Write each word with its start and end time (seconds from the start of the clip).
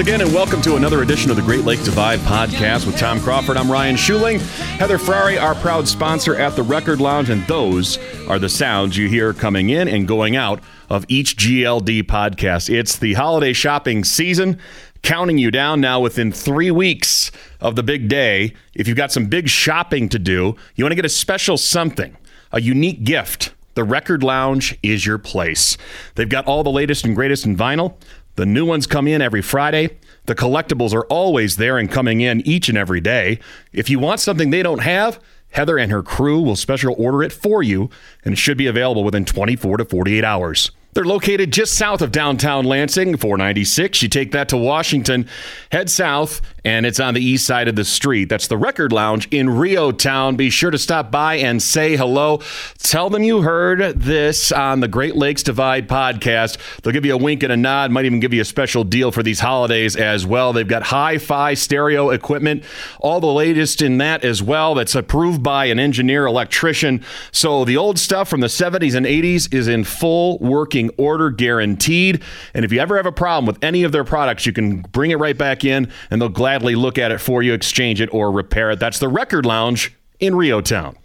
again, 0.00 0.22
and 0.22 0.32
welcome 0.32 0.62
to 0.62 0.76
another 0.76 1.02
edition 1.02 1.30
of 1.30 1.36
the 1.36 1.42
Great 1.42 1.66
Lake 1.66 1.82
Divide 1.84 2.20
podcast 2.20 2.86
with 2.86 2.96
Tom 2.96 3.20
Crawford. 3.20 3.58
I'm 3.58 3.70
Ryan 3.70 3.96
Schuling. 3.96 4.40
Heather 4.78 4.96
Ferrari, 4.96 5.36
our 5.36 5.54
proud 5.56 5.86
sponsor 5.86 6.34
at 6.36 6.56
the 6.56 6.62
Record 6.62 7.02
Lounge, 7.02 7.28
and 7.28 7.46
those 7.46 7.98
are 8.26 8.38
the 8.38 8.48
sounds 8.48 8.96
you 8.96 9.10
hear 9.10 9.34
coming 9.34 9.68
in 9.68 9.88
and 9.88 10.08
going 10.08 10.36
out 10.36 10.62
of 10.88 11.04
each 11.08 11.36
GLD 11.36 12.04
podcast. 12.04 12.74
It's 12.74 12.96
the 12.96 13.12
holiday 13.12 13.52
shopping 13.52 14.02
season, 14.02 14.58
counting 15.02 15.36
you 15.36 15.50
down 15.50 15.82
now 15.82 16.00
within 16.00 16.32
three 16.32 16.70
weeks 16.70 17.30
of 17.60 17.76
the 17.76 17.82
big 17.82 18.08
day. 18.08 18.54
If 18.72 18.88
you've 18.88 18.96
got 18.96 19.12
some 19.12 19.26
big 19.26 19.50
shopping 19.50 20.08
to 20.08 20.18
do, 20.18 20.56
you 20.76 20.84
want 20.84 20.92
to 20.92 20.96
get 20.96 21.04
a 21.04 21.10
special 21.10 21.58
something, 21.58 22.16
a 22.52 22.62
unique 22.62 23.04
gift. 23.04 23.52
The 23.80 23.84
Record 23.84 24.22
Lounge 24.22 24.76
is 24.82 25.06
your 25.06 25.16
place. 25.16 25.78
They've 26.14 26.28
got 26.28 26.44
all 26.44 26.62
the 26.62 26.70
latest 26.70 27.06
and 27.06 27.16
greatest 27.16 27.46
in 27.46 27.56
vinyl. 27.56 27.94
The 28.36 28.44
new 28.44 28.66
ones 28.66 28.86
come 28.86 29.08
in 29.08 29.22
every 29.22 29.40
Friday. 29.40 29.96
The 30.26 30.34
collectibles 30.34 30.92
are 30.92 31.06
always 31.06 31.56
there 31.56 31.78
and 31.78 31.90
coming 31.90 32.20
in 32.20 32.46
each 32.46 32.68
and 32.68 32.76
every 32.76 33.00
day. 33.00 33.38
If 33.72 33.88
you 33.88 33.98
want 33.98 34.20
something 34.20 34.50
they 34.50 34.62
don't 34.62 34.82
have, 34.82 35.18
Heather 35.52 35.78
and 35.78 35.90
her 35.90 36.02
crew 36.02 36.42
will 36.42 36.56
special 36.56 36.94
order 36.98 37.22
it 37.22 37.32
for 37.32 37.62
you, 37.62 37.88
and 38.22 38.34
it 38.34 38.36
should 38.36 38.58
be 38.58 38.66
available 38.66 39.02
within 39.02 39.24
24 39.24 39.78
to 39.78 39.86
48 39.86 40.24
hours. 40.24 40.70
They're 40.92 41.04
located 41.04 41.50
just 41.50 41.74
south 41.74 42.02
of 42.02 42.12
downtown 42.12 42.66
Lansing, 42.66 43.16
496. 43.16 44.02
You 44.02 44.08
take 44.08 44.32
that 44.32 44.50
to 44.50 44.58
Washington, 44.58 45.26
head 45.72 45.88
south, 45.88 46.42
and 46.64 46.86
it's 46.86 47.00
on 47.00 47.14
the 47.14 47.24
east 47.24 47.46
side 47.46 47.68
of 47.68 47.76
the 47.76 47.84
street. 47.84 48.28
That's 48.28 48.46
the 48.46 48.58
Record 48.58 48.92
Lounge 48.92 49.28
in 49.30 49.50
REO 49.50 49.92
Town. 49.92 50.36
Be 50.36 50.50
sure 50.50 50.70
to 50.70 50.78
stop 50.78 51.10
by 51.10 51.36
and 51.36 51.62
say 51.62 51.96
hello. 51.96 52.40
Tell 52.78 53.10
them 53.10 53.22
you 53.22 53.42
heard 53.42 53.98
this 54.00 54.52
on 54.52 54.80
the 54.80 54.88
Great 54.88 55.16
Lakes 55.16 55.42
Divide 55.42 55.88
podcast. 55.88 56.58
They'll 56.82 56.92
give 56.92 57.06
you 57.06 57.14
a 57.14 57.18
wink 57.18 57.42
and 57.42 57.52
a 57.52 57.56
nod, 57.56 57.90
might 57.90 58.04
even 58.04 58.20
give 58.20 58.34
you 58.34 58.42
a 58.42 58.44
special 58.44 58.84
deal 58.84 59.10
for 59.10 59.22
these 59.22 59.40
holidays 59.40 59.96
as 59.96 60.26
well. 60.26 60.52
They've 60.52 60.68
got 60.68 60.82
hi 60.82 61.18
fi 61.18 61.54
stereo 61.54 62.10
equipment, 62.10 62.64
all 63.00 63.20
the 63.20 63.26
latest 63.26 63.82
in 63.82 63.98
that 63.98 64.24
as 64.24 64.42
well. 64.42 64.74
That's 64.74 64.94
approved 64.94 65.42
by 65.42 65.66
an 65.66 65.78
engineer, 65.78 66.26
electrician. 66.26 67.04
So 67.32 67.64
the 67.64 67.76
old 67.76 67.98
stuff 67.98 68.28
from 68.28 68.40
the 68.40 68.48
70s 68.48 68.94
and 68.94 69.06
80s 69.06 69.52
is 69.54 69.68
in 69.68 69.84
full 69.84 70.38
working 70.38 70.90
order 70.98 71.30
guaranteed. 71.30 72.22
And 72.54 72.64
if 72.64 72.72
you 72.72 72.80
ever 72.80 72.96
have 72.96 73.06
a 73.06 73.12
problem 73.12 73.46
with 73.46 73.62
any 73.62 73.82
of 73.82 73.92
their 73.92 74.04
products, 74.04 74.44
you 74.44 74.52
can 74.52 74.82
bring 74.82 75.10
it 75.10 75.16
right 75.16 75.36
back 75.36 75.64
in 75.64 75.90
and 76.10 76.20
they'll 76.20 76.28
gladly 76.28 76.49
look 76.58 76.98
at 76.98 77.12
it 77.12 77.18
for 77.18 77.42
you, 77.42 77.52
exchange 77.52 78.00
it, 78.00 78.12
or 78.12 78.30
repair 78.30 78.70
it. 78.70 78.78
That's 78.78 78.98
the 78.98 79.08
Record 79.08 79.46
Lounge 79.46 79.94
in 80.18 80.34
REO 80.34 80.60
Town. 80.60 80.96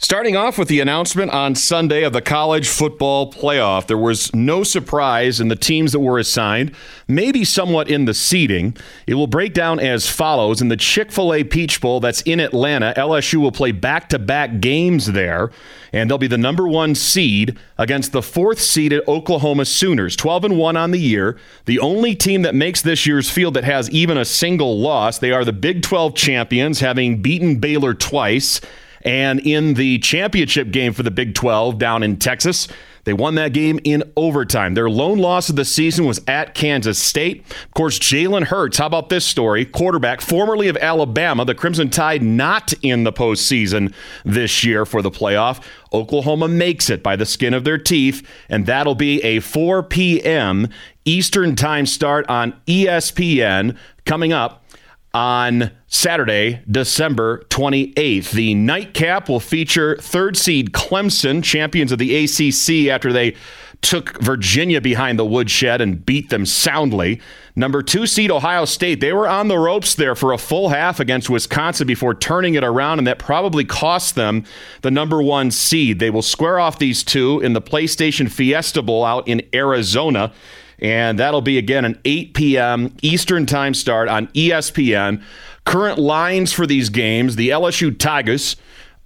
Starting 0.00 0.36
off 0.36 0.56
with 0.56 0.68
the 0.68 0.78
announcement 0.78 1.28
on 1.32 1.56
Sunday 1.56 2.04
of 2.04 2.12
the 2.12 2.22
college 2.22 2.68
football 2.68 3.32
playoff, 3.32 3.88
there 3.88 3.98
was 3.98 4.32
no 4.32 4.62
surprise 4.62 5.40
in 5.40 5.48
the 5.48 5.56
teams 5.56 5.90
that 5.90 5.98
were 5.98 6.20
assigned, 6.20 6.72
maybe 7.08 7.44
somewhat 7.44 7.90
in 7.90 8.04
the 8.04 8.14
seeding. 8.14 8.76
It 9.08 9.14
will 9.14 9.26
break 9.26 9.54
down 9.54 9.80
as 9.80 10.08
follows 10.08 10.62
In 10.62 10.68
the 10.68 10.76
Chick 10.76 11.10
fil 11.10 11.34
A 11.34 11.42
Peach 11.42 11.80
Bowl 11.80 11.98
that's 11.98 12.22
in 12.22 12.38
Atlanta, 12.38 12.94
LSU 12.96 13.40
will 13.40 13.50
play 13.50 13.72
back 13.72 14.08
to 14.10 14.20
back 14.20 14.60
games 14.60 15.06
there, 15.06 15.50
and 15.92 16.08
they'll 16.08 16.16
be 16.16 16.28
the 16.28 16.38
number 16.38 16.68
one 16.68 16.94
seed 16.94 17.58
against 17.76 18.12
the 18.12 18.22
fourth 18.22 18.60
seeded 18.60 19.02
Oklahoma 19.08 19.64
Sooners, 19.64 20.14
12 20.14 20.44
and 20.44 20.58
1 20.58 20.76
on 20.76 20.92
the 20.92 21.00
year. 21.00 21.36
The 21.64 21.80
only 21.80 22.14
team 22.14 22.42
that 22.42 22.54
makes 22.54 22.82
this 22.82 23.04
year's 23.04 23.28
field 23.28 23.54
that 23.54 23.64
has 23.64 23.90
even 23.90 24.16
a 24.16 24.24
single 24.24 24.78
loss. 24.78 25.18
They 25.18 25.32
are 25.32 25.44
the 25.44 25.52
Big 25.52 25.82
12 25.82 26.14
champions, 26.14 26.78
having 26.78 27.20
beaten 27.20 27.56
Baylor 27.56 27.94
twice. 27.94 28.60
And 29.08 29.40
in 29.40 29.72
the 29.72 30.00
championship 30.00 30.70
game 30.70 30.92
for 30.92 31.02
the 31.02 31.10
Big 31.10 31.34
12 31.34 31.78
down 31.78 32.02
in 32.02 32.18
Texas, 32.18 32.68
they 33.04 33.14
won 33.14 33.36
that 33.36 33.54
game 33.54 33.80
in 33.82 34.02
overtime. 34.18 34.74
Their 34.74 34.90
lone 34.90 35.16
loss 35.16 35.48
of 35.48 35.56
the 35.56 35.64
season 35.64 36.04
was 36.04 36.20
at 36.28 36.52
Kansas 36.52 36.98
State. 36.98 37.42
Of 37.64 37.72
course, 37.72 37.98
Jalen 37.98 38.44
Hurts, 38.44 38.76
how 38.76 38.84
about 38.84 39.08
this 39.08 39.24
story? 39.24 39.64
Quarterback, 39.64 40.20
formerly 40.20 40.68
of 40.68 40.76
Alabama, 40.76 41.46
the 41.46 41.54
Crimson 41.54 41.88
Tide 41.88 42.22
not 42.22 42.74
in 42.82 43.04
the 43.04 43.12
postseason 43.12 43.94
this 44.26 44.62
year 44.62 44.84
for 44.84 45.00
the 45.00 45.10
playoff. 45.10 45.64
Oklahoma 45.90 46.46
makes 46.46 46.90
it 46.90 47.02
by 47.02 47.16
the 47.16 47.24
skin 47.24 47.54
of 47.54 47.64
their 47.64 47.78
teeth, 47.78 48.28
and 48.50 48.66
that'll 48.66 48.94
be 48.94 49.24
a 49.24 49.40
4 49.40 49.84
p.m. 49.84 50.68
Eastern 51.06 51.56
Time 51.56 51.86
start 51.86 52.28
on 52.28 52.60
ESPN 52.66 53.74
coming 54.04 54.34
up 54.34 54.67
on 55.14 55.70
Saturday, 55.86 56.62
December 56.70 57.44
28th. 57.48 58.30
The 58.30 58.54
nightcap 58.54 59.28
will 59.28 59.40
feature 59.40 59.96
third 59.96 60.36
seed 60.36 60.72
Clemson, 60.72 61.42
champions 61.42 61.92
of 61.92 61.98
the 61.98 62.24
ACC 62.24 62.92
after 62.92 63.12
they 63.12 63.34
took 63.80 64.20
Virginia 64.20 64.80
behind 64.80 65.18
the 65.18 65.24
woodshed 65.24 65.80
and 65.80 66.04
beat 66.04 66.30
them 66.30 66.44
soundly. 66.44 67.20
Number 67.54 67.82
two 67.82 68.06
seed 68.06 68.30
Ohio 68.30 68.64
State, 68.64 69.00
they 69.00 69.12
were 69.12 69.28
on 69.28 69.48
the 69.48 69.58
ropes 69.58 69.94
there 69.94 70.14
for 70.14 70.32
a 70.32 70.38
full 70.38 70.68
half 70.68 71.00
against 71.00 71.30
Wisconsin 71.30 71.86
before 71.86 72.14
turning 72.14 72.54
it 72.54 72.64
around, 72.64 72.98
and 72.98 73.06
that 73.06 73.18
probably 73.18 73.64
cost 73.64 74.14
them 74.14 74.44
the 74.82 74.90
number 74.90 75.22
one 75.22 75.50
seed. 75.50 75.98
They 75.98 76.10
will 76.10 76.22
square 76.22 76.58
off 76.58 76.78
these 76.78 77.02
two 77.02 77.40
in 77.40 77.52
the 77.52 77.62
PlayStation 77.62 78.30
Fiesta 78.30 78.82
Bowl 78.82 79.04
out 79.04 79.26
in 79.28 79.42
Arizona. 79.54 80.32
And 80.80 81.18
that'll 81.18 81.40
be 81.40 81.58
again 81.58 81.84
an 81.84 82.00
8 82.04 82.34
p.m. 82.34 82.94
Eastern 83.02 83.46
time 83.46 83.74
start 83.74 84.08
on 84.08 84.28
ESPN. 84.28 85.22
Current 85.64 85.98
lines 85.98 86.52
for 86.52 86.66
these 86.66 86.88
games 86.88 87.36
the 87.36 87.50
LSU 87.50 87.96
Tigers 87.96 88.56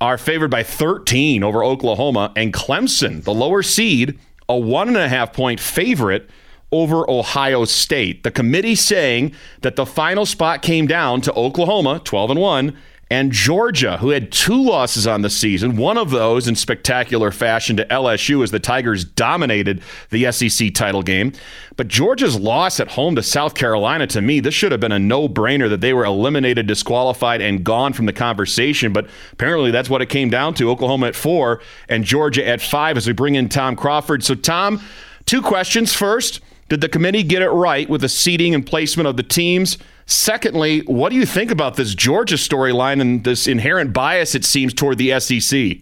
are 0.01 0.19
favored 0.19 0.51
by 0.51 0.65
13 0.65 1.45
over 1.45 1.63
Oklahoma, 1.63 2.33
and 2.35 2.53
Clemson, 2.53 3.23
the 3.23 3.33
lower 3.33 3.63
seed, 3.63 4.19
a 4.49 4.57
one 4.57 4.89
and 4.89 4.97
a 4.97 5.09
half 5.09 5.33
point 5.33 5.61
favorite 5.61 6.29
over 6.73 7.09
Ohio 7.09 7.65
State. 7.65 8.25
The 8.25 8.31
committee 8.31 8.75
saying 8.75 9.33
that 9.61 9.77
the 9.77 9.87
final 9.87 10.27
spot 10.27 10.63
came 10.63 10.87
down 10.87 11.21
to 11.21 11.33
Oklahoma, 11.35 12.01
12 12.03 12.31
and 12.33 12.41
1, 12.41 12.77
and 13.13 13.31
Georgia, 13.31 13.99
who 13.99 14.09
had 14.09 14.33
two 14.33 14.59
losses 14.59 15.07
on 15.07 15.21
the 15.21 15.29
season, 15.29 15.77
one 15.77 15.99
of 15.99 16.09
those 16.09 16.49
in 16.49 16.57
spectacular 16.57 17.31
fashion 17.31 17.77
to 17.77 17.85
LSU 17.85 18.43
as 18.43 18.53
the 18.53 18.59
Tigers 18.59 19.05
dominated 19.05 19.83
the 20.09 20.33
SEC 20.33 20.73
title 20.73 21.03
game. 21.03 21.35
But 21.77 21.89
Georgia's 21.89 22.41
loss 22.41 22.81
at 22.81 22.93
home 22.93 23.15
to 23.17 23.23
South 23.23 23.55
Carolina, 23.55 24.07
to 24.07 24.23
me, 24.23 24.41
this 24.41 24.55
should 24.55 24.73
have 24.73 24.81
been 24.81 24.93
a 24.93 24.99
no 24.99 25.29
brainer 25.29 25.69
that 25.69 25.83
they 25.83 25.93
were 25.93 26.07
eliminated, 26.07 26.67
disqualified, 26.67 27.43
and 27.43 27.63
gone 27.63 27.93
from 27.93 28.07
the 28.07 28.15
conversation. 28.15 28.95
But 28.95 29.11
apparently 29.31 29.71
that's 29.71 29.91
what 29.91 30.01
it 30.01 30.09
came 30.09 30.31
down 30.31 30.55
to 30.55 30.71
Oklahoma 30.71 31.09
at 31.09 31.15
four 31.15 31.61
and 31.91 32.05
Georgia 32.05 32.49
at 32.49 32.63
five 32.63 32.97
as 32.97 33.07
we 33.07 33.13
bring 33.13 33.35
in 33.35 33.51
Tom 33.51 33.77
Crawford. 33.77 34.25
So, 34.25 34.35
Tom, 34.35 34.81
two 35.27 35.43
questions. 35.43 35.93
First, 35.93 36.41
did 36.71 36.81
the 36.81 36.89
committee 36.89 37.25
get 37.25 37.43
it 37.43 37.51
right 37.51 37.87
with 37.91 38.01
the 38.01 38.09
seating 38.09 38.55
and 38.55 38.65
placement 38.65 39.07
of 39.07 39.19
the 39.19 39.23
teams? 39.23 39.77
Secondly, 40.13 40.81
what 40.81 41.09
do 41.09 41.17
you 41.17 41.25
think 41.25 41.51
about 41.51 41.77
this 41.77 41.95
Georgia 41.95 42.35
storyline 42.35 43.01
and 43.01 43.25
this 43.25 43.47
inherent 43.47 43.95
bias 43.95 44.35
it 44.35 44.45
seems 44.45 44.75
toward 44.75 44.99
the 44.99 45.19
SEC? 45.19 45.79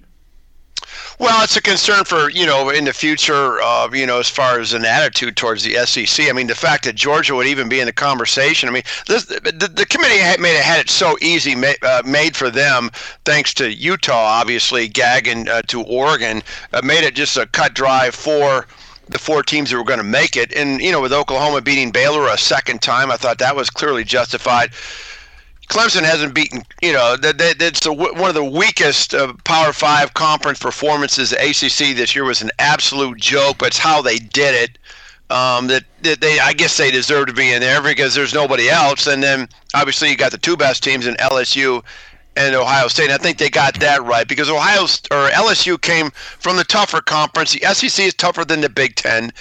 Well, 1.19 1.43
it's 1.43 1.57
a 1.57 1.61
concern 1.61 2.05
for 2.05 2.31
you 2.31 2.47
know 2.47 2.71
in 2.71 2.85
the 2.85 2.93
future, 2.93 3.61
uh, 3.61 3.91
you 3.93 4.07
know, 4.07 4.21
as 4.21 4.31
far 4.31 4.61
as 4.61 4.73
an 4.73 4.85
attitude 4.85 5.37
towards 5.37 5.65
the 5.65 5.75
SEC. 5.85 6.29
I 6.29 6.33
mean, 6.33 6.47
the 6.47 6.55
fact 6.55 6.85
that 6.85 6.95
Georgia 6.95 7.35
would 7.35 7.49
even 7.49 7.69
be 7.69 7.81
in 7.81 7.87
the 7.87 7.93
conversation. 7.93 8.69
I 8.69 8.73
mean, 8.73 8.85
this, 9.09 9.25
the, 9.25 9.71
the 9.75 9.85
committee 9.85 10.19
had 10.19 10.39
made 10.39 10.57
it 10.57 10.65
had 10.65 10.79
it 10.79 10.91
so 10.91 11.17
easy 11.21 11.55
uh, 11.83 12.03
made 12.07 12.37
for 12.37 12.51
them, 12.51 12.91
thanks 13.25 13.53
to 13.55 13.71
Utah, 13.71 14.15
obviously 14.15 14.87
gagging 14.87 15.49
uh, 15.49 15.63
to 15.63 15.83
Oregon, 15.83 16.43
uh, 16.73 16.81
made 16.85 17.03
it 17.03 17.15
just 17.17 17.37
a 17.37 17.47
cut 17.47 17.75
drive 17.75 18.15
for 18.15 18.67
the 19.11 19.19
four 19.19 19.43
teams 19.43 19.71
that 19.71 19.77
were 19.77 19.85
going 19.85 19.99
to 19.99 20.05
make 20.05 20.37
it. 20.37 20.53
And, 20.55 20.81
you 20.81 20.93
know, 20.93 21.01
with 21.01 21.13
Oklahoma 21.13 21.61
beating 21.61 21.91
Baylor 21.91 22.29
a 22.29 22.39
second 22.39 22.83
time, 22.83 23.11
I 23.11 23.17
thought 23.17 23.39
that 23.39 23.57
was 23.57 23.71
clearly 23.71 24.05
justified. 24.05 24.71
Clemson 25.69 26.03
hasn't 26.03 26.35
beaten, 26.35 26.63
you 26.83 26.93
know, 26.93 27.17
that, 27.17 27.39
that, 27.39 27.59
that's 27.61 27.87
one 27.87 28.29
of 28.29 28.35
the 28.35 28.45
weakest 28.45 29.15
uh, 29.15 29.33
Power 29.45 29.73
Five 29.73 30.15
conference 30.15 30.59
performances. 30.59 31.31
The 31.31 31.37
ACC 31.37 31.97
this 31.97 32.15
year 32.15 32.25
was 32.25 32.43
an 32.43 32.51
absolute 32.59 33.19
joke, 33.19 33.59
but 33.59 33.69
it's 33.69 33.79
how 33.79 34.03
they 34.03 34.19
did 34.19 34.55
it. 34.55 34.79
Um, 35.31 35.69
that, 35.69 35.85
that 36.03 36.21
they, 36.21 36.41
I 36.41 36.55
guess, 36.55 36.77
they 36.77 36.91
deserve 36.91 37.29
to 37.29 37.33
be 37.33 37.53
in 37.53 37.61
there 37.61 37.81
because 37.81 38.17
there's 38.17 38.35
nobody 38.35 38.69
else. 38.69 39.07
And 39.07 39.23
then 39.23 39.49
obviously 39.73 40.11
you 40.11 40.17
got 40.17 40.33
the 40.33 40.39
two 40.39 40.57
best 40.57 40.83
teams 40.83 41.07
in 41.07 41.15
LSU 41.15 41.85
and 42.37 42.55
Ohio 42.55 42.89
State. 42.89 43.11
And 43.11 43.15
I 43.15 43.19
think 43.19 43.39
they 43.39 43.51
got 43.51 43.79
that 43.81 44.03
right 44.05 44.27
because 44.27 44.49
Ohio 44.49 44.83
or 44.83 45.31
LSU 45.31 45.81
came 45.81 46.11
from 46.11 46.57
the 46.57 46.65
tougher 46.65 47.01
conference. 47.01 47.53
The 47.53 47.75
SEC 47.75 48.07
is 48.07 48.15
tougher 48.15 48.45
than 48.45 48.61
the 48.61 48.69
Big 48.69 48.95
Ten, 48.97 49.33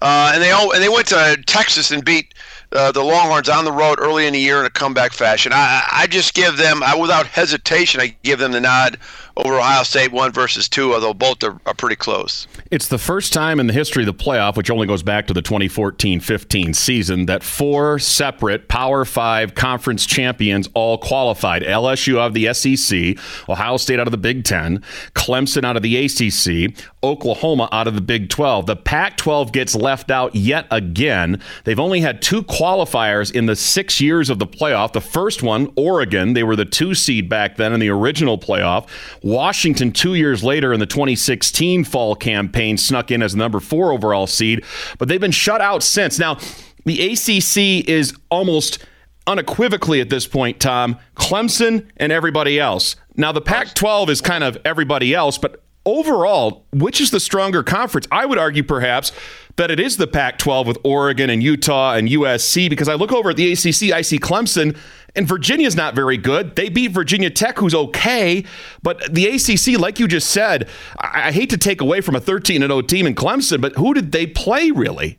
uh, 0.00 0.32
and 0.34 0.42
they 0.42 0.50
all 0.50 0.72
and 0.72 0.82
they 0.82 0.88
went 0.88 1.06
to 1.08 1.42
Texas 1.46 1.90
and 1.90 2.04
beat 2.04 2.34
uh, 2.72 2.92
the 2.92 3.02
Longhorns 3.02 3.48
on 3.48 3.64
the 3.64 3.72
road 3.72 3.98
early 3.98 4.26
in 4.26 4.32
the 4.34 4.38
year 4.38 4.60
in 4.60 4.66
a 4.66 4.70
comeback 4.70 5.12
fashion. 5.12 5.52
I, 5.54 5.86
I 5.90 6.06
just 6.06 6.34
give 6.34 6.56
them, 6.56 6.82
I, 6.82 6.94
without 6.94 7.26
hesitation, 7.26 8.00
I 8.00 8.14
give 8.22 8.38
them 8.38 8.52
the 8.52 8.60
nod 8.60 8.98
over 9.38 9.54
Ohio 9.54 9.84
State 9.84 10.12
one 10.12 10.32
versus 10.32 10.68
two, 10.68 10.92
although 10.92 11.14
both 11.14 11.42
are, 11.44 11.58
are 11.64 11.74
pretty 11.74 11.96
close. 11.96 12.46
It's 12.70 12.88
the 12.88 12.98
first 12.98 13.32
time 13.32 13.60
in 13.60 13.68
the 13.68 13.72
history 13.72 14.02
of 14.02 14.06
the 14.06 14.24
playoff, 14.24 14.56
which 14.56 14.70
only 14.70 14.86
goes 14.86 15.02
back 15.02 15.26
to 15.28 15.32
the 15.32 15.42
2014 15.42 16.20
15 16.20 16.74
season, 16.74 17.26
that 17.26 17.42
four 17.42 17.98
separate 17.98 18.68
Power 18.68 19.04
Five 19.04 19.54
conference 19.54 20.06
champions 20.06 20.68
all 20.74 20.98
qualified. 20.98 21.62
LSU 21.62 22.18
out 22.18 22.28
of 22.28 22.34
the 22.34 22.52
SEC, 22.52 23.16
Ohio 23.48 23.76
State 23.76 24.00
out 24.00 24.08
of 24.08 24.12
the 24.12 24.18
Big 24.18 24.44
Ten, 24.44 24.82
Clemson 25.14 25.64
out 25.64 25.76
of 25.76 25.82
the 25.82 25.96
ACC, 25.96 26.76
Oklahoma 27.02 27.68
out 27.72 27.86
of 27.86 27.94
the 27.94 28.00
Big 28.00 28.28
12. 28.28 28.66
The 28.66 28.76
Pac 28.76 29.16
12 29.16 29.52
gets 29.52 29.74
left 29.74 30.10
out 30.10 30.34
yet 30.34 30.66
again. 30.70 31.40
They've 31.64 31.78
only 31.78 32.00
had 32.00 32.20
two 32.20 32.42
qualifiers 32.42 33.32
in 33.32 33.46
the 33.46 33.56
six 33.56 34.00
years 34.00 34.30
of 34.30 34.38
the 34.38 34.46
playoff. 34.46 34.92
The 34.92 35.00
first 35.00 35.42
one, 35.42 35.72
Oregon, 35.76 36.32
they 36.32 36.42
were 36.42 36.56
the 36.56 36.64
two 36.64 36.94
seed 36.94 37.28
back 37.28 37.56
then 37.56 37.72
in 37.72 37.80
the 37.80 37.88
original 37.88 38.38
playoff. 38.38 38.88
Washington, 39.22 39.92
two 39.92 40.14
years 40.14 40.42
later 40.42 40.72
in 40.72 40.80
the 40.80 40.86
2016 40.86 41.84
fall 41.84 42.14
campaign, 42.14 42.76
snuck 42.76 43.10
in 43.10 43.22
as 43.22 43.32
the 43.32 43.38
number 43.38 43.60
four 43.60 43.92
overall 43.92 44.26
seed, 44.26 44.64
but 44.98 45.08
they've 45.08 45.20
been 45.20 45.30
shut 45.30 45.60
out 45.60 45.82
since. 45.82 46.18
Now, 46.18 46.38
the 46.84 47.12
ACC 47.12 47.88
is 47.88 48.14
almost 48.30 48.84
unequivocally 49.26 50.00
at 50.00 50.08
this 50.08 50.26
point, 50.26 50.58
Tom, 50.58 50.98
Clemson 51.14 51.86
and 51.98 52.10
everybody 52.10 52.58
else. 52.58 52.96
Now, 53.14 53.30
the 53.30 53.42
Pac 53.42 53.74
12 53.74 54.10
is 54.10 54.20
kind 54.20 54.42
of 54.42 54.56
everybody 54.64 55.14
else, 55.14 55.38
but 55.38 55.62
overall, 55.84 56.64
which 56.72 57.00
is 57.00 57.10
the 57.10 57.20
stronger 57.20 57.62
conference? 57.62 58.06
I 58.10 58.26
would 58.26 58.38
argue 58.38 58.62
perhaps 58.62 59.12
that 59.56 59.70
it 59.70 59.80
is 59.80 59.96
the 59.96 60.06
Pac 60.06 60.38
12 60.38 60.66
with 60.66 60.78
Oregon 60.84 61.30
and 61.30 61.42
Utah 61.42 61.94
and 61.94 62.08
USC 62.08 62.70
because 62.70 62.88
I 62.88 62.94
look 62.94 63.12
over 63.12 63.30
at 63.30 63.36
the 63.36 63.52
ACC, 63.52 63.92
I 63.92 64.02
see 64.02 64.18
Clemson. 64.18 64.76
And 65.16 65.26
Virginia's 65.26 65.74
not 65.74 65.96
very 65.96 66.16
good. 66.16 66.54
They 66.54 66.68
beat 66.68 66.92
Virginia 66.92 67.30
Tech, 67.30 67.58
who's 67.58 67.74
okay. 67.74 68.44
But 68.82 69.12
the 69.12 69.26
ACC, 69.26 69.80
like 69.80 69.98
you 69.98 70.06
just 70.06 70.30
said, 70.30 70.68
I, 70.98 71.28
I 71.28 71.32
hate 71.32 71.50
to 71.50 71.58
take 71.58 71.80
away 71.80 72.02
from 72.02 72.14
a 72.14 72.20
13 72.20 72.60
0 72.60 72.80
team 72.82 73.06
in 73.06 73.14
Clemson, 73.14 73.60
but 73.60 73.74
who 73.74 73.94
did 73.94 74.12
they 74.12 74.26
play 74.26 74.70
really? 74.70 75.18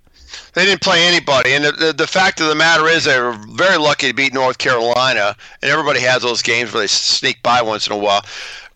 They 0.54 0.66
didn't 0.66 0.82
play 0.82 1.06
anybody, 1.06 1.54
and 1.54 1.66
the, 1.66 1.72
the, 1.72 1.94
the, 1.94 2.08
fact 2.08 2.40
of 2.40 2.48
the 2.48 2.56
matter 2.56 2.88
is 2.88 3.06
they 3.06 3.20
were 3.20 3.38
very 3.50 3.78
lucky 3.78 4.10
to 4.10 4.14
beat 4.14 4.34
North 4.34 4.58
Carolina, 4.58 5.36
and 5.62 5.72
everybody 5.72 6.00
has 6.02 6.22
those 6.22 6.42
games 6.42 6.74
where 6.74 6.82
they 6.82 6.88
sneak 6.88 7.42
by 7.42 7.62
once 7.62 7.88
in 7.88 7.94
a 7.94 7.98
while. 7.98 8.22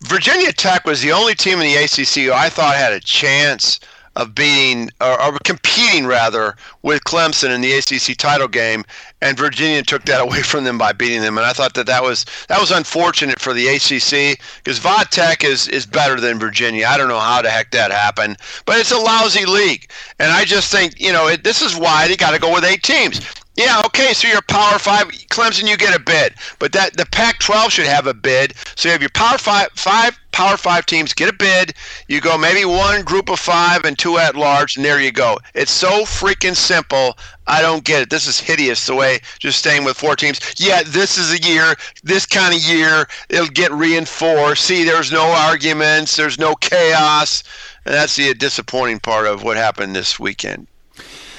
Virginia 0.00 0.52
Tech 0.52 0.84
was 0.84 1.00
the 1.00 1.12
only 1.12 1.34
team 1.34 1.60
in 1.60 1.66
the 1.66 1.76
ACC 1.76 2.26
who 2.26 2.32
I 2.32 2.48
thought 2.48 2.74
had 2.74 2.92
a 2.92 3.00
chance 3.00 3.80
of 4.16 4.34
beating 4.34 4.90
or, 5.00 5.20
or, 5.20 5.38
competing 5.44 6.06
rather 6.06 6.56
with 6.82 7.02
Clemson 7.04 7.52
in 7.52 7.60
the 7.60 7.72
ACC 7.72 8.16
title 8.16 8.46
game, 8.46 8.84
and 9.20 9.36
Virginia 9.36 9.82
took 9.82 10.04
that 10.04 10.20
away 10.26 10.42
from 10.42 10.64
them 10.64 10.78
by 10.78 10.92
beating 10.92 11.20
them. 11.20 11.36
And 11.36 11.46
I 11.46 11.52
thought 11.52 11.74
that 11.74 11.86
that 11.86 12.02
was 12.02 12.24
that 12.48 12.60
was 12.60 12.70
unfortunate 12.70 13.40
for 13.40 13.52
the 13.52 13.66
ACC 13.68 14.38
because 14.62 14.80
Tech 15.10 15.44
is 15.44 15.68
is 15.68 15.86
better 15.86 16.20
than 16.20 16.38
Virginia. 16.38 16.86
I 16.86 16.96
don't 16.96 17.08
know 17.08 17.18
how 17.18 17.42
the 17.42 17.50
heck 17.50 17.70
that 17.72 17.90
happened, 17.90 18.36
but 18.66 18.78
it's 18.78 18.92
a 18.92 18.98
lousy 18.98 19.46
league, 19.46 19.90
and 20.18 20.30
I 20.30 20.44
just 20.44 20.70
think 20.70 21.00
you 21.00 21.12
know 21.12 21.28
it, 21.28 21.42
this 21.42 21.62
is 21.62 21.76
why 21.76 22.08
they 22.08 22.16
got 22.16 22.32
to 22.32 22.38
go 22.38 22.52
with 22.52 22.64
eight 22.64 22.82
teams. 22.82 23.20
Yeah, 23.56 23.82
okay, 23.86 24.12
so 24.14 24.26
you're 24.26 24.42
Power 24.42 24.80
Five. 24.80 25.06
Clemson, 25.30 25.68
you 25.68 25.76
get 25.76 25.94
a 25.94 26.00
bid, 26.00 26.34
but 26.58 26.72
that 26.72 26.96
the 26.96 27.06
Pac-12 27.06 27.70
should 27.70 27.86
have 27.86 28.08
a 28.08 28.14
bid. 28.14 28.54
So 28.74 28.88
you 28.88 28.92
have 28.92 29.00
your 29.00 29.10
Power 29.10 29.38
Five, 29.38 29.68
five 29.74 30.18
Power 30.32 30.56
Five 30.56 30.86
teams 30.86 31.14
get 31.14 31.28
a 31.28 31.32
bid. 31.32 31.74
You 32.08 32.20
go 32.20 32.36
maybe 32.36 32.64
one 32.64 33.04
group 33.04 33.30
of 33.30 33.38
five 33.38 33.84
and 33.84 33.96
two 33.96 34.18
at 34.18 34.34
large, 34.34 34.74
and 34.74 34.84
there 34.84 35.00
you 35.00 35.12
go. 35.12 35.38
It's 35.54 35.70
so 35.70 36.02
freaking 36.02 36.56
simple. 36.56 37.16
I 37.46 37.62
don't 37.62 37.84
get 37.84 38.02
it. 38.02 38.10
This 38.10 38.26
is 38.26 38.40
hideous. 38.40 38.86
The 38.86 38.96
way 38.96 39.20
just 39.38 39.60
staying 39.60 39.84
with 39.84 39.96
four 39.96 40.16
teams. 40.16 40.40
Yeah, 40.56 40.82
this 40.84 41.16
is 41.16 41.32
a 41.32 41.42
year. 41.48 41.76
This 42.02 42.26
kind 42.26 42.56
of 42.56 42.60
year, 42.60 43.06
it'll 43.28 43.46
get 43.46 43.70
reinforced. 43.70 44.64
See, 44.64 44.82
there's 44.82 45.12
no 45.12 45.26
arguments. 45.26 46.16
There's 46.16 46.40
no 46.40 46.56
chaos. 46.56 47.44
And 47.84 47.94
that's 47.94 48.16
the 48.16 48.34
disappointing 48.34 48.98
part 48.98 49.28
of 49.28 49.44
what 49.44 49.56
happened 49.56 49.94
this 49.94 50.18
weekend 50.18 50.66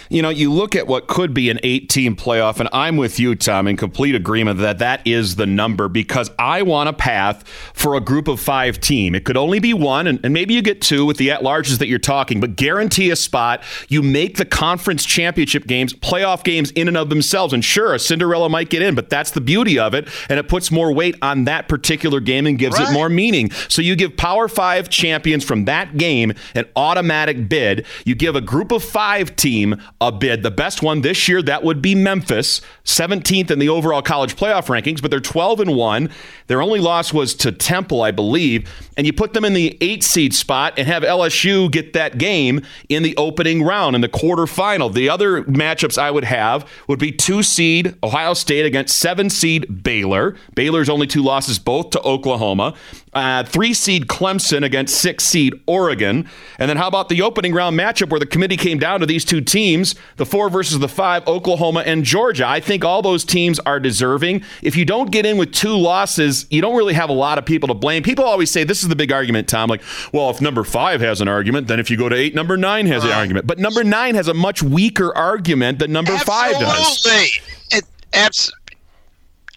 you 0.09 0.21
know, 0.21 0.29
you 0.29 0.51
look 0.51 0.75
at 0.75 0.87
what 0.87 1.07
could 1.07 1.33
be 1.33 1.49
an 1.49 1.59
eight 1.63 1.89
team 1.89 2.15
playoff, 2.15 2.59
and 2.59 2.69
I'm 2.71 2.97
with 2.97 3.19
you, 3.19 3.35
Tom, 3.35 3.67
in 3.67 3.77
complete 3.77 4.15
agreement 4.15 4.59
that 4.59 4.79
that 4.79 5.05
is 5.05 5.35
the 5.35 5.45
number 5.45 5.87
because 5.87 6.31
I 6.39 6.61
want 6.61 6.89
a 6.89 6.93
path 6.93 7.47
for 7.73 7.95
a 7.95 8.01
group 8.01 8.27
of 8.27 8.39
five 8.39 8.79
team. 8.79 9.15
It 9.15 9.25
could 9.25 9.37
only 9.37 9.59
be 9.59 9.73
one, 9.73 10.07
and, 10.07 10.19
and 10.23 10.33
maybe 10.33 10.53
you 10.53 10.61
get 10.61 10.81
two 10.81 11.05
with 11.05 11.17
the 11.17 11.31
at 11.31 11.41
larges 11.41 11.79
that 11.79 11.87
you're 11.87 11.99
talking, 11.99 12.39
but 12.39 12.55
guarantee 12.55 13.09
a 13.11 13.15
spot. 13.15 13.63
You 13.89 14.01
make 14.01 14.37
the 14.37 14.45
conference 14.45 15.05
championship 15.05 15.67
games, 15.67 15.93
playoff 15.93 16.43
games 16.43 16.71
in 16.71 16.87
and 16.87 16.97
of 16.97 17.09
themselves. 17.09 17.53
And 17.53 17.63
sure, 17.63 17.93
a 17.93 17.99
Cinderella 17.99 18.49
might 18.49 18.69
get 18.69 18.81
in, 18.81 18.95
but 18.95 19.09
that's 19.09 19.31
the 19.31 19.41
beauty 19.41 19.77
of 19.79 19.93
it. 19.93 20.07
And 20.29 20.39
it 20.39 20.47
puts 20.47 20.71
more 20.71 20.93
weight 20.93 21.15
on 21.21 21.45
that 21.45 21.67
particular 21.67 22.19
game 22.19 22.45
and 22.47 22.57
gives 22.57 22.77
right. 22.77 22.89
it 22.89 22.93
more 22.93 23.09
meaning. 23.09 23.51
So 23.69 23.81
you 23.81 23.95
give 23.95 24.17
Power 24.17 24.47
Five 24.47 24.89
champions 24.89 25.43
from 25.43 25.65
that 25.65 25.97
game 25.97 26.33
an 26.53 26.65
automatic 26.75 27.49
bid. 27.49 27.85
You 28.05 28.15
give 28.15 28.35
a 28.35 28.41
group 28.41 28.71
of 28.71 28.83
five 28.83 29.35
team 29.35 29.81
a 30.01 30.11
bid. 30.11 30.43
The 30.43 30.51
best 30.51 30.81
one 30.81 31.01
this 31.01 31.27
year, 31.27 31.41
that 31.43 31.63
would 31.63 31.81
be 31.81 31.95
Memphis, 31.95 32.61
17th 32.83 33.49
in 33.49 33.59
the 33.59 33.69
overall 33.69 34.01
college 34.01 34.35
playoff 34.35 34.67
rankings, 34.67 35.01
but 35.01 35.09
they're 35.09 35.19
12 35.19 35.61
and 35.61 35.75
1. 35.75 36.09
Their 36.47 36.61
only 36.61 36.79
loss 36.79 37.13
was 37.13 37.33
to 37.35 37.51
Temple, 37.51 38.01
I 38.01 38.11
believe. 38.11 38.69
And 38.97 39.07
you 39.07 39.13
put 39.13 39.33
them 39.33 39.45
in 39.45 39.53
the 39.53 39.77
eight 39.81 40.03
seed 40.03 40.33
spot 40.33 40.73
and 40.77 40.87
have 40.87 41.03
LSU 41.03 41.71
get 41.71 41.93
that 41.93 42.17
game 42.17 42.61
in 42.89 43.03
the 43.03 43.15
opening 43.17 43.63
round 43.63 43.95
in 43.95 44.01
the 44.01 44.09
quarterfinal. 44.09 44.93
The 44.93 45.09
other 45.09 45.43
matchups 45.43 45.97
I 45.97 46.11
would 46.11 46.25
have 46.25 46.69
would 46.87 46.99
be 46.99 47.11
two 47.11 47.41
seed 47.41 47.95
Ohio 48.03 48.33
State 48.33 48.65
against 48.65 48.97
seven 48.97 49.29
seed 49.29 49.83
Baylor. 49.83 50.35
Baylor's 50.55 50.89
only 50.89 51.07
two 51.07 51.23
losses, 51.23 51.57
both 51.57 51.91
to 51.91 52.01
Oklahoma. 52.01 52.73
Uh, 53.15 53.45
three 53.45 53.73
seed 53.73 54.07
Clemson 54.07 54.65
against 54.65 54.97
six 54.99 55.23
seed 55.23 55.53
Oregon. 55.67 56.29
And 56.59 56.69
then 56.69 56.75
how 56.75 56.89
about 56.89 57.07
the 57.07 57.21
opening 57.21 57.53
round 57.53 57.79
matchup 57.79 58.09
where 58.09 58.19
the 58.19 58.25
committee 58.25 58.57
came 58.57 58.77
down 58.77 58.99
to 58.99 59.05
these 59.05 59.23
two 59.23 59.39
teams, 59.39 59.95
the 60.17 60.25
four 60.25 60.49
versus 60.49 60.79
the 60.79 60.89
five, 60.89 61.25
Oklahoma 61.25 61.83
and 61.85 62.03
Georgia? 62.03 62.45
I 62.45 62.59
think 62.59 62.83
all 62.83 63.01
those 63.01 63.23
teams 63.23 63.57
are 63.61 63.79
deserving. 63.79 64.43
If 64.61 64.75
you 64.75 64.83
don't 64.83 65.11
get 65.11 65.25
in 65.25 65.37
with 65.37 65.53
two 65.53 65.77
losses, 65.77 66.45
you 66.49 66.61
don't 66.61 66.75
really 66.75 66.93
have 66.93 67.09
a 67.09 67.13
lot 67.13 67.37
of 67.37 67.45
people 67.45 67.67
to 67.69 67.73
blame. 67.73 68.03
People 68.03 68.25
always 68.25 68.51
say 68.51 68.65
this 68.65 68.83
is 68.83 68.89
the 68.89 68.97
big 68.97 69.13
argument, 69.13 69.47
Tom. 69.47 69.69
Like, 69.69 69.81
well, 70.11 70.29
if 70.29 70.41
number 70.41 70.65
five 70.65 70.99
has 70.99 71.21
an 71.21 71.29
argument, 71.29 71.67
then 71.67 71.79
if 71.79 71.89
you 71.89 71.95
go 71.95 72.09
to 72.09 72.15
eight, 72.17 72.35
number 72.35 72.57
nine 72.57 72.85
has 72.87 73.05
an 73.05 73.11
argument. 73.11 73.47
But 73.47 73.59
number 73.59 73.85
nine 73.85 74.15
has 74.15 74.27
a 74.27 74.33
much 74.33 74.61
weaker 74.61 75.15
argument 75.15 75.79
than 75.79 75.93
number 75.93 76.17
five 76.17 76.59
does. 76.59 77.05
Absolutely. 77.05 77.81
Abs- 78.13 78.51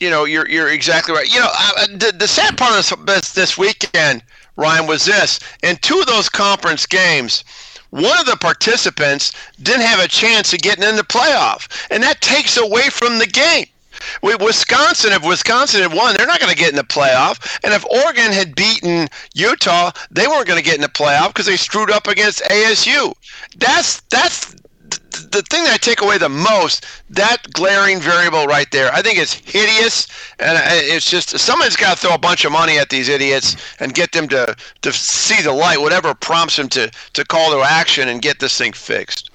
you 0.01 0.11
know, 0.11 0.25
you're 0.25 0.49
you're 0.49 0.69
exactly 0.69 1.15
right. 1.15 1.33
You 1.33 1.41
know, 1.41 1.51
uh, 1.53 1.87
the, 1.87 2.15
the 2.17 2.29
sad 2.29 2.57
part 2.57 2.93
of 2.93 3.07
this 3.07 3.33
this 3.33 3.59
weekend, 3.59 4.23
Ryan, 4.57 4.87
was 4.87 5.05
this: 5.05 5.41
in 5.63 5.77
two 5.77 5.99
of 6.01 6.07
those 6.07 6.29
conference 6.29 6.87
games, 6.87 7.45
one 7.91 8.19
of 8.19 8.27
the 8.27 8.37
participants 8.37 9.33
didn't 9.63 9.83
have 9.83 10.01
a 10.01 10.09
chance 10.09 10.53
of 10.53 10.61
getting 10.61 10.85
in 10.85 10.97
the 10.97 11.03
playoff, 11.03 11.87
and 11.91 12.03
that 12.03 12.21
takes 12.21 12.57
away 12.57 12.89
from 12.91 13.19
the 13.19 13.27
game. 13.27 13.67
With 14.23 14.41
Wisconsin, 14.41 15.13
if 15.13 15.25
Wisconsin 15.25 15.83
had 15.83 15.93
won, 15.93 16.15
they're 16.17 16.27
not 16.27 16.39
going 16.39 16.53
to 16.53 16.59
get 16.59 16.71
in 16.71 16.77
the 16.77 16.85
playoff. 16.85 17.59
And 17.65 17.75
if 17.75 17.85
Oregon 17.87 18.31
had 18.31 18.55
beaten 18.55 19.09
Utah, 19.35 19.91
they 20.11 20.29
weren't 20.29 20.47
going 20.47 20.59
to 20.59 20.65
get 20.65 20.77
in 20.77 20.83
the 20.83 20.89
playoff 20.89 21.29
because 21.29 21.47
they 21.47 21.57
screwed 21.57 21.91
up 21.91 22.07
against 22.07 22.43
ASU. 22.43 23.13
That's 23.57 24.01
that's 24.03 24.55
the 25.19 25.43
thing 25.43 25.65
that 25.65 25.75
I 25.75 25.77
take 25.77 26.03
away 26.03 26.19
the 26.19 26.29
most, 26.29 26.87
that 27.11 27.39
glaring 27.53 28.01
variable 28.01 28.47
right 28.47 28.71
there, 28.71 28.93
I 28.93 29.03
think 29.03 29.19
it's 29.19 29.35
hideous, 29.35 30.07
and 30.39 30.59
it's 30.65 31.11
just 31.11 31.39
someone's 31.39 31.77
got 31.77 31.97
to 31.97 32.07
throw 32.07 32.15
a 32.15 32.19
bunch 32.19 32.45
of 32.45 32.53
money 32.53 32.79
at 32.79 32.91
these 32.91 33.09
idiots 33.09 33.57
and 33.81 33.95
get 33.95 34.13
them 34.13 34.29
to 34.29 34.57
to 34.83 34.93
see 34.93 35.43
the 35.43 35.53
light, 35.53 35.81
whatever 35.81 36.15
prompts 36.15 36.57
them 36.57 36.69
to 36.71 36.91
to 37.15 37.25
call 37.25 37.51
to 37.53 37.63
action 37.63 38.09
and 38.09 38.23
get 38.23 38.41
this 38.41 38.57
thing 38.57 38.73
fixed. 38.73 39.28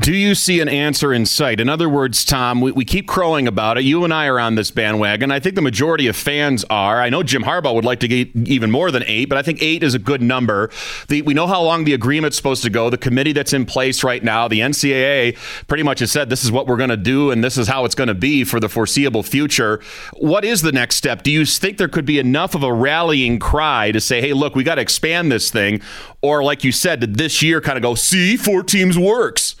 Do 0.00 0.14
you 0.14 0.34
see 0.34 0.60
an 0.60 0.68
answer 0.70 1.12
in 1.12 1.26
sight? 1.26 1.60
In 1.60 1.68
other 1.68 1.86
words, 1.86 2.24
Tom, 2.24 2.62
we, 2.62 2.72
we 2.72 2.86
keep 2.86 3.06
crowing 3.06 3.46
about 3.46 3.76
it. 3.76 3.84
You 3.84 4.02
and 4.02 4.14
I 4.14 4.28
are 4.28 4.40
on 4.40 4.54
this 4.54 4.70
bandwagon. 4.70 5.30
I 5.30 5.40
think 5.40 5.56
the 5.56 5.60
majority 5.60 6.06
of 6.06 6.16
fans 6.16 6.64
are. 6.70 7.02
I 7.02 7.10
know 7.10 7.22
Jim 7.22 7.42
Harbaugh 7.42 7.74
would 7.74 7.84
like 7.84 8.00
to 8.00 8.08
get 8.08 8.34
even 8.34 8.70
more 8.70 8.90
than 8.90 9.04
eight, 9.06 9.28
but 9.28 9.36
I 9.36 9.42
think 9.42 9.60
eight 9.60 9.82
is 9.82 9.92
a 9.92 9.98
good 9.98 10.22
number. 10.22 10.70
The, 11.08 11.20
we 11.20 11.34
know 11.34 11.46
how 11.46 11.60
long 11.62 11.84
the 11.84 11.92
agreement's 11.92 12.38
supposed 12.38 12.62
to 12.62 12.70
go. 12.70 12.88
The 12.88 12.96
committee 12.96 13.34
that's 13.34 13.52
in 13.52 13.66
place 13.66 14.02
right 14.02 14.24
now, 14.24 14.48
the 14.48 14.60
NCAA, 14.60 15.36
pretty 15.66 15.82
much 15.82 15.98
has 15.98 16.10
said 16.10 16.30
this 16.30 16.44
is 16.44 16.50
what 16.50 16.66
we're 16.66 16.78
going 16.78 16.88
to 16.88 16.96
do 16.96 17.30
and 17.30 17.44
this 17.44 17.58
is 17.58 17.68
how 17.68 17.84
it's 17.84 17.94
going 17.94 18.08
to 18.08 18.14
be 18.14 18.42
for 18.42 18.58
the 18.58 18.70
foreseeable 18.70 19.22
future. 19.22 19.82
What 20.14 20.46
is 20.46 20.62
the 20.62 20.72
next 20.72 20.96
step? 20.96 21.24
Do 21.24 21.30
you 21.30 21.44
think 21.44 21.76
there 21.76 21.88
could 21.88 22.06
be 22.06 22.18
enough 22.18 22.54
of 22.54 22.62
a 22.62 22.72
rallying 22.72 23.38
cry 23.38 23.92
to 23.92 24.00
say, 24.00 24.22
hey, 24.22 24.32
look, 24.32 24.54
we 24.54 24.64
got 24.64 24.76
to 24.76 24.80
expand 24.80 25.30
this 25.30 25.50
thing? 25.50 25.82
Or, 26.22 26.42
like 26.42 26.64
you 26.64 26.72
said, 26.72 27.00
did 27.00 27.16
this 27.16 27.42
year 27.42 27.60
kind 27.60 27.76
of 27.76 27.82
go, 27.82 27.94
see, 27.94 28.38
four 28.38 28.62
teams 28.62 28.98
works? 28.98 29.56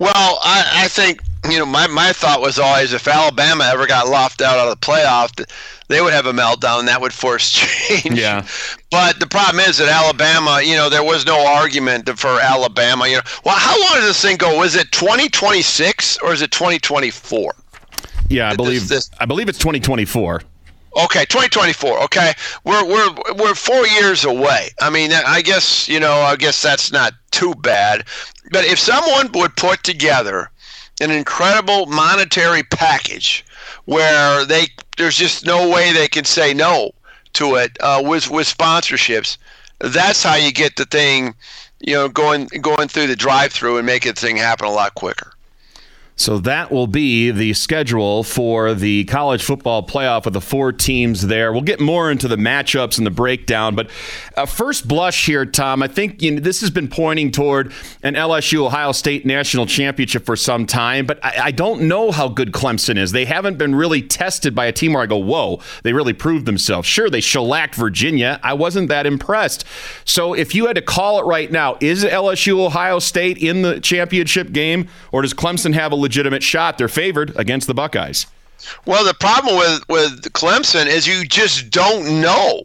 Well, 0.00 0.38
I, 0.42 0.84
I 0.84 0.88
think 0.88 1.20
you 1.48 1.58
know 1.58 1.66
my, 1.66 1.86
my 1.86 2.12
thought 2.12 2.40
was 2.40 2.58
always 2.58 2.94
if 2.94 3.06
Alabama 3.06 3.68
ever 3.70 3.86
got 3.86 4.08
left 4.08 4.40
out 4.40 4.58
of 4.58 4.70
the 4.70 4.86
playoff, 4.86 5.46
they 5.88 6.00
would 6.00 6.14
have 6.14 6.24
a 6.24 6.32
meltdown. 6.32 6.86
That 6.86 7.02
would 7.02 7.12
force 7.12 7.50
change. 7.90 8.18
Yeah. 8.18 8.46
But 8.90 9.20
the 9.20 9.26
problem 9.26 9.60
is 9.60 9.76
that 9.76 9.88
Alabama, 9.88 10.62
you 10.64 10.74
know, 10.74 10.88
there 10.88 11.04
was 11.04 11.26
no 11.26 11.46
argument 11.46 12.08
for 12.18 12.40
Alabama. 12.40 13.06
You 13.08 13.16
know, 13.16 13.22
well, 13.44 13.58
how 13.58 13.78
long 13.78 13.96
does 13.96 14.06
this 14.06 14.22
thing 14.22 14.38
go? 14.38 14.58
Was 14.58 14.74
it 14.74 14.90
2026 14.90 16.18
or 16.22 16.32
is 16.32 16.40
it 16.40 16.50
2024? 16.50 17.54
Yeah, 18.30 18.48
I 18.48 18.56
believe 18.56 18.88
this, 18.88 19.08
this, 19.08 19.10
I 19.20 19.26
believe 19.26 19.50
it's 19.50 19.58
2024. 19.58 20.40
Okay, 21.04 21.24
2024. 21.26 22.04
Okay, 22.04 22.32
we're 22.64 22.84
we're 22.84 23.14
we're 23.36 23.54
four 23.54 23.86
years 23.86 24.24
away. 24.24 24.70
I 24.80 24.88
mean, 24.88 25.12
I 25.12 25.42
guess 25.42 25.88
you 25.88 26.00
know, 26.00 26.14
I 26.14 26.36
guess 26.36 26.62
that's 26.62 26.90
not 26.90 27.12
too 27.30 27.54
bad. 27.54 28.06
But 28.50 28.64
if 28.64 28.78
someone 28.78 29.30
would 29.32 29.56
put 29.56 29.82
together 29.82 30.50
an 31.00 31.10
incredible 31.10 31.86
monetary 31.86 32.62
package 32.64 33.44
where 33.86 34.44
they 34.44 34.66
there's 34.98 35.16
just 35.16 35.46
no 35.46 35.70
way 35.70 35.92
they 35.92 36.08
can 36.08 36.24
say 36.24 36.52
no 36.52 36.90
to 37.34 37.54
it 37.54 37.76
uh, 37.80 38.02
with 38.04 38.30
with 38.30 38.46
sponsorships, 38.46 39.38
that's 39.78 40.22
how 40.22 40.34
you 40.34 40.52
get 40.52 40.76
the 40.76 40.84
thing, 40.84 41.34
you 41.80 41.94
know, 41.94 42.08
going 42.08 42.46
going 42.60 42.88
through 42.88 43.06
the 43.06 43.16
drive-through 43.16 43.78
and 43.78 43.86
making 43.86 44.12
the 44.12 44.20
thing 44.20 44.36
happen 44.36 44.66
a 44.66 44.70
lot 44.70 44.94
quicker. 44.94 45.32
So 46.20 46.36
that 46.40 46.70
will 46.70 46.86
be 46.86 47.30
the 47.30 47.54
schedule 47.54 48.24
for 48.24 48.74
the 48.74 49.04
college 49.04 49.42
football 49.42 49.82
playoff 49.82 50.26
with 50.26 50.34
the 50.34 50.42
four 50.42 50.70
teams 50.70 51.26
there. 51.26 51.50
We'll 51.50 51.62
get 51.62 51.80
more 51.80 52.10
into 52.10 52.28
the 52.28 52.36
matchups 52.36 52.98
and 52.98 53.06
the 53.06 53.10
breakdown, 53.10 53.74
but 53.74 53.88
uh, 54.36 54.44
first 54.44 54.86
blush 54.86 55.24
here, 55.24 55.46
Tom, 55.46 55.82
I 55.82 55.88
think 55.88 56.20
you 56.20 56.32
know, 56.32 56.40
this 56.40 56.60
has 56.60 56.68
been 56.68 56.88
pointing 56.88 57.30
toward 57.30 57.72
an 58.02 58.16
LSU 58.16 58.66
Ohio 58.66 58.92
State 58.92 59.24
national 59.24 59.64
championship 59.64 60.26
for 60.26 60.36
some 60.36 60.66
time, 60.66 61.06
but 61.06 61.24
I, 61.24 61.44
I, 61.44 61.50
don't 61.52 61.82
know 61.88 62.10
how 62.10 62.28
good 62.28 62.52
Clemson 62.52 62.98
is. 62.98 63.12
They 63.12 63.24
haven't 63.24 63.56
been 63.56 63.74
really 63.74 64.02
tested 64.02 64.54
by 64.54 64.66
a 64.66 64.72
team 64.72 64.92
where 64.92 65.02
I 65.02 65.06
go, 65.06 65.16
whoa, 65.16 65.62
they 65.84 65.94
really 65.94 66.12
proved 66.12 66.44
themselves. 66.44 66.86
Sure, 66.86 67.08
they 67.08 67.22
shellacked 67.22 67.74
Virginia. 67.74 68.38
I 68.42 68.52
wasn't 68.52 68.88
that 68.88 69.06
impressed. 69.06 69.64
So 70.04 70.34
if 70.34 70.54
you 70.54 70.66
had 70.66 70.76
to 70.76 70.82
call 70.82 71.18
it 71.18 71.24
right 71.24 71.50
now, 71.50 71.78
is 71.80 72.04
LSU 72.04 72.58
Ohio 72.58 72.98
State 72.98 73.38
in 73.38 73.62
the 73.62 73.80
championship 73.80 74.52
game, 74.52 74.86
or 75.12 75.22
does 75.22 75.32
Clemson 75.32 75.72
have 75.72 75.92
a 75.92 76.09
legitimate 76.10 76.42
shot. 76.42 76.76
They're 76.76 76.88
favored 76.88 77.32
against 77.36 77.68
the 77.68 77.74
Buckeyes. 77.74 78.26
Well, 78.84 79.04
the 79.04 79.14
problem 79.14 79.56
with 79.56 79.88
with 79.88 80.32
Clemson 80.32 80.86
is 80.86 81.06
you 81.06 81.24
just 81.24 81.70
don't 81.70 82.20
know. 82.20 82.62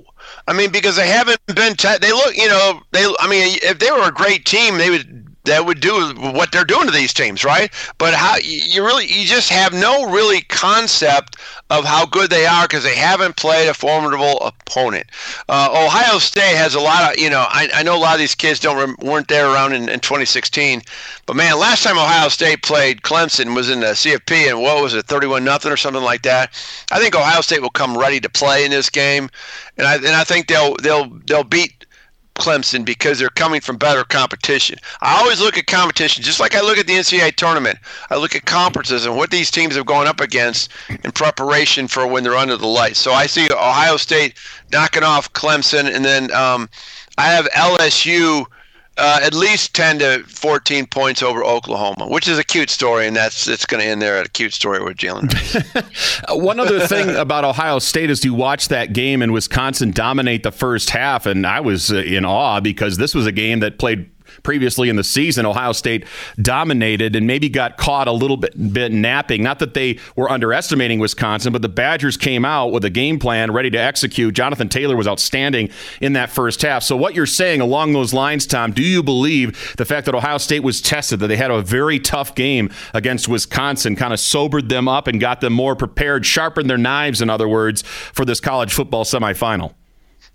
I 0.47 0.53
mean, 0.53 0.71
because 0.71 0.95
they 0.95 1.07
haven't 1.07 1.39
been. 1.45 1.75
Te- 1.75 1.99
they 2.01 2.11
look, 2.11 2.35
you 2.35 2.47
know, 2.47 2.81
they. 2.91 3.05
I 3.19 3.27
mean, 3.29 3.59
if 3.61 3.77
they 3.77 3.91
were 3.91 4.07
a 4.07 4.11
great 4.11 4.45
team, 4.45 4.79
they 4.79 4.89
would 4.89 5.24
that 5.45 5.65
would 5.65 5.79
do 5.79 6.13
what 6.15 6.51
they're 6.51 6.65
doing 6.65 6.85
to 6.85 6.91
these 6.91 7.13
teams, 7.13 7.43
right? 7.43 7.71
But 7.97 8.13
how 8.13 8.35
you 8.37 8.83
really 8.83 9.05
you 9.05 9.25
just 9.25 9.49
have 9.49 9.73
no 9.73 10.09
really 10.11 10.41
concept 10.41 11.37
of 11.69 11.85
how 11.85 12.05
good 12.05 12.29
they 12.29 12.45
are 12.45 12.63
because 12.63 12.83
they 12.83 12.95
haven't 12.95 13.37
played 13.37 13.67
a 13.67 13.73
formidable 13.73 14.39
opponent. 14.39 15.07
Uh, 15.49 15.69
Ohio 15.85 16.19
State 16.19 16.55
has 16.55 16.75
a 16.75 16.79
lot 16.79 17.11
of 17.11 17.19
you 17.19 17.29
know 17.29 17.45
I, 17.47 17.69
I 17.73 17.83
know 17.83 17.95
a 17.95 17.99
lot 17.99 18.13
of 18.13 18.19
these 18.19 18.35
kids 18.35 18.59
don't 18.59 18.99
weren't 19.01 19.27
there 19.27 19.47
around 19.47 19.73
in, 19.73 19.89
in 19.89 19.99
2016, 19.99 20.81
but 21.25 21.35
man, 21.35 21.57
last 21.57 21.83
time 21.83 21.97
Ohio 21.97 22.29
State 22.29 22.61
played 22.61 23.01
Clemson 23.01 23.55
was 23.55 23.69
in 23.69 23.79
the 23.79 23.87
CFP 23.87 24.49
and 24.49 24.61
what 24.61 24.81
was 24.81 24.93
it 24.93 25.05
31 25.05 25.43
nothing 25.43 25.71
or 25.71 25.77
something 25.77 26.03
like 26.03 26.23
that. 26.23 26.53
I 26.91 26.99
think 26.99 27.15
Ohio 27.15 27.41
State 27.41 27.61
will 27.61 27.69
come 27.69 27.97
ready 27.97 28.19
to 28.19 28.29
play 28.29 28.65
in 28.65 28.71
this 28.71 28.89
game, 28.89 29.29
and 29.77 29.87
I 29.87 29.95
and 29.95 30.07
I 30.07 30.23
think 30.23 30.47
they'll 30.47 30.75
they'll 30.77 31.09
they'll 31.25 31.43
beat 31.43 31.85
Clemson 32.35 32.85
because 32.85 33.17
they're 33.17 33.29
coming 33.29 33.61
from 33.61 33.77
better 33.77 34.03
competition. 34.03 34.77
I 35.01 35.19
always 35.19 35.39
look 35.39 35.57
at 35.57 35.67
competition 35.67 36.23
just 36.23 36.39
like 36.39 36.55
I 36.55 36.61
look 36.61 36.77
at 36.77 36.87
the 36.87 36.93
NCAA 36.93 37.35
tournament. 37.35 37.79
I 38.09 38.17
look 38.17 38.35
at 38.35 38.45
conferences 38.45 39.05
and 39.05 39.15
what 39.15 39.31
these 39.31 39.49
teams 39.49 39.75
have 39.75 39.85
gone 39.85 40.07
up 40.07 40.19
against 40.19 40.71
in 41.03 41.11
preparation 41.11 41.87
for 41.87 42.05
when 42.05 42.23
they're 42.23 42.35
under 42.35 42.57
the 42.57 42.67
lights. 42.67 42.99
So 42.99 43.13
I 43.13 43.25
see 43.25 43.47
Ohio 43.51 43.97
State 43.97 44.35
knocking 44.71 45.03
off 45.03 45.31
Clemson, 45.33 45.93
and 45.93 46.03
then 46.03 46.31
um, 46.31 46.69
I 47.17 47.27
have 47.27 47.47
LSU 47.51 48.45
uh, 48.97 49.19
at 49.21 49.33
least 49.33 49.73
10 49.73 49.99
to 49.99 50.23
14 50.27 50.85
points 50.87 51.21
over 51.21 51.43
Oklahoma, 51.43 52.07
which 52.07 52.27
is 52.27 52.39
a 52.39 52.43
cute 52.43 52.69
story, 52.69 53.07
and 53.07 53.15
that's 53.15 53.47
it's 53.47 53.65
going 53.65 53.81
to 53.81 53.87
end 53.87 54.01
there 54.01 54.17
at 54.17 54.27
a 54.27 54.29
cute 54.29 54.53
story 54.53 54.83
with 54.83 54.97
Jalen. 54.97 55.31
One 56.41 56.59
other 56.59 56.87
thing 56.87 57.15
about 57.15 57.43
Ohio 57.43 57.79
State 57.79 58.09
is 58.09 58.23
you 58.23 58.33
watch 58.33 58.69
that 58.69 58.93
game 58.93 59.21
and 59.21 59.33
Wisconsin 59.33 59.91
dominate 59.91 60.43
the 60.43 60.51
first 60.51 60.91
half, 60.91 61.25
and 61.25 61.45
I 61.45 61.59
was 61.59 61.91
uh, 61.91 61.97
in 61.97 62.25
awe 62.25 62.61
because 62.61 62.97
this 62.97 63.13
was 63.13 63.25
a 63.25 63.31
game 63.31 63.59
that 63.59 63.77
played 63.79 64.09
previously 64.45 64.87
in 64.87 64.95
the 64.95 65.03
season, 65.03 65.45
Ohio 65.45 65.73
State 65.73 66.05
dominated 66.41 67.15
and 67.15 67.27
maybe 67.27 67.49
got 67.49 67.75
caught 67.75 68.07
a 68.07 68.11
little 68.11 68.37
bit, 68.37 68.73
bit 68.73 68.93
napping. 68.93 69.43
Not 69.43 69.59
that 69.59 69.73
they 69.73 69.99
were 70.15 70.31
underestimating 70.31 70.99
Wisconsin, 70.99 71.51
but 71.51 71.61
the 71.61 71.69
Badgers 71.69 72.15
came 72.15 72.45
out 72.45 72.71
with 72.71 72.85
a 72.85 72.89
game 72.89 73.19
plan 73.19 73.51
ready 73.51 73.69
to 73.71 73.77
execute. 73.77 74.33
Jonathan 74.33 74.69
Taylor 74.69 74.95
was 74.95 75.07
outstanding 75.07 75.69
in 75.99 76.13
that 76.13 76.29
first 76.29 76.61
half. 76.61 76.83
So, 76.83 76.95
what 76.95 77.15
you're 77.15 77.25
saying 77.25 77.59
along 77.59 77.93
those 77.93 78.13
lines, 78.13 78.45
Tom, 78.45 78.71
do 78.71 78.83
you 78.83 79.03
believe 79.03 79.75
the 79.77 79.85
fact 79.85 80.05
that 80.05 80.15
Ohio 80.15 80.37
State 80.37 80.61
was 80.61 80.81
tested, 80.81 81.19
that 81.19 81.27
they 81.27 81.37
had 81.37 81.51
a 81.51 81.61
very 81.61 81.99
tough 81.99 82.35
game 82.35 82.71
against 82.93 83.27
Wisconsin, 83.27 83.95
kind 83.95 84.13
of 84.13 84.19
sobered 84.19 84.69
them 84.69 84.87
up 84.87 85.07
and 85.07 85.19
got 85.19 85.41
them 85.41 85.53
more 85.53 85.75
prepared, 85.75 86.25
sharpened 86.25 86.69
their 86.69 86.77
knives, 86.77 87.21
in 87.21 87.29
other 87.29 87.47
words, 87.47 87.81
for 87.81 88.23
this 88.23 88.39
college 88.39 88.73
football 88.73 89.03
semifinal? 89.03 89.73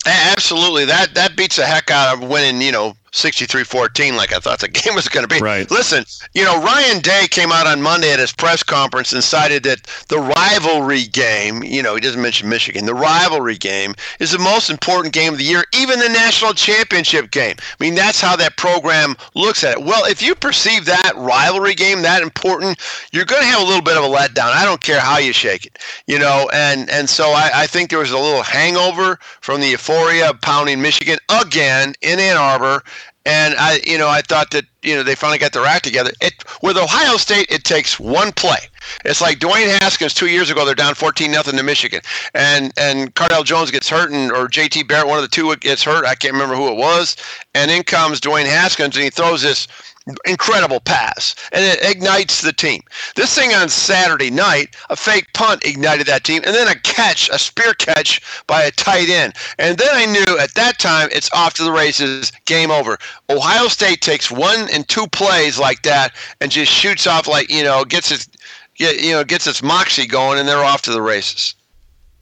Absolutely. 0.06 0.86
That 0.86 1.14
that 1.14 1.36
beats 1.36 1.56
the 1.56 1.66
heck 1.66 1.90
out 1.90 2.16
of 2.16 2.28
winning, 2.28 2.62
you 2.62 2.72
know, 2.72 2.94
63-14 3.12 4.16
like 4.16 4.32
I 4.32 4.38
thought 4.38 4.60
the 4.60 4.68
game 4.68 4.94
was 4.94 5.08
going 5.08 5.26
to 5.26 5.34
be. 5.34 5.40
Right. 5.40 5.70
Listen, 5.70 6.04
you 6.34 6.44
know, 6.44 6.62
Ryan 6.62 7.00
Day 7.00 7.26
came 7.30 7.52
out 7.52 7.66
on 7.66 7.82
Monday 7.82 8.12
at 8.12 8.18
his 8.18 8.32
press 8.32 8.62
conference 8.62 9.12
and 9.12 9.22
cited 9.22 9.64
that 9.64 9.82
the 10.08 10.18
rivalry 10.18 11.04
game, 11.04 11.62
you 11.62 11.82
know, 11.82 11.94
he 11.94 12.00
doesn't 12.00 12.20
mention 12.20 12.48
Michigan, 12.48 12.86
the 12.86 12.94
rivalry 12.94 13.56
game 13.56 13.94
is 14.18 14.30
the 14.30 14.38
most 14.38 14.70
important 14.70 15.12
game 15.12 15.32
of 15.32 15.38
the 15.38 15.44
year, 15.44 15.64
even 15.74 15.98
the 15.98 16.08
national 16.08 16.54
championship 16.54 17.30
game. 17.30 17.56
I 17.58 17.84
mean, 17.84 17.94
that's 17.94 18.20
how 18.20 18.36
that 18.36 18.56
program 18.56 19.16
looks 19.34 19.64
at 19.64 19.78
it. 19.78 19.84
Well, 19.84 20.04
if 20.04 20.22
you 20.22 20.34
perceive 20.34 20.84
that 20.86 21.12
rivalry 21.16 21.74
game 21.74 22.02
that 22.02 22.22
important, 22.22 22.78
you're 23.12 23.24
going 23.24 23.42
to 23.42 23.48
have 23.48 23.62
a 23.62 23.64
little 23.64 23.82
bit 23.82 23.96
of 23.96 24.04
a 24.04 24.08
letdown. 24.08 24.52
I 24.52 24.64
don't 24.64 24.80
care 24.80 25.00
how 25.00 25.18
you 25.18 25.32
shake 25.32 25.66
it, 25.66 25.78
you 26.06 26.18
know, 26.18 26.48
and 26.52 26.88
and 26.90 27.08
so 27.08 27.30
I, 27.30 27.50
I 27.54 27.66
think 27.66 27.90
there 27.90 27.98
was 27.98 28.10
a 28.10 28.18
little 28.18 28.42
hangover 28.42 29.18
from 29.40 29.60
the 29.60 29.68
euphoria 29.68 30.30
of 30.30 30.40
pounding 30.40 30.80
Michigan 30.80 31.18
again 31.28 31.94
in 32.00 32.18
Ann 32.18 32.36
Arbor 32.36 32.82
and 33.26 33.54
I, 33.58 33.80
you 33.86 33.98
know, 33.98 34.08
I 34.08 34.22
thought 34.22 34.50
that 34.52 34.64
you 34.82 34.94
know 34.94 35.02
they 35.02 35.14
finally 35.14 35.38
got 35.38 35.52
their 35.52 35.66
act 35.66 35.84
together. 35.84 36.10
It 36.20 36.32
with 36.62 36.76
Ohio 36.76 37.16
State, 37.16 37.46
it 37.50 37.64
takes 37.64 38.00
one 38.00 38.32
play. 38.32 38.58
It's 39.04 39.20
like 39.20 39.38
Dwayne 39.38 39.66
Haskins 39.80 40.14
two 40.14 40.28
years 40.28 40.50
ago. 40.50 40.64
They're 40.64 40.74
down 40.74 40.94
fourteen 40.94 41.30
nothing 41.30 41.56
to 41.56 41.62
Michigan, 41.62 42.00
and 42.34 42.72
and 42.78 43.14
Cardale 43.14 43.44
Jones 43.44 43.70
gets 43.70 43.88
hurt, 43.88 44.10
and, 44.10 44.32
or 44.32 44.48
J.T. 44.48 44.84
Barrett, 44.84 45.06
one 45.06 45.18
of 45.18 45.22
the 45.22 45.28
two 45.28 45.54
gets 45.56 45.82
hurt. 45.82 46.06
I 46.06 46.14
can't 46.14 46.32
remember 46.32 46.54
who 46.54 46.68
it 46.68 46.76
was. 46.76 47.16
And 47.54 47.70
in 47.70 47.82
comes 47.82 48.20
Dwayne 48.20 48.46
Haskins, 48.46 48.96
and 48.96 49.04
he 49.04 49.10
throws 49.10 49.42
this 49.42 49.68
incredible 50.24 50.80
pass 50.80 51.34
and 51.52 51.64
it 51.64 51.78
ignites 51.82 52.40
the 52.40 52.52
team. 52.52 52.82
This 53.16 53.34
thing 53.34 53.52
on 53.52 53.68
Saturday 53.68 54.30
night, 54.30 54.74
a 54.88 54.96
fake 54.96 55.32
punt 55.34 55.64
ignited 55.64 56.06
that 56.06 56.24
team 56.24 56.42
and 56.44 56.54
then 56.54 56.68
a 56.68 56.78
catch, 56.80 57.28
a 57.30 57.38
spear 57.38 57.74
catch 57.74 58.20
by 58.46 58.62
a 58.62 58.70
tight 58.70 59.08
end. 59.08 59.34
And 59.58 59.78
then 59.78 59.90
I 59.92 60.06
knew 60.06 60.38
at 60.38 60.54
that 60.54 60.78
time 60.78 61.08
it's 61.12 61.30
off 61.32 61.54
to 61.54 61.64
the 61.64 61.72
races, 61.72 62.32
game 62.46 62.70
over. 62.70 62.98
Ohio 63.28 63.68
State 63.68 64.00
takes 64.00 64.30
one 64.30 64.68
and 64.72 64.88
two 64.88 65.06
plays 65.08 65.58
like 65.58 65.82
that 65.82 66.14
and 66.40 66.50
just 66.50 66.72
shoots 66.72 67.06
off 67.06 67.28
like, 67.28 67.50
you 67.50 67.62
know, 67.62 67.84
gets 67.84 68.10
its 68.10 68.28
you 68.76 69.12
know, 69.12 69.24
gets 69.24 69.46
its 69.46 69.62
moxie 69.62 70.06
going 70.06 70.38
and 70.38 70.48
they're 70.48 70.64
off 70.64 70.80
to 70.82 70.90
the 70.90 71.02
races. 71.02 71.54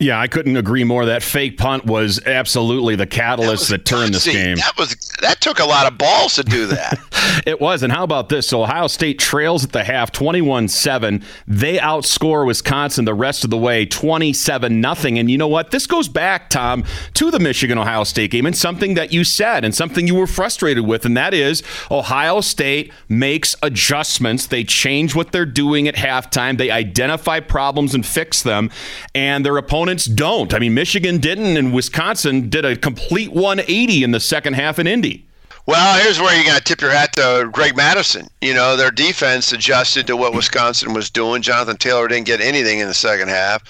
Yeah, 0.00 0.20
I 0.20 0.28
couldn't 0.28 0.56
agree 0.56 0.84
more. 0.84 1.06
That 1.06 1.24
fake 1.24 1.58
punt 1.58 1.84
was 1.84 2.24
absolutely 2.24 2.94
the 2.94 3.06
catalyst 3.06 3.68
that, 3.70 3.78
that 3.78 3.84
turned 3.84 4.14
this 4.14 4.26
game. 4.26 4.56
That 4.56 4.74
was 4.78 4.94
that 5.20 5.40
took 5.40 5.58
a 5.58 5.64
lot 5.64 5.90
of 5.90 5.98
balls 5.98 6.36
to 6.36 6.44
do 6.44 6.66
that. 6.68 7.42
it 7.46 7.60
was. 7.60 7.82
And 7.82 7.92
how 7.92 8.04
about 8.04 8.28
this? 8.28 8.46
So 8.48 8.62
Ohio 8.62 8.86
State 8.86 9.18
trails 9.18 9.64
at 9.64 9.72
the 9.72 9.82
half 9.82 10.12
21-7. 10.12 11.24
They 11.48 11.78
outscore 11.78 12.46
Wisconsin 12.46 13.06
the 13.06 13.14
rest 13.14 13.42
of 13.42 13.50
the 13.50 13.58
way 13.58 13.86
27 13.86 14.80
nothing. 14.80 15.18
And 15.18 15.28
you 15.28 15.36
know 15.36 15.48
what? 15.48 15.72
This 15.72 15.88
goes 15.88 16.08
back, 16.08 16.48
Tom, 16.48 16.84
to 17.14 17.32
the 17.32 17.40
Michigan 17.40 17.76
Ohio 17.76 18.04
State 18.04 18.30
game 18.30 18.46
and 18.46 18.56
something 18.56 18.94
that 18.94 19.12
you 19.12 19.24
said 19.24 19.64
and 19.64 19.74
something 19.74 20.06
you 20.06 20.14
were 20.14 20.28
frustrated 20.28 20.86
with 20.86 21.06
and 21.06 21.16
that 21.16 21.34
is 21.34 21.64
Ohio 21.90 22.40
State 22.40 22.92
makes 23.08 23.56
adjustments. 23.62 24.46
They 24.46 24.62
change 24.62 25.16
what 25.16 25.32
they're 25.32 25.44
doing 25.44 25.88
at 25.88 25.96
halftime. 25.96 26.56
They 26.56 26.70
identify 26.70 27.40
problems 27.40 27.96
and 27.96 28.06
fix 28.06 28.42
them 28.42 28.70
and 29.12 29.44
their 29.44 29.56
opponent 29.56 29.87
opponents 29.88 30.04
don't. 30.04 30.52
I 30.52 30.58
mean, 30.58 30.74
Michigan 30.74 31.16
didn't, 31.16 31.56
and 31.56 31.72
Wisconsin 31.72 32.50
did 32.50 32.66
a 32.66 32.76
complete 32.76 33.32
180 33.32 34.04
in 34.04 34.10
the 34.10 34.20
second 34.20 34.52
half 34.52 34.78
in 34.78 34.86
Indy. 34.86 35.24
Well, 35.64 35.98
here's 36.02 36.20
where 36.20 36.38
you 36.38 36.44
got 36.44 36.58
to 36.58 36.64
tip 36.64 36.82
your 36.82 36.90
hat 36.90 37.14
to 37.14 37.48
Greg 37.50 37.74
Mattison. 37.74 38.28
You 38.42 38.52
know, 38.52 38.76
their 38.76 38.90
defense 38.90 39.50
adjusted 39.50 40.06
to 40.06 40.14
what 40.16 40.34
Wisconsin 40.34 40.92
was 40.92 41.08
doing. 41.08 41.40
Jonathan 41.40 41.78
Taylor 41.78 42.06
didn't 42.06 42.26
get 42.26 42.42
anything 42.42 42.80
in 42.80 42.88
the 42.88 42.92
second 42.92 43.28
half. 43.28 43.62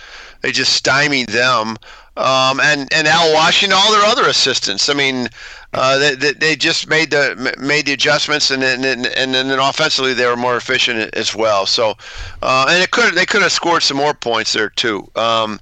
They 0.43 0.51
just 0.51 0.73
stymied 0.73 1.29
them. 1.29 1.77
Um, 2.17 2.59
and 2.59 2.93
and 2.93 3.07
Al 3.07 3.33
Washington, 3.33 3.79
all 3.81 3.93
their 3.93 4.05
other 4.05 4.29
assistants. 4.29 4.89
I 4.89 4.95
mean, 4.95 5.29
uh, 5.73 6.15
they, 6.17 6.33
they, 6.33 6.57
just 6.57 6.89
made 6.89 7.13
the 7.13 7.55
made 7.61 7.87
the 7.87 7.93
adjustments, 7.93 8.51
and 8.51 8.61
then 8.61 8.85
and, 8.85 9.07
and 9.07 9.35
then 9.35 9.59
offensively 9.61 10.15
they 10.15 10.27
were 10.27 10.37
more 10.37 10.57
efficient 10.57 11.15
as 11.15 11.33
well. 11.33 11.65
So, 11.65 11.95
uh, 12.43 12.67
and 12.69 12.83
it 12.83 12.91
could 12.91 13.15
they 13.15 13.25
could 13.25 13.43
have 13.43 13.53
scored 13.53 13.85
some 13.85 13.99
more 13.99 14.15
points 14.15 14.53
there 14.53 14.71
too. 14.71 15.09
Um, 15.15 15.61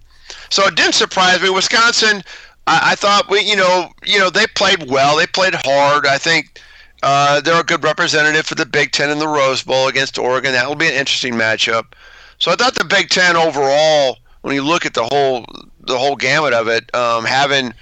so 0.51 0.67
it 0.67 0.77
didn't 0.77 0.95
surprise 0.95 1.43
me. 1.43 1.51
Wisconsin, 1.51 2.23
I, 2.67 2.93
I 2.93 2.95
thought 2.95 3.31
we, 3.31 3.41
you 3.41 3.57
know, 3.57 3.91
you 4.05 4.19
know, 4.19 4.31
they 4.31 4.47
played 4.47 4.91
well. 4.91 5.17
They 5.17 5.27
played 5.27 5.55
hard. 5.55 6.07
I 6.07 6.19
think 6.19 6.61
uh, 7.03 7.41
they're 7.41 7.61
a 7.61 7.65
good 7.65 7.85
representative 7.85 8.47
for 8.47 8.55
the 8.55 8.67
Big 8.67 8.93
Ten 8.93 9.11
in 9.11 9.19
the 9.19 9.29
Rose 9.29 9.63
Bowl 9.63 9.89
against 9.89 10.19
Oregon. 10.19 10.53
That 10.53 10.69
will 10.69 10.77
be 10.77 10.89
an 10.89 10.95
interesting 10.95 11.35
matchup. 11.35 11.93
So 12.39 12.51
I 12.51 12.57
thought 12.57 12.75
the 12.75 12.85
Big 12.85 13.09
Ten 13.09 13.37
overall, 13.37 14.19
when 14.43 14.55
you 14.55 14.63
look 14.63 14.87
at 14.87 14.95
the 14.95 15.05
whole 15.05 15.45
the 15.81 15.97
whole 15.97 16.17
gamut 16.17 16.53
of 16.53 16.67
it, 16.69 16.93
um, 16.95 17.25
having 17.25 17.73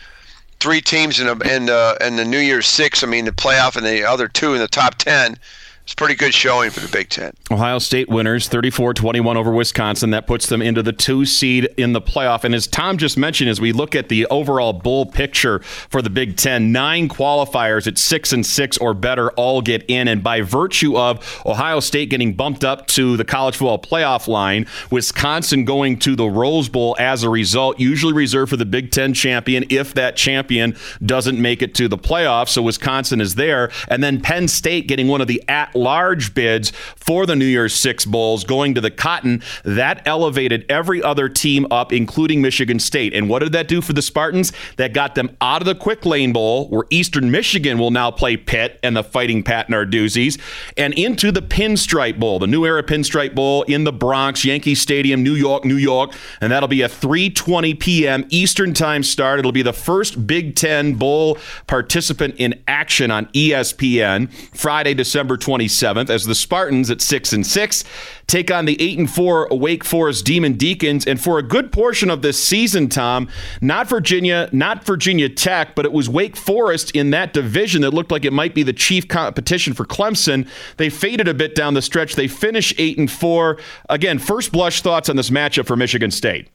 three 0.60 0.80
teams 0.80 1.20
in, 1.20 1.26
a, 1.26 1.32
in, 1.48 1.66
the, 1.66 1.96
in 2.02 2.16
the 2.16 2.24
New 2.24 2.38
Year's 2.38 2.66
Six, 2.66 3.02
I 3.02 3.06
mean 3.06 3.24
the 3.24 3.32
playoff 3.32 3.76
and 3.76 3.86
the 3.86 4.04
other 4.04 4.28
two 4.28 4.52
in 4.52 4.60
the 4.60 4.68
top 4.68 4.96
ten, 4.96 5.36
it's 5.84 5.94
pretty 5.94 6.14
good 6.14 6.32
showing 6.32 6.70
for 6.70 6.80
the 6.80 6.88
Big 6.88 7.10
Ten. 7.10 7.34
Ohio 7.50 7.78
State 7.78 8.08
winners 8.08 8.48
34 8.48 8.94
21 8.94 9.36
over 9.36 9.52
Wisconsin. 9.52 10.10
That 10.10 10.26
puts 10.26 10.46
them 10.46 10.62
into 10.62 10.82
the 10.82 10.94
two 10.94 11.26
seed 11.26 11.68
in 11.76 11.92
the 11.92 12.00
playoff. 12.00 12.42
And 12.42 12.54
as 12.54 12.66
Tom 12.66 12.96
just 12.96 13.18
mentioned, 13.18 13.50
as 13.50 13.60
we 13.60 13.72
look 13.72 13.94
at 13.94 14.08
the 14.08 14.24
overall 14.26 14.72
bowl 14.72 15.04
picture 15.04 15.58
for 15.58 16.00
the 16.00 16.08
Big 16.08 16.38
Ten, 16.38 16.72
nine 16.72 17.10
qualifiers 17.10 17.86
at 17.86 17.98
six 17.98 18.32
and 18.32 18.46
six 18.46 18.78
or 18.78 18.94
better 18.94 19.30
all 19.32 19.60
get 19.60 19.84
in. 19.86 20.08
And 20.08 20.24
by 20.24 20.40
virtue 20.40 20.96
of 20.96 21.42
Ohio 21.44 21.80
State 21.80 22.08
getting 22.08 22.32
bumped 22.32 22.64
up 22.64 22.86
to 22.88 23.18
the 23.18 23.24
college 23.24 23.56
football 23.56 23.78
playoff 23.78 24.26
line, 24.26 24.66
Wisconsin 24.90 25.66
going 25.66 25.98
to 25.98 26.16
the 26.16 26.26
Rose 26.26 26.70
Bowl 26.70 26.96
as 26.98 27.24
a 27.24 27.28
result, 27.28 27.78
usually 27.78 28.14
reserved 28.14 28.48
for 28.48 28.56
the 28.56 28.64
Big 28.64 28.90
Ten 28.90 29.12
champion 29.12 29.66
if 29.68 29.92
that 29.92 30.16
champion 30.16 30.78
doesn't 31.04 31.38
make 31.38 31.60
it 31.60 31.74
to 31.74 31.88
the 31.88 31.98
playoffs. 31.98 32.48
So 32.48 32.62
Wisconsin 32.62 33.20
is 33.20 33.34
there. 33.34 33.70
And 33.88 34.02
then 34.02 34.22
Penn 34.22 34.48
State 34.48 34.88
getting 34.88 35.08
one 35.08 35.20
of 35.20 35.26
the 35.26 35.44
at 35.46 35.73
large 35.74 36.34
bids 36.34 36.70
for 36.96 37.26
the 37.26 37.36
New 37.36 37.44
Year's 37.44 37.74
Six 37.74 38.04
Bowls 38.04 38.44
going 38.44 38.74
to 38.74 38.80
the 38.80 38.90
Cotton. 38.90 39.42
That 39.64 40.06
elevated 40.06 40.64
every 40.68 41.02
other 41.02 41.28
team 41.28 41.66
up, 41.70 41.92
including 41.92 42.42
Michigan 42.42 42.78
State. 42.78 43.14
And 43.14 43.28
what 43.28 43.40
did 43.40 43.52
that 43.52 43.68
do 43.68 43.80
for 43.80 43.92
the 43.92 44.02
Spartans? 44.02 44.52
That 44.76 44.92
got 44.92 45.14
them 45.14 45.36
out 45.40 45.62
of 45.62 45.66
the 45.66 45.74
Quick 45.74 46.06
Lane 46.06 46.32
Bowl, 46.32 46.68
where 46.68 46.84
Eastern 46.90 47.30
Michigan 47.30 47.78
will 47.78 47.90
now 47.90 48.10
play 48.10 48.36
Pitt 48.36 48.78
and 48.82 48.96
the 48.96 49.04
Fighting 49.04 49.42
Pat 49.42 49.68
Narduzzi's, 49.68 50.38
and 50.76 50.94
into 50.94 51.32
the 51.32 51.42
Pinstripe 51.42 52.18
Bowl, 52.18 52.38
the 52.38 52.46
new 52.46 52.64
era 52.64 52.82
Pinstripe 52.82 53.34
Bowl 53.34 53.62
in 53.64 53.84
the 53.84 53.92
Bronx, 53.92 54.44
Yankee 54.44 54.74
Stadium, 54.74 55.22
New 55.22 55.34
York, 55.34 55.64
New 55.64 55.76
York. 55.76 56.12
And 56.40 56.52
that'll 56.52 56.68
be 56.68 56.82
a 56.82 56.88
3:20 56.88 57.78
p.m. 57.78 58.26
Eastern 58.30 58.74
Time 58.74 59.02
start. 59.02 59.38
It'll 59.38 59.52
be 59.52 59.62
the 59.62 59.72
first 59.72 60.26
Big 60.26 60.56
Ten 60.56 60.94
Bowl 60.94 61.38
participant 61.66 62.36
in 62.38 62.62
action 62.68 63.10
on 63.10 63.26
ESPN 63.26 64.32
Friday, 64.56 64.94
December 64.94 65.36
20. 65.36 65.63
27th 65.64 66.10
as 66.10 66.24
the 66.24 66.34
Spartans 66.34 66.90
at 66.90 67.00
6 67.00 67.32
and 67.32 67.46
6 67.46 67.84
take 68.26 68.50
on 68.50 68.64
the 68.64 68.80
8 68.80 68.98
and 68.98 69.10
4 69.10 69.48
Wake 69.50 69.84
Forest 69.84 70.24
Demon 70.24 70.54
Deacons. 70.54 71.06
And 71.06 71.20
for 71.20 71.38
a 71.38 71.42
good 71.42 71.72
portion 71.72 72.10
of 72.10 72.22
this 72.22 72.42
season 72.42 72.88
Tom 72.88 73.28
not 73.60 73.88
Virginia 73.88 74.48
not 74.52 74.84
Virginia 74.84 75.28
Tech 75.28 75.74
but 75.74 75.84
it 75.84 75.92
was 75.92 76.08
Wake 76.08 76.36
Forest 76.36 76.90
in 76.92 77.10
that 77.10 77.32
division 77.32 77.82
that 77.82 77.92
looked 77.92 78.10
like 78.10 78.24
it 78.24 78.32
might 78.32 78.54
be 78.54 78.62
the 78.62 78.72
chief 78.72 79.08
competition 79.08 79.74
for 79.74 79.84
Clemson. 79.84 80.48
They 80.76 80.90
faded 80.90 81.28
a 81.28 81.34
bit 81.34 81.54
down 81.54 81.74
the 81.74 81.82
stretch. 81.82 82.14
They 82.14 82.28
finish 82.28 82.74
8 82.78 82.98
and 82.98 83.10
4 83.10 83.58
again 83.88 84.18
first 84.18 84.52
blush 84.52 84.82
thoughts 84.82 85.08
on 85.08 85.16
this 85.16 85.30
matchup 85.30 85.66
for 85.66 85.76
Michigan 85.76 86.10
State 86.10 86.48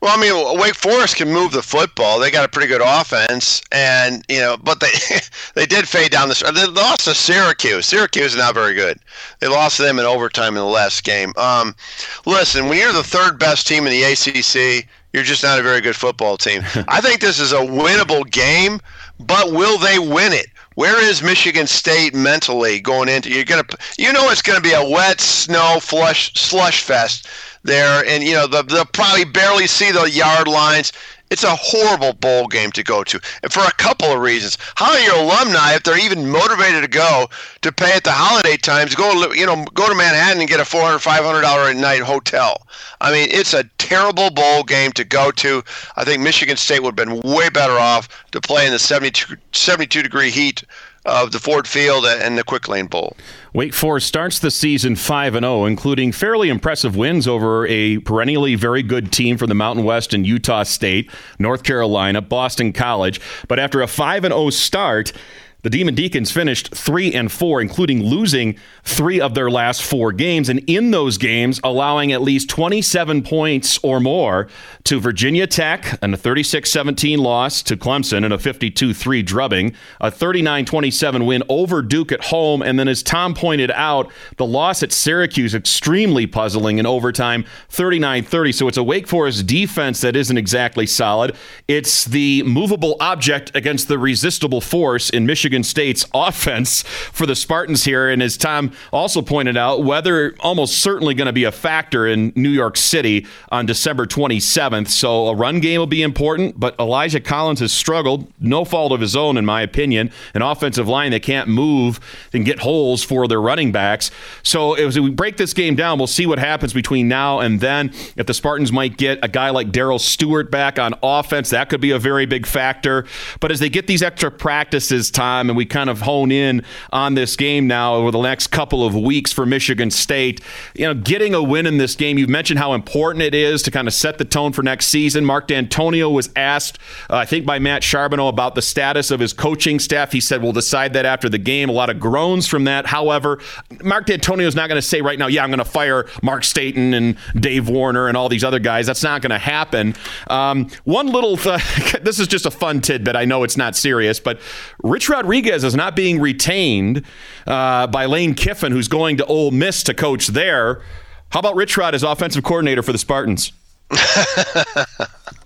well, 0.00 0.16
I 0.16 0.20
mean, 0.20 0.58
Wake 0.58 0.74
Forest 0.74 1.16
can 1.16 1.30
move 1.30 1.52
the 1.52 1.62
football. 1.62 2.18
They 2.18 2.30
got 2.30 2.44
a 2.44 2.48
pretty 2.48 2.68
good 2.68 2.80
offense, 2.82 3.60
and 3.70 4.24
you 4.28 4.40
know, 4.40 4.56
but 4.56 4.80
they 4.80 4.92
they 5.54 5.66
did 5.66 5.86
fade 5.86 6.10
down 6.10 6.28
the. 6.28 6.52
They 6.54 6.66
lost 6.66 7.04
to 7.04 7.14
Syracuse. 7.14 7.86
Syracuse 7.86 8.32
is 8.32 8.38
not 8.38 8.54
very 8.54 8.74
good. 8.74 8.98
They 9.40 9.48
lost 9.48 9.76
to 9.76 9.82
them 9.82 9.98
in 9.98 10.06
overtime 10.06 10.56
in 10.56 10.62
the 10.62 10.64
last 10.64 11.04
game. 11.04 11.34
Um, 11.36 11.76
listen, 12.24 12.68
when 12.68 12.78
you're 12.78 12.94
the 12.94 13.02
third 13.02 13.38
best 13.38 13.66
team 13.66 13.86
in 13.86 13.92
the 13.92 14.02
ACC, 14.02 14.88
you're 15.12 15.22
just 15.22 15.42
not 15.42 15.58
a 15.58 15.62
very 15.62 15.82
good 15.82 15.96
football 15.96 16.38
team. 16.38 16.62
I 16.88 17.02
think 17.02 17.20
this 17.20 17.38
is 17.38 17.52
a 17.52 17.56
winnable 17.56 18.28
game, 18.30 18.80
but 19.18 19.52
will 19.52 19.76
they 19.76 19.98
win 19.98 20.32
it? 20.32 20.46
Where 20.76 21.02
is 21.02 21.22
Michigan 21.22 21.66
State 21.66 22.14
mentally 22.14 22.80
going 22.80 23.10
into? 23.10 23.28
You're 23.28 23.44
gonna, 23.44 23.66
you 23.98 24.14
know, 24.14 24.30
it's 24.30 24.40
gonna 24.40 24.62
be 24.62 24.72
a 24.72 24.88
wet 24.88 25.20
snow 25.20 25.78
flush 25.78 26.32
slush 26.32 26.82
fest 26.82 27.28
there, 27.62 28.04
and 28.06 28.22
you 28.22 28.32
know 28.32 28.46
they'll 28.46 28.84
probably 28.86 29.24
barely 29.24 29.66
see 29.66 29.90
the 29.90 30.10
yard 30.10 30.48
lines. 30.48 30.92
It's 31.30 31.44
a 31.44 31.54
horrible 31.54 32.12
bowl 32.12 32.48
game 32.48 32.72
to 32.72 32.82
go 32.82 33.04
to, 33.04 33.20
and 33.44 33.52
for 33.52 33.60
a 33.60 33.72
couple 33.72 34.08
of 34.08 34.20
reasons. 34.20 34.58
How 34.74 34.92
are 34.92 34.98
your 34.98 35.14
alumni, 35.14 35.74
if 35.74 35.84
they're 35.84 36.04
even 36.04 36.28
motivated 36.28 36.82
to 36.82 36.88
go, 36.88 37.28
to 37.62 37.70
pay 37.70 37.92
at 37.92 38.02
the 38.02 38.10
holiday 38.10 38.56
times, 38.56 38.96
go 38.96 39.32
you 39.32 39.46
know 39.46 39.64
go 39.74 39.88
to 39.88 39.94
Manhattan 39.94 40.40
and 40.40 40.48
get 40.48 40.58
a 40.58 40.64
four 40.64 40.82
hundred, 40.82 40.98
five 40.98 41.24
hundred 41.24 41.42
dollar 41.42 41.70
a 41.70 41.74
night 41.74 42.02
hotel? 42.02 42.66
I 43.00 43.12
mean, 43.12 43.28
it's 43.30 43.54
a 43.54 43.64
terrible 43.78 44.30
bowl 44.30 44.64
game 44.64 44.90
to 44.92 45.04
go 45.04 45.30
to. 45.30 45.62
I 45.96 46.04
think 46.04 46.22
Michigan 46.22 46.56
State 46.56 46.82
would 46.82 46.98
have 46.98 47.08
been 47.08 47.20
way 47.20 47.48
better 47.48 47.78
off 47.78 48.08
to 48.32 48.40
play 48.40 48.66
in 48.66 48.72
the 48.72 48.78
72, 48.78 49.36
72 49.52 50.02
degree 50.02 50.30
heat 50.30 50.64
of 51.06 51.32
the 51.32 51.38
Ford 51.38 51.66
Field 51.66 52.04
and 52.04 52.36
the 52.36 52.44
Quick 52.44 52.68
Lane 52.68 52.86
Bowl. 52.86 53.16
Wake 53.52 53.74
Forest 53.74 54.06
starts 54.06 54.38
the 54.38 54.50
season 54.50 54.94
5 54.94 55.34
and 55.34 55.44
0, 55.44 55.64
including 55.64 56.12
fairly 56.12 56.48
impressive 56.48 56.94
wins 56.94 57.26
over 57.26 57.66
a 57.66 57.98
perennially 57.98 58.54
very 58.54 58.82
good 58.82 59.10
team 59.10 59.36
from 59.36 59.48
the 59.48 59.56
Mountain 59.56 59.84
West 59.84 60.14
and 60.14 60.24
Utah 60.24 60.62
State, 60.62 61.10
North 61.38 61.64
Carolina, 61.64 62.20
Boston 62.20 62.72
College. 62.72 63.20
But 63.48 63.58
after 63.58 63.82
a 63.82 63.88
5 63.88 64.24
and 64.24 64.32
0 64.32 64.50
start, 64.50 65.12
the 65.62 65.70
Demon 65.70 65.94
Deacons 65.94 66.30
finished 66.30 66.74
3 66.74 67.12
and 67.12 67.30
4 67.30 67.60
including 67.60 68.02
losing 68.02 68.56
3 68.84 69.20
of 69.20 69.34
their 69.34 69.50
last 69.50 69.82
4 69.82 70.12
games 70.12 70.48
and 70.48 70.60
in 70.66 70.90
those 70.90 71.18
games 71.18 71.60
allowing 71.62 72.12
at 72.12 72.22
least 72.22 72.48
27 72.48 73.22
points 73.22 73.78
or 73.82 74.00
more 74.00 74.48
to 74.84 75.00
Virginia 75.00 75.46
Tech 75.46 75.98
and 76.02 76.14
a 76.14 76.16
36-17 76.16 77.18
loss 77.18 77.62
to 77.62 77.76
Clemson 77.76 78.24
and 78.24 78.32
a 78.32 78.38
52-3 78.38 79.24
drubbing, 79.24 79.74
a 80.00 80.10
39-27 80.10 81.26
win 81.26 81.42
over 81.48 81.82
Duke 81.82 82.12
at 82.12 82.24
home 82.24 82.62
and 82.62 82.78
then 82.78 82.88
as 82.88 83.02
Tom 83.02 83.34
pointed 83.34 83.70
out, 83.72 84.10
the 84.36 84.46
loss 84.46 84.82
at 84.82 84.92
Syracuse 84.92 85.54
extremely 85.54 86.26
puzzling 86.26 86.78
in 86.78 86.86
overtime, 86.86 87.44
39-30. 87.70 88.54
So 88.54 88.68
it's 88.68 88.76
a 88.76 88.82
Wake 88.82 89.06
Forest 89.06 89.46
defense 89.46 90.00
that 90.00 90.16
isn't 90.16 90.38
exactly 90.38 90.86
solid. 90.86 91.36
It's 91.68 92.04
the 92.04 92.42
movable 92.44 92.96
object 93.00 93.52
against 93.54 93.88
the 93.88 93.98
resistible 93.98 94.60
force 94.60 95.10
in 95.10 95.26
Michigan 95.26 95.49
Michigan 95.50 95.64
State's 95.64 96.06
offense 96.14 96.82
for 96.82 97.26
the 97.26 97.34
Spartans 97.34 97.82
here. 97.82 98.08
And 98.08 98.22
as 98.22 98.36
Tom 98.36 98.70
also 98.92 99.20
pointed 99.20 99.56
out, 99.56 99.82
weather 99.82 100.36
almost 100.38 100.78
certainly 100.78 101.12
going 101.12 101.26
to 101.26 101.32
be 101.32 101.42
a 101.42 101.50
factor 101.50 102.06
in 102.06 102.32
New 102.36 102.50
York 102.50 102.76
City 102.76 103.26
on 103.50 103.66
December 103.66 104.06
27th. 104.06 104.88
So 104.88 105.26
a 105.26 105.34
run 105.34 105.58
game 105.58 105.80
will 105.80 105.88
be 105.88 106.02
important, 106.02 106.60
but 106.60 106.78
Elijah 106.78 107.18
Collins 107.18 107.58
has 107.58 107.72
struggled, 107.72 108.32
no 108.38 108.64
fault 108.64 108.92
of 108.92 109.00
his 109.00 109.16
own, 109.16 109.36
in 109.36 109.44
my 109.44 109.62
opinion. 109.62 110.12
An 110.34 110.42
offensive 110.42 110.86
line 110.86 111.10
that 111.10 111.24
can't 111.24 111.48
move 111.48 111.98
and 112.32 112.44
get 112.44 112.60
holes 112.60 113.02
for 113.02 113.26
their 113.26 113.40
running 113.40 113.72
backs. 113.72 114.12
So 114.44 114.74
as 114.74 115.00
we 115.00 115.10
break 115.10 115.36
this 115.36 115.52
game 115.52 115.74
down, 115.74 115.98
we'll 115.98 116.06
see 116.06 116.26
what 116.26 116.38
happens 116.38 116.72
between 116.72 117.08
now 117.08 117.40
and 117.40 117.60
then. 117.60 117.92
If 118.14 118.26
the 118.26 118.34
Spartans 118.34 118.70
might 118.70 118.96
get 118.96 119.18
a 119.22 119.28
guy 119.28 119.50
like 119.50 119.72
Darrell 119.72 119.98
Stewart 119.98 120.48
back 120.48 120.78
on 120.78 120.94
offense, 121.02 121.50
that 121.50 121.68
could 121.68 121.80
be 121.80 121.90
a 121.90 121.98
very 121.98 122.26
big 122.26 122.46
factor. 122.46 123.04
But 123.40 123.50
as 123.50 123.58
they 123.58 123.68
get 123.68 123.88
these 123.88 124.02
extra 124.02 124.30
practices, 124.30 125.00
time, 125.10 125.39
time, 125.40 125.50
and 125.50 125.56
we 125.56 125.64
kind 125.64 125.90
of 125.90 126.02
hone 126.02 126.30
in 126.30 126.64
on 126.92 127.14
this 127.14 127.36
game 127.36 127.66
now 127.66 127.94
over 127.94 128.10
the 128.10 128.20
next 128.20 128.48
couple 128.48 128.84
of 128.84 128.94
weeks 128.94 129.32
for 129.32 129.46
Michigan 129.46 129.90
State. 129.90 130.40
You 130.74 130.86
know, 130.86 130.94
getting 130.94 131.34
a 131.34 131.42
win 131.42 131.66
in 131.66 131.78
this 131.78 131.94
game, 131.94 132.18
you've 132.18 132.28
mentioned 132.28 132.58
how 132.58 132.74
important 132.74 133.22
it 133.22 133.34
is 133.34 133.62
to 133.62 133.70
kind 133.70 133.88
of 133.88 133.94
set 133.94 134.18
the 134.18 134.24
tone 134.24 134.52
for 134.52 134.62
next 134.62 134.86
season. 134.86 135.24
Mark 135.24 135.48
Dantonio 135.48 136.12
was 136.12 136.30
asked, 136.36 136.78
uh, 137.08 137.16
I 137.16 137.24
think, 137.24 137.46
by 137.46 137.58
Matt 137.58 137.82
Charboneau 137.82 138.28
about 138.28 138.54
the 138.54 138.62
status 138.62 139.10
of 139.10 139.20
his 139.20 139.32
coaching 139.32 139.78
staff. 139.78 140.12
He 140.12 140.20
said, 140.20 140.42
We'll 140.42 140.52
decide 140.52 140.92
that 140.92 141.06
after 141.06 141.28
the 141.28 141.38
game. 141.38 141.68
A 141.68 141.72
lot 141.72 141.90
of 141.90 141.98
groans 141.98 142.46
from 142.46 142.64
that. 142.64 142.86
However, 142.86 143.40
Mark 143.82 144.06
Dantonio 144.06 144.46
is 144.46 144.54
not 144.54 144.68
going 144.68 144.80
to 144.80 144.86
say 144.86 145.00
right 145.00 145.18
now, 145.18 145.26
Yeah, 145.26 145.42
I'm 145.42 145.50
going 145.50 145.58
to 145.58 145.64
fire 145.64 146.06
Mark 146.22 146.44
Staten 146.44 146.94
and 146.94 147.16
Dave 147.38 147.68
Warner 147.68 148.08
and 148.08 148.16
all 148.16 148.28
these 148.28 148.44
other 148.44 148.58
guys. 148.58 148.86
That's 148.86 149.02
not 149.02 149.22
going 149.22 149.30
to 149.30 149.38
happen. 149.38 149.94
Um, 150.28 150.68
one 150.84 151.06
little, 151.06 151.36
th- 151.36 151.62
this 152.02 152.18
is 152.18 152.28
just 152.28 152.46
a 152.46 152.50
fun 152.50 152.80
tidbit. 152.80 153.16
I 153.16 153.24
know 153.24 153.42
it's 153.42 153.56
not 153.56 153.76
serious, 153.76 154.20
but 154.20 154.40
Rich 154.82 155.08
Rodriguez 155.08 155.29
Rodriguez 155.30 155.62
is 155.62 155.76
not 155.76 155.94
being 155.94 156.18
retained 156.18 157.04
uh, 157.46 157.86
by 157.86 158.06
Lane 158.06 158.34
Kiffin, 158.34 158.72
who's 158.72 158.88
going 158.88 159.16
to 159.18 159.24
Ole 159.26 159.52
Miss 159.52 159.84
to 159.84 159.94
coach 159.94 160.26
there. 160.26 160.82
How 161.28 161.38
about 161.38 161.54
Rich 161.54 161.76
Rod 161.76 161.94
as 161.94 162.02
offensive 162.02 162.42
coordinator 162.42 162.82
for 162.82 162.90
the 162.90 162.98
Spartans? 162.98 163.52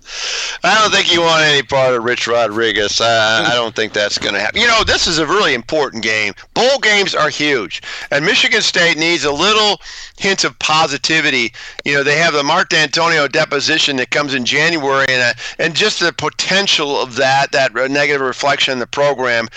I 0.63 0.79
don't 0.79 0.91
think 0.91 1.11
you 1.13 1.21
want 1.21 1.43
any 1.43 1.63
part 1.63 1.93
of 1.93 2.03
Rich 2.03 2.27
Rodriguez. 2.27 3.01
I, 3.01 3.45
I 3.45 3.53
don't 3.53 3.75
think 3.75 3.93
that's 3.93 4.17
going 4.17 4.33
to 4.33 4.39
happen. 4.39 4.61
You 4.61 4.67
know, 4.67 4.83
this 4.83 5.07
is 5.07 5.19
a 5.19 5.25
really 5.25 5.53
important 5.53 6.03
game. 6.03 6.33
Bowl 6.53 6.79
games 6.79 7.13
are 7.13 7.29
huge, 7.29 7.81
and 8.11 8.25
Michigan 8.25 8.61
State 8.61 8.97
needs 8.97 9.25
a 9.25 9.31
little 9.31 9.81
hint 10.17 10.43
of 10.43 10.57
positivity. 10.59 11.53
You 11.83 11.95
know, 11.95 12.03
they 12.03 12.17
have 12.17 12.33
the 12.33 12.43
Mark 12.43 12.69
Dantonio 12.69 13.31
deposition 13.31 13.95
that 13.97 14.11
comes 14.11 14.33
in 14.33 14.45
January, 14.45 15.07
and 15.09 15.21
a, 15.21 15.63
and 15.63 15.75
just 15.75 15.99
the 15.99 16.13
potential 16.13 16.99
of 17.01 17.15
that 17.15 17.51
that 17.51 17.73
negative 17.73 18.21
reflection 18.21 18.73
in 18.73 18.79
the 18.79 18.87
program. 18.87 19.47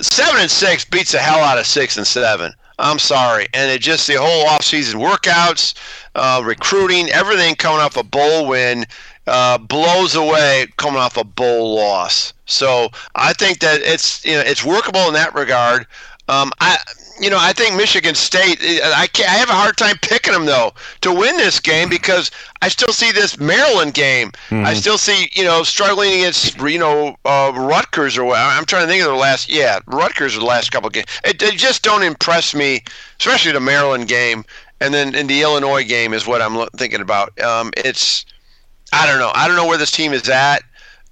Seven 0.00 0.40
and 0.40 0.50
six 0.50 0.84
beats 0.84 1.12
the 1.12 1.18
hell 1.18 1.40
out 1.40 1.58
of 1.58 1.66
six 1.66 1.96
and 1.96 2.06
seven. 2.06 2.54
I'm 2.80 2.98
sorry, 2.98 3.46
and 3.52 3.70
it 3.70 3.82
just 3.82 4.06
the 4.06 4.14
whole 4.14 4.46
offseason 4.46 4.94
workouts, 4.94 5.74
uh, 6.14 6.42
recruiting, 6.42 7.10
everything 7.10 7.54
coming 7.54 7.80
off 7.80 7.96
a 7.96 8.02
bowl 8.02 8.46
win 8.46 8.86
uh, 9.26 9.58
blows 9.58 10.14
away 10.14 10.66
coming 10.76 11.00
off 11.00 11.16
a 11.16 11.24
bowl 11.24 11.74
loss. 11.74 12.32
So 12.46 12.88
I 13.14 13.32
think 13.32 13.60
that 13.60 13.80
it's 13.82 14.24
you 14.24 14.34
know 14.34 14.40
it's 14.40 14.64
workable 14.64 15.02
in 15.02 15.14
that 15.14 15.34
regard. 15.34 15.86
Um, 16.28 16.52
I 16.60 16.78
you 17.20 17.28
know, 17.28 17.36
I 17.38 17.52
think 17.52 17.76
Michigan 17.76 18.14
State. 18.14 18.58
I 18.62 19.06
can't, 19.12 19.28
I 19.28 19.34
have 19.34 19.50
a 19.50 19.54
hard 19.54 19.76
time 19.76 19.96
picking 20.00 20.32
them 20.32 20.46
though 20.46 20.72
to 21.02 21.12
win 21.12 21.36
this 21.36 21.60
game 21.60 21.90
because 21.90 22.30
I 22.62 22.68
still 22.68 22.94
see 22.94 23.12
this 23.12 23.38
Maryland 23.38 23.92
game. 23.92 24.30
Mm-hmm. 24.48 24.64
I 24.64 24.72
still 24.72 24.96
see 24.96 25.30
you 25.34 25.44
know 25.44 25.62
struggling 25.62 26.12
against 26.12 26.58
you 26.58 26.78
know 26.78 27.16
uh, 27.26 27.52
Rutgers 27.54 28.16
or 28.16 28.34
I'm 28.34 28.64
trying 28.64 28.86
to 28.86 28.88
think 28.88 29.04
of 29.04 29.10
the 29.10 29.16
last. 29.16 29.50
Yeah, 29.50 29.80
Rutgers 29.86 30.34
the 30.34 30.44
last 30.44 30.72
couple 30.72 30.86
of 30.86 30.94
games. 30.94 31.06
It, 31.24 31.38
they 31.38 31.50
just 31.50 31.82
don't 31.82 32.02
impress 32.02 32.54
me, 32.54 32.82
especially 33.18 33.52
the 33.52 33.60
Maryland 33.60 34.08
game, 34.08 34.44
and 34.80 34.94
then 34.94 35.14
in 35.14 35.26
the 35.26 35.42
Illinois 35.42 35.84
game 35.84 36.14
is 36.14 36.26
what 36.26 36.40
I'm 36.40 36.66
thinking 36.76 37.02
about. 37.02 37.38
Um, 37.40 37.70
it's 37.76 38.24
I 38.92 39.06
don't 39.06 39.18
know. 39.18 39.30
I 39.34 39.46
don't 39.46 39.56
know 39.56 39.66
where 39.66 39.78
this 39.78 39.90
team 39.90 40.12
is 40.12 40.28
at. 40.28 40.62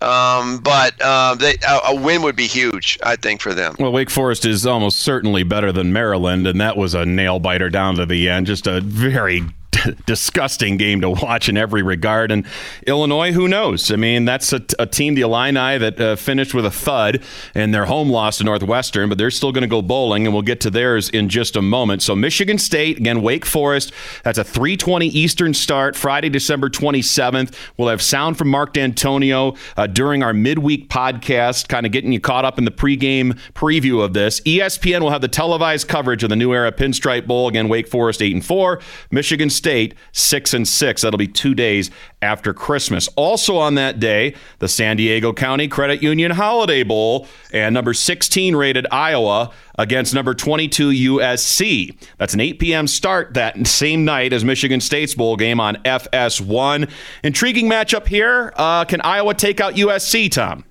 Um, 0.00 0.58
but 0.58 0.94
uh, 1.00 1.34
they, 1.34 1.56
a, 1.66 1.80
a, 1.88 2.00
win 2.00 2.22
would 2.22 2.36
be 2.36 2.46
huge, 2.46 3.00
I 3.02 3.16
think, 3.16 3.40
for 3.40 3.52
them. 3.52 3.74
Well, 3.80 3.90
Wake 3.90 4.10
Forest 4.10 4.44
is 4.44 4.64
almost 4.64 4.98
certainly 4.98 5.42
better 5.42 5.72
than 5.72 5.92
Maryland, 5.92 6.46
and 6.46 6.60
that 6.60 6.76
was 6.76 6.94
a 6.94 7.04
nail 7.04 7.40
biter 7.40 7.68
down 7.68 7.96
to 7.96 8.06
the 8.06 8.28
end. 8.28 8.46
Just 8.46 8.68
a 8.68 8.80
very 8.80 9.42
disgusting 10.06 10.76
game 10.76 11.00
to 11.00 11.10
watch 11.10 11.48
in 11.48 11.56
every 11.56 11.82
regard. 11.82 12.30
And 12.30 12.46
Illinois, 12.86 13.32
who 13.32 13.48
knows? 13.48 13.90
I 13.90 13.96
mean, 13.96 14.24
that's 14.24 14.52
a, 14.52 14.62
a 14.78 14.86
team, 14.86 15.14
the 15.14 15.22
Illini, 15.22 15.78
that 15.78 16.00
uh, 16.00 16.16
finished 16.16 16.54
with 16.54 16.64
a 16.64 16.70
thud 16.70 17.22
and 17.54 17.72
their 17.72 17.86
home 17.86 18.10
loss 18.10 18.38
to 18.38 18.44
Northwestern, 18.44 19.08
but 19.08 19.18
they're 19.18 19.30
still 19.30 19.52
going 19.52 19.62
to 19.62 19.68
go 19.68 19.82
bowling, 19.82 20.26
and 20.26 20.34
we'll 20.34 20.42
get 20.42 20.60
to 20.60 20.70
theirs 20.70 21.08
in 21.10 21.28
just 21.28 21.56
a 21.56 21.62
moment. 21.62 22.02
So 22.02 22.14
Michigan 22.14 22.58
State 22.58 22.98
again, 22.98 23.22
Wake 23.22 23.44
Forest. 23.44 23.92
That's 24.24 24.38
a 24.38 24.44
3:20 24.44 25.06
Eastern 25.06 25.54
start, 25.54 25.96
Friday, 25.96 26.28
December 26.28 26.68
27th. 26.68 27.54
We'll 27.76 27.88
have 27.88 28.02
sound 28.02 28.38
from 28.38 28.48
Mark 28.48 28.74
Dantonio 28.74 29.56
uh, 29.76 29.86
during 29.86 30.22
our 30.22 30.32
midweek 30.32 30.88
podcast, 30.88 31.68
kind 31.68 31.86
of 31.86 31.92
getting 31.92 32.12
you 32.12 32.20
caught 32.20 32.44
up 32.44 32.58
in 32.58 32.64
the 32.64 32.70
pregame 32.70 33.38
preview 33.54 34.02
of 34.02 34.12
this. 34.12 34.40
ESPN 34.40 35.00
will 35.00 35.10
have 35.10 35.20
the 35.20 35.28
televised 35.28 35.88
coverage 35.88 36.22
of 36.22 36.30
the 36.30 36.36
New 36.36 36.52
Era 36.52 36.72
Pinstripe 36.72 37.26
Bowl. 37.26 37.48
Again, 37.48 37.68
Wake 37.68 37.88
Forest 37.88 38.22
eight 38.22 38.32
and 38.32 38.44
four, 38.44 38.80
Michigan 39.10 39.50
State 39.50 39.67
State, 39.68 39.94
six 40.12 40.54
and 40.54 40.66
six. 40.66 41.02
That'll 41.02 41.18
be 41.18 41.28
two 41.28 41.54
days 41.54 41.90
after 42.22 42.54
Christmas. 42.54 43.06
Also 43.16 43.58
on 43.58 43.74
that 43.74 44.00
day, 44.00 44.34
the 44.60 44.66
San 44.66 44.96
Diego 44.96 45.34
County 45.34 45.68
Credit 45.68 46.02
Union 46.02 46.30
Holiday 46.30 46.82
Bowl 46.84 47.28
and 47.52 47.74
number 47.74 47.92
16 47.92 48.56
rated 48.56 48.86
Iowa 48.90 49.52
against 49.78 50.14
number 50.14 50.32
22 50.32 51.18
USC. 51.18 51.94
That's 52.16 52.32
an 52.32 52.40
8 52.40 52.58
p.m. 52.58 52.86
start 52.86 53.34
that 53.34 53.66
same 53.66 54.06
night 54.06 54.32
as 54.32 54.42
Michigan 54.42 54.80
State's 54.80 55.14
bowl 55.14 55.36
game 55.36 55.60
on 55.60 55.76
FS1. 55.84 56.90
Intriguing 57.22 57.68
matchup 57.68 58.06
here. 58.06 58.54
Uh, 58.56 58.86
can 58.86 59.02
Iowa 59.02 59.34
take 59.34 59.60
out 59.60 59.74
USC, 59.74 60.30
Tom? 60.30 60.64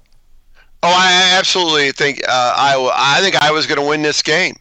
Oh, 0.82 0.90
I 0.90 1.36
absolutely 1.38 1.92
think 1.92 2.28
uh, 2.28 2.56
Iowa. 2.58 2.92
I 2.96 3.22
think 3.22 3.40
Iowa's 3.44 3.68
going 3.68 3.80
to 3.80 3.88
win 3.88 4.02
this 4.02 4.24
game. 4.24 4.56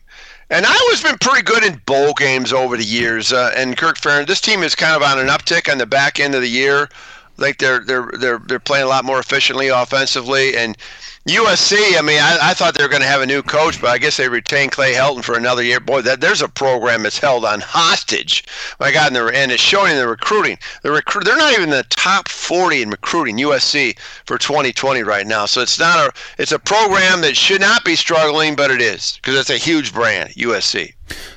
And 0.48 0.64
Iowa's 0.64 1.02
been 1.02 1.18
pretty 1.18 1.42
good 1.42 1.64
in 1.64 1.80
bowl 1.86 2.12
games 2.14 2.52
over 2.52 2.76
the 2.76 2.84
years. 2.84 3.32
Uh, 3.32 3.52
and 3.56 3.76
Kirk 3.76 3.98
Ferentz, 3.98 4.28
this 4.28 4.40
team 4.40 4.62
is 4.62 4.76
kind 4.76 4.94
of 4.94 5.02
on 5.02 5.18
an 5.18 5.26
uptick 5.26 5.70
on 5.70 5.78
the 5.78 5.86
back 5.86 6.20
end 6.20 6.34
of 6.34 6.40
the 6.40 6.48
year. 6.48 6.88
Think 7.36 7.58
they're 7.58 7.80
they're 7.80 8.10
they're 8.18 8.38
they're 8.38 8.60
playing 8.60 8.86
a 8.86 8.88
lot 8.88 9.04
more 9.04 9.18
efficiently 9.18 9.68
offensively, 9.68 10.56
and 10.56 10.78
USC, 11.26 11.98
I 11.98 12.02
mean, 12.02 12.20
I, 12.20 12.38
I 12.40 12.54
thought 12.54 12.74
they 12.74 12.84
were 12.84 12.88
going 12.88 13.02
to 13.02 13.08
have 13.08 13.20
a 13.20 13.26
new 13.26 13.42
coach, 13.42 13.80
but 13.80 13.90
I 13.90 13.98
guess 13.98 14.16
they 14.16 14.28
retained 14.28 14.70
Clay 14.70 14.92
Helton 14.92 15.24
for 15.24 15.36
another 15.36 15.64
year. 15.64 15.80
Boy, 15.80 16.00
that 16.02 16.20
there's 16.20 16.40
a 16.40 16.48
program 16.48 17.02
that's 17.02 17.18
held 17.18 17.44
on 17.44 17.60
hostage. 17.60 18.44
My 18.78 18.92
God, 18.92 19.12
and, 19.12 19.34
and 19.34 19.50
it's 19.50 19.60
showing 19.60 19.90
in 19.90 19.98
the 19.98 20.06
recruiting. 20.06 20.56
The 20.82 20.92
recruit, 20.92 21.24
they're 21.24 21.36
not 21.36 21.52
even 21.52 21.70
the 21.70 21.84
top 21.90 22.28
40 22.28 22.82
in 22.82 22.90
recruiting 22.90 23.38
USC 23.38 23.98
for 24.24 24.38
2020 24.38 25.02
right 25.02 25.26
now. 25.26 25.46
So 25.46 25.62
it's 25.62 25.80
not 25.80 25.98
a 25.98 26.12
it's 26.38 26.52
a 26.52 26.60
program 26.60 27.22
that 27.22 27.36
should 27.36 27.60
not 27.60 27.84
be 27.84 27.96
struggling, 27.96 28.54
but 28.54 28.70
it 28.70 28.80
is 28.80 29.16
because 29.16 29.36
it's 29.36 29.50
a 29.50 29.58
huge 29.58 29.92
brand, 29.92 30.30
USC. 30.34 30.92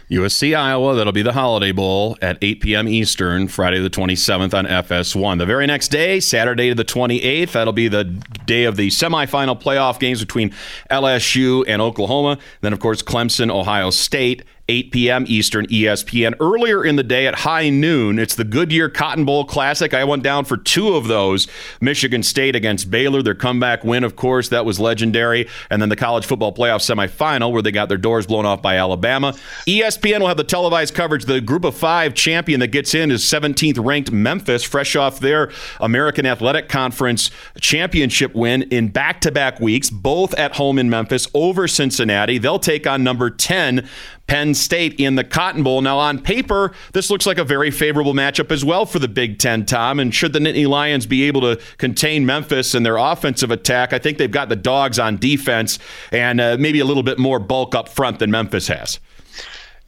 USC 0.10 0.58
Iowa, 0.58 0.96
that'll 0.96 1.14
be 1.14 1.22
the 1.22 1.34
Holiday 1.34 1.72
Bowl 1.72 2.18
at 2.20 2.40
8 2.42 2.62
p.m. 2.62 2.88
Eastern, 2.88 3.48
Friday 3.48 3.80
the 3.80 3.92
27th 3.92 4.56
on 4.56 4.66
FS1. 4.66 5.38
The 5.38 5.46
very 5.46 5.68
next 5.68 5.90
day, 5.90 6.20
Saturday 6.20 6.74
the 6.74 6.84
28th, 6.84 7.52
that'll 7.52 7.74
be 7.74 7.88
the 7.88 8.04
day 8.04 8.64
of 8.64 8.76
the 8.76 8.88
semifinal 8.88 9.62
playoff 9.62 9.79
games 10.00 10.20
between 10.20 10.54
LSU 10.92 11.64
and 11.68 11.82
Oklahoma. 11.82 12.38
Then, 12.62 12.74
of 12.74 12.80
course, 12.80 13.02
Clemson, 13.02 13.50
Ohio 13.52 13.90
State 13.90 14.44
8 14.70 14.92
p.m. 14.92 15.26
Eastern, 15.28 15.66
ESPN. 15.66 16.36
Earlier 16.40 16.86
in 16.86 16.96
the 16.96 17.04
day 17.04 17.26
at 17.26 17.40
high 17.40 17.70
noon, 17.70 18.20
it's 18.20 18.36
the 18.36 18.44
Goodyear 18.44 18.88
Cotton 18.88 19.26
Bowl 19.26 19.44
Classic. 19.44 19.96
I 19.96 20.04
went 20.04 20.22
down 20.22 20.46
for 20.46 20.58
two 20.58 20.96
of 20.96 21.08
those. 21.08 21.48
Michigan 21.82 22.22
State 22.22 22.56
against 22.56 22.92
Baylor, 22.92 23.24
their 23.24 23.34
comeback 23.34 23.84
win, 23.84 24.04
of 24.04 24.16
course, 24.16 24.50
that 24.50 24.66
was 24.66 24.80
legendary. 24.80 25.48
And 25.72 25.82
then 25.82 25.90
the 25.90 25.96
college 25.96 26.28
football 26.28 26.54
playoff 26.54 26.82
semifinal, 26.82 27.52
where 27.52 27.64
they 27.64 27.72
got 27.72 27.90
their 27.90 27.98
doors 27.98 28.28
blown 28.28 28.46
off 28.46 28.62
by 28.62 28.78
Alabama. 28.78 29.34
ESPN 29.68 30.20
will 30.20 30.28
have 30.28 30.38
the 30.38 30.44
televised 30.44 30.94
coverage. 30.94 31.26
The 31.26 31.42
group 31.42 31.66
of 31.66 31.76
five 31.76 32.14
champion 32.14 32.60
that 32.60 32.68
gets 32.68 32.94
in 32.94 33.10
is 33.10 33.24
17th 33.24 33.84
ranked 33.84 34.12
Memphis, 34.12 34.64
fresh 34.64 34.96
off 34.96 35.20
their 35.20 35.52
American 35.80 36.28
Athletic 36.28 36.70
Conference 36.70 37.32
championship 37.60 38.36
win 38.36 38.62
in 38.64 38.90
back 38.90 39.20
to 39.22 39.32
back 39.32 39.60
weeks, 39.60 39.90
both 39.90 40.36
at 40.36 40.58
home 40.58 40.78
in 40.78 40.92
Memphis 40.92 41.28
over 41.34 41.68
Cincinnati. 41.68 42.38
They'll 42.38 42.60
take 42.60 42.86
on 42.86 43.04
number 43.04 43.32
10 43.32 43.90
Penn 44.30 44.54
State 44.54 45.00
in 45.00 45.16
the 45.16 45.24
Cotton 45.24 45.64
Bowl. 45.64 45.82
Now, 45.82 45.98
on 45.98 46.20
paper, 46.20 46.72
this 46.94 47.10
looks 47.10 47.26
like 47.26 47.40
a 47.40 47.44
very 47.44 47.72
favorable 47.72 48.14
matchup 48.14 48.52
as 48.52 48.64
well 48.64 48.86
for 48.86 49.00
the 49.00 49.08
Big 49.08 49.40
Ten, 49.40 49.66
Tom. 49.66 50.00
And 50.00 50.14
should 50.14 50.34
the 50.34 50.40
Nittany 50.40 50.68
Lions 50.68 51.08
be 51.08 51.24
able 51.24 51.42
to 51.42 51.60
contain 51.78 52.28
Memphis 52.28 52.76
and 52.76 52.86
their 52.86 52.98
offensive 52.98 53.50
attack, 53.50 53.92
I 53.92 53.98
think 53.98 54.20
they've 54.20 54.30
got 54.30 54.48
the 54.48 54.56
dogs 54.56 55.00
on 55.00 55.18
defense 55.18 55.80
and 56.12 56.40
uh, 56.40 56.58
maybe 56.60 56.80
a 56.80 56.86
little 56.86 57.02
bit 57.02 57.18
more 57.18 57.40
bulk 57.40 57.74
up 57.74 57.90
front 57.90 58.20
than 58.20 58.30
Memphis 58.30 58.68
has. 58.68 59.00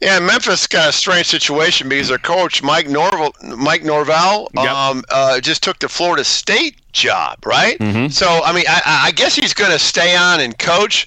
Yeah, 0.00 0.18
Memphis 0.18 0.66
got 0.66 0.88
a 0.88 0.92
strange 0.92 1.28
situation 1.28 1.88
because 1.88 2.08
their 2.08 2.18
coach 2.18 2.64
Mike 2.64 2.88
Norvell, 2.88 3.32
Mike 3.56 3.84
Norvell, 3.84 4.48
yep. 4.56 4.72
um, 4.72 5.04
uh, 5.10 5.40
just 5.40 5.62
took 5.62 5.78
the 5.78 5.88
Florida 5.88 6.24
State 6.24 6.80
job, 6.90 7.46
right? 7.46 7.78
Mm-hmm. 7.78 8.08
So 8.08 8.26
I 8.42 8.52
mean, 8.52 8.64
I, 8.68 9.02
I 9.04 9.12
guess 9.12 9.36
he's 9.36 9.54
going 9.54 9.70
to 9.70 9.78
stay 9.78 10.16
on 10.16 10.40
and 10.40 10.58
coach, 10.58 11.06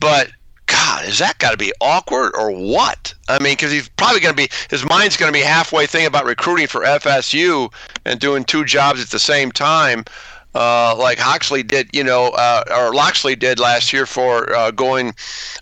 but 0.00 0.30
God, 0.66 1.04
is 1.04 1.18
that 1.18 1.38
got 1.38 1.50
to 1.50 1.56
be 1.56 1.72
awkward 1.80 2.32
or 2.36 2.50
what? 2.50 3.14
I 3.28 3.38
mean, 3.38 3.52
because 3.52 3.72
he's 3.72 3.88
probably 3.90 4.20
going 4.20 4.34
to 4.34 4.36
be, 4.36 4.48
his 4.70 4.84
mind's 4.84 5.16
going 5.16 5.32
to 5.32 5.38
be 5.38 5.44
halfway 5.44 5.86
thinking 5.86 6.06
about 6.06 6.24
recruiting 6.24 6.66
for 6.66 6.82
FSU 6.82 7.72
and 8.04 8.18
doing 8.20 8.44
two 8.44 8.64
jobs 8.64 9.02
at 9.02 9.10
the 9.10 9.18
same 9.18 9.52
time, 9.52 10.04
uh, 10.54 10.94
like 10.96 11.18
Hoxley 11.18 11.62
did, 11.62 11.90
you 11.92 12.04
know, 12.04 12.28
uh, 12.28 12.64
or 12.76 12.94
Locksley 12.94 13.34
did 13.34 13.58
last 13.58 13.92
year 13.92 14.06
for 14.06 14.54
uh, 14.54 14.70
going 14.70 15.14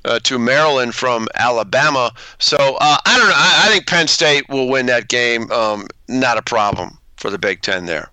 uh, 0.05 0.19
to 0.21 0.39
Maryland 0.39 0.95
from 0.95 1.29
Alabama. 1.35 2.13
So 2.39 2.57
uh, 2.81 2.99
I 3.07 3.19
don't 3.19 3.29
know. 3.29 3.35
I, 3.35 3.65
I, 3.65 3.73
think 3.73 3.87
Penn 3.87 4.07
State 4.07 4.49
will 4.49 4.69
win 4.69 4.87
that 4.87 5.09
game. 5.09 5.51
Um, 5.51 5.87
not 6.09 6.37
a 6.37 6.43
problem 6.43 6.99
for 7.17 7.31
the 7.31 7.39
Big 7.39 7.63
Ten 7.63 7.87
there. 7.87 8.11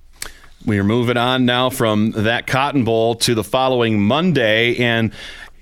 We 0.65 0.78
are 0.78 0.84
moving 0.84 1.17
on 1.17 1.45
now 1.45 1.69
from 1.69 2.12
that 2.12 2.45
Cotton 2.45 2.84
Bowl 2.84 3.15
to 3.15 3.34
the 3.34 3.43
following 3.43 4.02
Monday, 4.02 4.75
and 4.78 5.12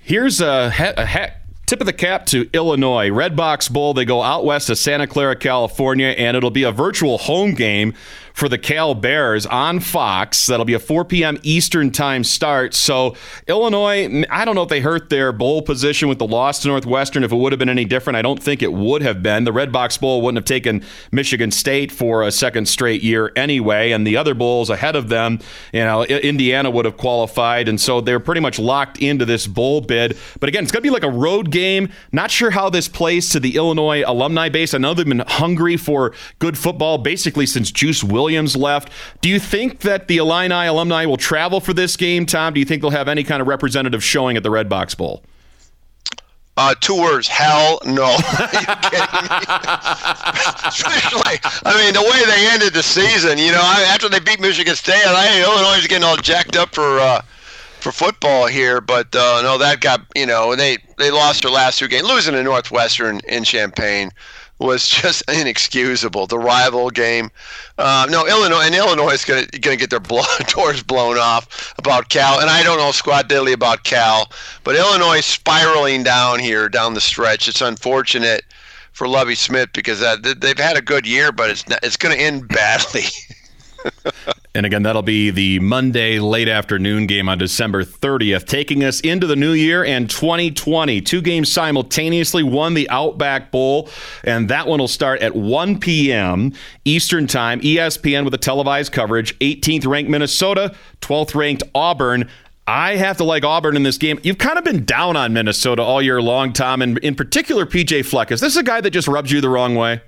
Here's 0.08 0.40
a, 0.40 0.72
a, 0.78 1.02
a 1.02 1.32
tip 1.66 1.82
of 1.82 1.86
the 1.86 1.92
cap 1.92 2.24
to 2.28 2.48
Illinois. 2.54 3.10
Redbox 3.10 3.70
Bowl, 3.70 3.92
they 3.92 4.06
go 4.06 4.22
out 4.22 4.42
west 4.42 4.68
to 4.68 4.74
Santa 4.74 5.06
Clara, 5.06 5.36
California, 5.36 6.06
and 6.06 6.34
it'll 6.34 6.50
be 6.50 6.62
a 6.62 6.72
virtual 6.72 7.18
home 7.18 7.52
game 7.52 7.92
for 8.38 8.48
the 8.48 8.56
Cal 8.56 8.94
Bears 8.94 9.46
on 9.46 9.80
Fox. 9.80 10.46
That'll 10.46 10.64
be 10.64 10.74
a 10.74 10.78
4 10.78 11.04
p.m. 11.04 11.38
Eastern 11.42 11.90
time 11.90 12.22
start. 12.22 12.72
So 12.72 13.16
Illinois, 13.48 14.24
I 14.30 14.44
don't 14.44 14.54
know 14.54 14.62
if 14.62 14.68
they 14.68 14.78
hurt 14.78 15.10
their 15.10 15.32
bowl 15.32 15.60
position 15.60 16.08
with 16.08 16.20
the 16.20 16.26
loss 16.26 16.62
to 16.62 16.68
Northwestern. 16.68 17.24
If 17.24 17.32
it 17.32 17.36
would 17.36 17.50
have 17.50 17.58
been 17.58 17.68
any 17.68 17.84
different, 17.84 18.16
I 18.16 18.22
don't 18.22 18.40
think 18.40 18.62
it 18.62 18.72
would 18.72 19.02
have 19.02 19.24
been. 19.24 19.42
The 19.42 19.50
Redbox 19.50 19.98
Bowl 20.00 20.22
wouldn't 20.22 20.36
have 20.36 20.44
taken 20.44 20.84
Michigan 21.10 21.50
State 21.50 21.90
for 21.90 22.22
a 22.22 22.30
second 22.30 22.68
straight 22.68 23.02
year 23.02 23.32
anyway, 23.34 23.90
and 23.90 24.06
the 24.06 24.16
other 24.16 24.34
bowls 24.34 24.70
ahead 24.70 24.94
of 24.94 25.08
them, 25.08 25.40
you 25.72 25.80
know, 25.80 26.04
Indiana 26.04 26.70
would 26.70 26.84
have 26.84 26.96
qualified, 26.96 27.68
and 27.68 27.80
so 27.80 28.00
they're 28.00 28.20
pretty 28.20 28.40
much 28.40 28.60
locked 28.60 28.98
into 28.98 29.24
this 29.24 29.48
bowl 29.48 29.80
bid. 29.80 30.16
But 30.38 30.48
again, 30.48 30.62
it's 30.62 30.70
going 30.70 30.82
to 30.82 30.86
be 30.86 30.90
like 30.90 31.02
a 31.02 31.10
road 31.10 31.50
game. 31.50 31.88
Not 32.12 32.30
sure 32.30 32.50
how 32.50 32.70
this 32.70 32.86
plays 32.86 33.30
to 33.30 33.40
the 33.40 33.56
Illinois 33.56 34.04
alumni 34.06 34.48
base. 34.48 34.74
I 34.74 34.78
know 34.78 34.94
they've 34.94 35.04
been 35.04 35.24
hungry 35.26 35.76
for 35.76 36.14
good 36.38 36.56
football 36.56 36.98
basically 36.98 37.46
since 37.46 37.72
Juice 37.72 38.04
Williams 38.04 38.27
Williams 38.28 38.54
left. 38.54 38.92
Do 39.22 39.30
you 39.30 39.40
think 39.40 39.80
that 39.80 40.06
the 40.06 40.18
Illini 40.18 40.66
alumni 40.66 41.06
will 41.06 41.16
travel 41.16 41.60
for 41.60 41.72
this 41.72 41.96
game, 41.96 42.26
Tom? 42.26 42.52
Do 42.52 42.60
you 42.60 42.66
think 42.66 42.82
they'll 42.82 42.90
have 42.90 43.08
any 43.08 43.24
kind 43.24 43.40
of 43.40 43.48
representative 43.48 44.04
showing 44.04 44.36
at 44.36 44.42
the 44.42 44.50
Redbox 44.50 44.98
Bowl? 44.98 45.22
Uh, 46.58 46.74
two 46.78 47.00
words: 47.00 47.26
hell 47.26 47.80
no. 47.86 48.04
Especially, 50.66 51.40
I 51.64 51.72
mean, 51.80 51.94
the 51.94 52.02
way 52.02 52.22
they 52.26 52.48
ended 52.50 52.74
the 52.74 52.82
season. 52.82 53.38
You 53.38 53.52
know, 53.52 53.62
after 53.62 54.10
they 54.10 54.20
beat 54.20 54.40
Michigan 54.40 54.74
State, 54.76 55.06
I 55.06 55.40
Illinois 55.40 55.78
is 55.78 55.86
getting 55.86 56.04
all 56.04 56.18
jacked 56.18 56.54
up 56.56 56.74
for 56.74 56.98
uh, 56.98 57.22
for 57.80 57.92
football 57.92 58.46
here. 58.46 58.82
But 58.82 59.06
uh, 59.16 59.40
no, 59.42 59.56
that 59.56 59.80
got 59.80 60.02
you 60.14 60.26
know 60.26 60.54
they 60.54 60.76
they 60.98 61.10
lost 61.10 61.44
their 61.44 61.52
last 61.52 61.78
two 61.78 61.88
games, 61.88 62.06
losing 62.06 62.34
to 62.34 62.42
Northwestern 62.42 63.20
in 63.26 63.44
Champaign 63.44 64.10
was 64.58 64.88
just 64.88 65.22
inexcusable. 65.30 66.26
The 66.26 66.38
rival 66.38 66.90
game. 66.90 67.30
Uh, 67.76 68.06
no, 68.10 68.26
Illinois 68.26 68.62
and 68.62 68.74
Illinois 68.74 69.12
is 69.12 69.24
going 69.24 69.46
to 69.46 69.58
gonna 69.58 69.76
get 69.76 69.90
their 69.90 70.00
blow, 70.00 70.22
doors 70.48 70.82
blown 70.82 71.18
off 71.18 71.74
about 71.78 72.08
Cal, 72.08 72.40
and 72.40 72.50
I 72.50 72.62
don't 72.62 72.78
know 72.78 72.90
squat 72.92 73.28
diddly 73.28 73.52
about 73.52 73.84
Cal, 73.84 74.30
but 74.64 74.76
Illinois 74.76 75.20
spiraling 75.20 76.02
down 76.02 76.38
here 76.38 76.68
down 76.68 76.94
the 76.94 77.00
stretch. 77.00 77.48
It's 77.48 77.60
unfortunate 77.60 78.44
for 78.92 79.06
Lovie 79.06 79.36
Smith 79.36 79.70
because 79.72 80.02
uh, 80.02 80.16
they've 80.16 80.58
had 80.58 80.76
a 80.76 80.82
good 80.82 81.06
year, 81.06 81.30
but 81.30 81.50
it's 81.50 81.68
not, 81.68 81.78
it's 81.84 81.96
going 81.96 82.16
to 82.16 82.20
end 82.20 82.48
badly. 82.48 83.04
And 84.58 84.66
again, 84.66 84.82
that'll 84.82 85.02
be 85.02 85.30
the 85.30 85.60
Monday 85.60 86.18
late 86.18 86.48
afternoon 86.48 87.06
game 87.06 87.28
on 87.28 87.38
December 87.38 87.84
30th, 87.84 88.44
taking 88.46 88.82
us 88.82 88.98
into 89.00 89.24
the 89.24 89.36
new 89.36 89.52
year 89.52 89.84
and 89.84 90.10
2020. 90.10 91.00
Two 91.00 91.22
games 91.22 91.52
simultaneously, 91.52 92.42
one 92.42 92.74
the 92.74 92.90
Outback 92.90 93.52
Bowl, 93.52 93.88
and 94.24 94.48
that 94.48 94.66
one 94.66 94.80
will 94.80 94.88
start 94.88 95.20
at 95.20 95.36
1 95.36 95.78
p.m. 95.78 96.52
Eastern 96.84 97.28
Time, 97.28 97.60
ESPN 97.60 98.24
with 98.24 98.34
a 98.34 98.38
televised 98.38 98.90
coverage. 98.90 99.38
18th 99.38 99.86
ranked 99.86 100.10
Minnesota, 100.10 100.74
12th 101.02 101.36
ranked 101.36 101.62
Auburn. 101.72 102.28
I 102.66 102.96
have 102.96 103.18
to 103.18 103.24
like 103.24 103.44
Auburn 103.44 103.76
in 103.76 103.84
this 103.84 103.96
game. 103.96 104.18
You've 104.24 104.38
kind 104.38 104.58
of 104.58 104.64
been 104.64 104.84
down 104.84 105.16
on 105.16 105.32
Minnesota 105.32 105.82
all 105.82 106.02
year 106.02 106.20
long, 106.20 106.52
Tom, 106.52 106.82
and 106.82 106.98
in 106.98 107.14
particular 107.14 107.64
PJ 107.64 108.04
Fleck. 108.06 108.32
Is 108.32 108.40
this 108.40 108.56
a 108.56 108.64
guy 108.64 108.80
that 108.80 108.90
just 108.90 109.06
rubs 109.06 109.30
you 109.30 109.40
the 109.40 109.48
wrong 109.48 109.76
way? 109.76 110.00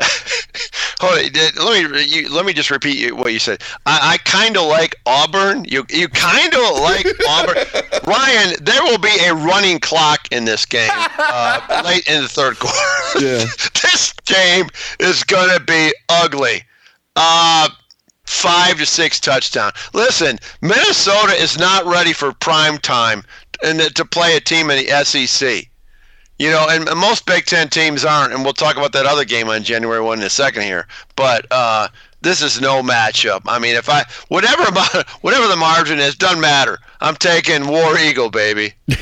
Hold 1.00 1.18
on, 1.18 1.66
let 1.66 1.90
me 1.90 2.04
you, 2.04 2.28
let 2.28 2.44
me 2.44 2.52
just 2.52 2.70
repeat 2.70 3.16
what 3.16 3.32
you 3.32 3.38
said. 3.38 3.62
I, 3.86 4.12
I 4.12 4.18
kind 4.18 4.56
of 4.58 4.66
like 4.66 4.94
Auburn. 5.06 5.64
You 5.64 5.86
you 5.88 6.08
kind 6.08 6.52
of 6.52 6.78
like 6.80 7.06
Auburn, 7.26 7.56
Ryan. 8.06 8.54
There 8.60 8.82
will 8.82 8.98
be 8.98 9.16
a 9.26 9.34
running 9.34 9.80
clock 9.80 10.28
in 10.30 10.44
this 10.44 10.66
game 10.66 10.90
uh, 10.92 11.82
late 11.86 12.06
in 12.06 12.22
the 12.22 12.28
third 12.28 12.58
quarter. 12.58 12.76
Yeah. 13.20 13.44
this 13.82 14.12
game 14.24 14.66
is 15.00 15.24
going 15.24 15.50
to 15.58 15.64
be 15.64 15.92
ugly. 16.08 16.62
Uh, 17.16 17.68
five 18.24 18.78
to 18.78 18.86
six 18.86 19.18
touchdown. 19.18 19.72
Listen, 19.92 20.38
Minnesota 20.60 21.32
is 21.32 21.58
not 21.58 21.84
ready 21.86 22.12
for 22.12 22.32
prime 22.34 22.78
time 22.78 23.24
and 23.64 23.80
to 23.80 24.04
play 24.04 24.36
a 24.36 24.40
team 24.40 24.70
in 24.70 24.84
the 24.84 25.04
SEC. 25.04 25.69
You 26.40 26.48
know, 26.48 26.68
and, 26.70 26.88
most 26.96 27.26
Big 27.26 27.44
Ten 27.44 27.68
teams 27.68 28.02
aren't, 28.02 28.32
and 28.32 28.42
we'll 28.42 28.54
talk 28.54 28.78
about 28.78 28.92
that 28.92 29.04
other 29.04 29.26
game 29.26 29.50
on 29.50 29.62
January 29.62 30.00
one 30.00 30.20
in 30.20 30.24
a 30.24 30.30
second 30.30 30.62
here. 30.62 30.88
But 31.14 31.44
uh, 31.50 31.88
this 32.22 32.40
is 32.40 32.62
no 32.62 32.82
matchup. 32.82 33.42
I 33.46 33.58
mean, 33.58 33.76
if 33.76 33.90
I 33.90 34.04
whatever 34.28 34.62
about 34.68 35.06
whatever 35.20 35.46
the 35.48 35.56
margin 35.56 35.98
is, 35.98 36.16
doesn't 36.16 36.40
matter. 36.40 36.78
I'm 37.00 37.16
taking 37.16 37.66
War 37.66 37.98
Eagle, 37.98 38.30
baby. 38.30 38.74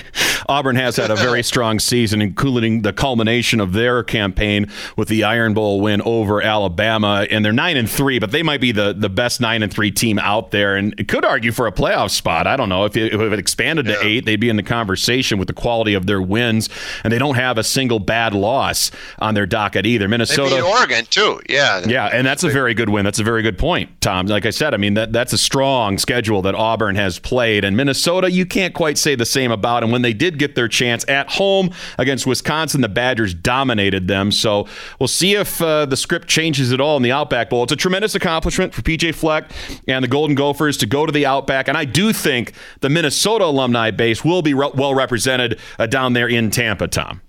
Auburn 0.48 0.76
has 0.76 0.96
had 0.96 1.10
a 1.10 1.16
very 1.16 1.42
strong 1.48 1.78
season, 1.78 2.22
including 2.22 2.80
the 2.80 2.92
culmination 2.92 3.60
of 3.60 3.74
their 3.74 4.02
campaign 4.02 4.70
with 4.96 5.08
the 5.08 5.24
Iron 5.24 5.52
Bowl 5.52 5.80
win 5.80 6.00
over 6.02 6.40
Alabama, 6.40 7.26
and 7.30 7.44
they're 7.44 7.52
nine 7.52 7.76
and 7.76 7.88
three, 7.88 8.18
but 8.18 8.30
they 8.30 8.42
might 8.42 8.60
be 8.60 8.72
the, 8.72 8.94
the 8.94 9.10
best 9.10 9.40
nine 9.40 9.62
and 9.62 9.72
three 9.72 9.90
team 9.90 10.18
out 10.18 10.50
there, 10.50 10.74
and 10.76 11.06
could 11.08 11.24
argue 11.24 11.52
for 11.52 11.66
a 11.66 11.72
playoff 11.72 12.10
spot. 12.10 12.46
I 12.46 12.56
don't 12.56 12.70
know 12.70 12.86
if 12.86 12.96
it, 12.96 13.12
if 13.12 13.20
it 13.20 13.38
expanded 13.38 13.86
to 13.86 13.92
yeah. 13.92 14.02
eight, 14.02 14.24
they'd 14.24 14.36
be 14.36 14.48
in 14.48 14.56
the 14.56 14.62
conversation 14.62 15.38
with 15.38 15.48
the 15.48 15.54
quality 15.54 15.92
of 15.94 16.06
their 16.06 16.22
wins, 16.22 16.70
and 17.04 17.12
they 17.12 17.18
don't 17.18 17.34
have 17.34 17.58
a 17.58 17.64
single 17.64 17.98
bad 17.98 18.32
loss 18.32 18.90
on 19.18 19.34
their 19.34 19.46
docket 19.46 19.84
either. 19.84 20.08
Minnesota, 20.08 20.62
Oregon 20.62 21.04
too, 21.10 21.40
yeah, 21.48 21.82
yeah, 21.86 22.06
and 22.06 22.26
that's 22.26 22.42
a 22.42 22.48
very 22.48 22.72
good 22.72 22.88
win. 22.88 23.04
That's 23.04 23.18
a 23.18 23.24
very 23.24 23.42
good 23.42 23.58
point, 23.58 24.00
Tom. 24.00 24.26
Like 24.26 24.46
I 24.46 24.50
said, 24.50 24.72
I 24.72 24.78
mean 24.78 24.94
that 24.94 25.12
that's 25.12 25.34
a 25.34 25.38
strong 25.38 25.98
schedule 25.98 26.40
that 26.42 26.54
Auburn 26.54 26.96
has 26.96 27.18
played, 27.18 27.64
and 27.64 27.76
Minnesota, 27.76 27.87
you 28.28 28.46
can't 28.46 28.74
quite 28.74 28.98
say 28.98 29.14
the 29.14 29.26
same 29.26 29.50
about. 29.50 29.82
And 29.82 29.92
when 29.92 30.02
they 30.02 30.12
did 30.12 30.38
get 30.38 30.54
their 30.54 30.68
chance 30.68 31.08
at 31.08 31.30
home 31.30 31.70
against 31.98 32.26
Wisconsin, 32.26 32.80
the 32.80 32.88
Badgers 32.88 33.34
dominated 33.34 34.08
them. 34.08 34.32
So 34.32 34.66
we'll 34.98 35.08
see 35.08 35.34
if 35.34 35.60
uh, 35.62 35.86
the 35.86 35.96
script 35.96 36.28
changes 36.28 36.72
at 36.72 36.80
all 36.80 36.96
in 36.96 37.02
the 37.02 37.12
Outback 37.12 37.50
Bowl. 37.50 37.62
It's 37.62 37.72
a 37.72 37.76
tremendous 37.76 38.14
accomplishment 38.14 38.74
for 38.74 38.82
PJ 38.82 39.14
Fleck 39.14 39.50
and 39.86 40.02
the 40.02 40.08
Golden 40.08 40.34
Gophers 40.34 40.76
to 40.78 40.86
go 40.86 41.06
to 41.06 41.12
the 41.12 41.26
Outback, 41.26 41.68
and 41.68 41.76
I 41.76 41.84
do 41.84 42.12
think 42.12 42.52
the 42.80 42.88
Minnesota 42.88 43.44
alumni 43.44 43.90
base 43.90 44.24
will 44.24 44.42
be 44.42 44.54
re- 44.54 44.70
well 44.74 44.94
represented 44.94 45.58
uh, 45.78 45.86
down 45.86 46.12
there 46.12 46.28
in 46.28 46.50
Tampa. 46.50 46.88
Tom. 46.88 47.20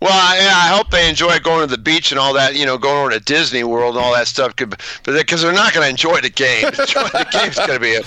Well, 0.00 0.12
I, 0.12 0.38
I, 0.38 0.76
hope 0.76 0.90
they 0.90 1.08
enjoy 1.08 1.40
going 1.40 1.60
to 1.62 1.66
the 1.66 1.80
beach 1.80 2.12
and 2.12 2.20
all 2.20 2.32
that. 2.34 2.54
You 2.54 2.64
know, 2.64 2.78
going 2.78 2.98
over 2.98 3.10
to 3.10 3.18
Disney 3.18 3.64
World 3.64 3.96
and 3.96 4.04
all 4.04 4.14
that 4.14 4.28
stuff. 4.28 4.54
But 4.56 4.80
because 5.04 5.42
they're 5.42 5.52
not 5.52 5.74
going 5.74 5.84
to 5.84 5.90
enjoy 5.90 6.20
the 6.20 6.30
game, 6.30 6.62
the 6.70 7.26
game's 7.32 7.56
going 7.56 7.70
to 7.70 7.80
be 7.80 7.96
a 7.96 8.02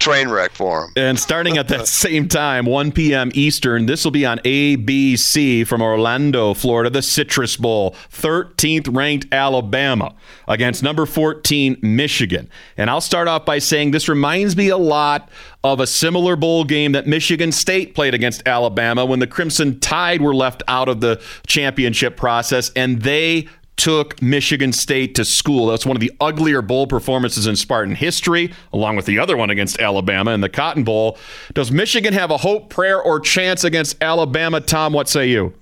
train 0.00 0.28
wreck 0.28 0.50
for 0.50 0.80
them. 0.80 0.92
And 0.96 1.18
starting 1.18 1.56
at 1.56 1.68
that 1.68 1.86
same 1.88 2.26
time, 2.26 2.66
1 2.66 2.90
p.m. 2.90 3.30
Eastern, 3.34 3.86
this 3.86 4.04
will 4.04 4.10
be 4.10 4.26
on 4.26 4.38
ABC 4.38 5.64
from 5.64 5.80
Orlando, 5.80 6.54
Florida, 6.54 6.90
the 6.90 7.02
Citrus 7.02 7.56
Bowl. 7.56 7.94
13th 8.12 8.92
ranked 8.94 9.32
Alabama 9.32 10.16
against 10.48 10.82
number 10.82 11.06
14 11.06 11.78
Michigan. 11.82 12.50
And 12.76 12.90
I'll 12.90 13.00
start 13.00 13.28
off 13.28 13.44
by 13.44 13.60
saying 13.60 13.92
this 13.92 14.08
reminds 14.08 14.56
me 14.56 14.70
a 14.70 14.76
lot 14.76 15.30
of 15.64 15.80
a 15.80 15.86
similar 15.86 16.36
bowl 16.36 16.64
game 16.64 16.92
that 16.92 17.06
Michigan 17.06 17.50
State 17.52 17.94
played 17.94 18.14
against 18.14 18.46
Alabama 18.46 19.04
when 19.04 19.18
the 19.18 19.26
Crimson 19.26 19.80
Tide 19.80 20.22
were 20.22 20.34
left 20.34 20.62
out 20.68 20.88
of 20.88 21.00
the 21.00 21.20
championship 21.46 22.16
process 22.16 22.70
and 22.76 23.02
they 23.02 23.48
took 23.76 24.20
Michigan 24.20 24.72
State 24.72 25.14
to 25.14 25.24
school. 25.24 25.68
That's 25.68 25.86
one 25.86 25.96
of 25.96 26.00
the 26.00 26.12
uglier 26.20 26.62
bowl 26.62 26.86
performances 26.86 27.46
in 27.46 27.56
Spartan 27.56 27.94
history, 27.94 28.52
along 28.72 28.96
with 28.96 29.06
the 29.06 29.18
other 29.18 29.36
one 29.36 29.50
against 29.50 29.80
Alabama 29.80 30.32
in 30.32 30.40
the 30.40 30.48
Cotton 30.48 30.82
Bowl. 30.82 31.16
Does 31.54 31.70
Michigan 31.70 32.12
have 32.12 32.30
a 32.30 32.36
hope, 32.36 32.70
prayer, 32.70 33.00
or 33.00 33.20
chance 33.20 33.64
against 33.64 34.02
Alabama? 34.02 34.60
Tom, 34.60 34.92
what 34.92 35.08
say 35.08 35.28
you? 35.28 35.54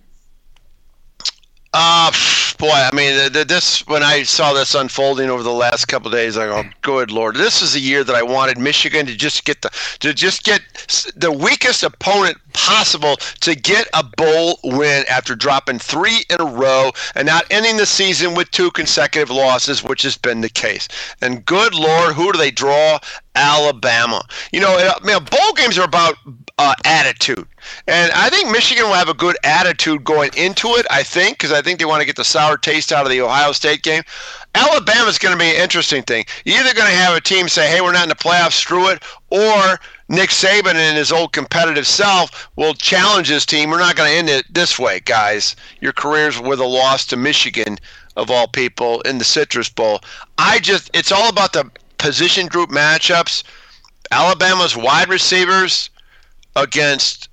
Uh, 1.74 2.11
boy, 2.58 2.70
I 2.70 2.90
mean, 2.94 3.32
this 3.32 3.86
when 3.86 4.02
I 4.02 4.22
saw 4.22 4.52
this 4.52 4.74
unfolding 4.74 5.30
over 5.30 5.42
the 5.42 5.52
last 5.52 5.86
couple 5.86 6.10
days, 6.10 6.36
I 6.36 6.46
go, 6.46 6.64
"Good 6.82 7.10
lord, 7.10 7.36
this 7.36 7.62
is 7.62 7.74
a 7.74 7.80
year 7.80 8.04
that 8.04 8.14
I 8.14 8.22
wanted 8.22 8.58
Michigan 8.58 9.06
to 9.06 9.14
just 9.14 9.44
get 9.44 9.62
the 9.62 9.70
to 10.00 10.12
just 10.14 10.44
get 10.44 10.62
the 11.16 11.32
weakest 11.32 11.82
opponent 11.82 12.38
possible 12.56 13.16
to 13.42 13.54
get 13.54 13.86
a 13.94 14.02
bowl 14.02 14.58
win 14.64 15.04
after 15.08 15.36
dropping 15.36 15.78
three 15.78 16.24
in 16.30 16.40
a 16.40 16.44
row 16.44 16.90
and 17.14 17.26
not 17.26 17.44
ending 17.50 17.76
the 17.76 17.86
season 17.86 18.34
with 18.34 18.50
two 18.50 18.70
consecutive 18.72 19.30
losses, 19.30 19.84
which 19.84 20.02
has 20.02 20.16
been 20.16 20.40
the 20.40 20.48
case. 20.48 20.88
And 21.20 21.44
good 21.44 21.74
lord, 21.74 22.14
who 22.14 22.32
do 22.32 22.38
they 22.38 22.50
draw? 22.50 22.98
Alabama. 23.36 24.24
You 24.50 24.60
know, 24.60 24.76
I 24.76 25.04
mean, 25.04 25.18
bowl 25.24 25.52
games 25.54 25.78
are 25.78 25.84
about 25.84 26.16
uh, 26.58 26.74
attitude. 26.84 27.46
And 27.86 28.10
I 28.12 28.30
think 28.30 28.50
Michigan 28.50 28.84
will 28.84 28.94
have 28.94 29.08
a 29.08 29.14
good 29.14 29.36
attitude 29.44 30.04
going 30.04 30.30
into 30.36 30.68
it, 30.76 30.86
I 30.90 31.02
think, 31.02 31.36
because 31.36 31.52
I 31.52 31.60
think 31.60 31.78
they 31.78 31.84
want 31.84 32.00
to 32.00 32.06
get 32.06 32.16
the 32.16 32.24
sour 32.24 32.56
taste 32.56 32.92
out 32.92 33.04
of 33.04 33.10
the 33.10 33.20
Ohio 33.20 33.52
State 33.52 33.82
game. 33.82 34.02
Alabama's 34.54 35.18
going 35.18 35.34
to 35.34 35.38
be 35.38 35.50
an 35.50 35.62
interesting 35.62 36.02
thing. 36.02 36.24
You're 36.44 36.60
either 36.60 36.74
going 36.74 36.90
to 36.90 36.96
have 36.96 37.14
a 37.14 37.20
team 37.20 37.48
say, 37.48 37.68
hey, 37.68 37.82
we're 37.82 37.92
not 37.92 38.04
in 38.04 38.08
the 38.08 38.14
playoffs, 38.14 38.52
screw 38.52 38.88
it, 38.88 39.02
or 39.28 39.78
Nick 40.08 40.30
Saban 40.30 40.74
and 40.74 40.96
his 40.96 41.10
old 41.10 41.32
competitive 41.32 41.86
self 41.86 42.48
will 42.56 42.74
challenge 42.74 43.28
his 43.28 43.44
team. 43.44 43.70
We're 43.70 43.78
not 43.78 43.96
going 43.96 44.10
to 44.10 44.16
end 44.16 44.28
it 44.28 44.52
this 44.52 44.78
way, 44.78 45.00
guys. 45.00 45.56
Your 45.80 45.92
careers 45.92 46.38
with 46.40 46.60
a 46.60 46.64
loss 46.64 47.04
to 47.06 47.16
Michigan, 47.16 47.78
of 48.16 48.30
all 48.30 48.46
people, 48.46 49.00
in 49.02 49.18
the 49.18 49.24
Citrus 49.24 49.68
Bowl. 49.68 50.00
I 50.38 50.60
just, 50.60 50.90
it's 50.94 51.10
all 51.10 51.28
about 51.28 51.52
the 51.52 51.70
position 51.98 52.46
group 52.46 52.70
matchups. 52.70 53.42
Alabama's 54.12 54.76
wide 54.76 55.08
receivers 55.08 55.90
against 56.54 57.28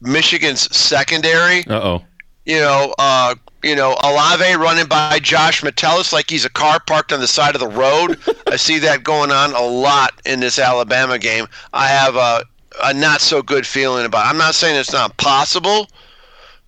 Michigan's 0.00 0.74
secondary. 0.76 1.66
Uh 1.66 1.80
oh. 1.80 2.04
You 2.44 2.60
know, 2.60 2.94
uh, 2.98 3.34
you 3.66 3.76
know, 3.76 3.94
Alave 3.96 4.56
running 4.56 4.86
by 4.86 5.18
Josh 5.18 5.62
Metellus 5.62 6.12
like 6.12 6.30
he's 6.30 6.44
a 6.44 6.50
car 6.50 6.80
parked 6.80 7.12
on 7.12 7.20
the 7.20 7.28
side 7.28 7.54
of 7.54 7.60
the 7.60 7.68
road. 7.68 8.18
I 8.46 8.56
see 8.56 8.78
that 8.80 9.02
going 9.02 9.30
on 9.30 9.54
a 9.54 9.62
lot 9.62 10.12
in 10.24 10.40
this 10.40 10.58
Alabama 10.58 11.18
game. 11.18 11.46
I 11.72 11.88
have 11.88 12.16
a, 12.16 12.44
a 12.84 12.94
not 12.94 13.20
so 13.20 13.42
good 13.42 13.66
feeling 13.66 14.06
about. 14.06 14.26
It. 14.26 14.30
I'm 14.30 14.38
not 14.38 14.54
saying 14.54 14.76
it's 14.76 14.92
not 14.92 15.16
possible, 15.16 15.88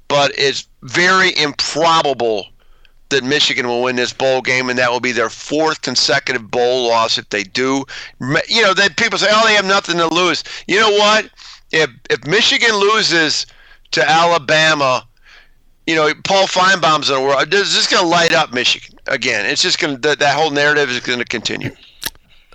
but 0.08 0.32
it's 0.36 0.66
very 0.82 1.36
improbable 1.36 2.46
that 3.10 3.24
Michigan 3.24 3.66
will 3.66 3.82
win 3.82 3.96
this 3.96 4.12
bowl 4.12 4.42
game, 4.42 4.68
and 4.68 4.78
that 4.78 4.90
will 4.90 5.00
be 5.00 5.12
their 5.12 5.30
fourth 5.30 5.80
consecutive 5.80 6.50
bowl 6.50 6.88
loss 6.88 7.16
if 7.16 7.28
they 7.30 7.42
do. 7.42 7.84
You 8.48 8.62
know, 8.62 8.74
then 8.74 8.92
people 8.94 9.18
say, 9.18 9.28
"Oh, 9.30 9.46
they 9.46 9.54
have 9.54 9.64
nothing 9.64 9.96
to 9.96 10.06
lose." 10.12 10.44
You 10.66 10.78
know 10.78 10.90
what? 10.90 11.30
if 11.72 11.90
if 12.10 12.26
Michigan 12.26 12.74
loses 12.74 13.46
to 13.92 14.08
Alabama, 14.08 15.06
you 15.88 15.94
know 15.94 16.12
Paul 16.22 16.46
Finebaum's 16.46 17.08
in 17.08 17.16
the 17.16 17.22
world. 17.22 17.50
This 17.50 17.74
is 17.74 17.86
going 17.86 18.02
to 18.02 18.08
light 18.08 18.34
up 18.34 18.52
Michigan 18.52 18.98
again. 19.06 19.46
It's 19.46 19.62
just 19.62 19.80
going 19.80 19.94
to 19.94 20.00
that, 20.02 20.18
that 20.18 20.36
whole 20.36 20.50
narrative 20.50 20.90
is 20.90 21.00
going 21.00 21.18
to 21.18 21.24
continue. 21.24 21.70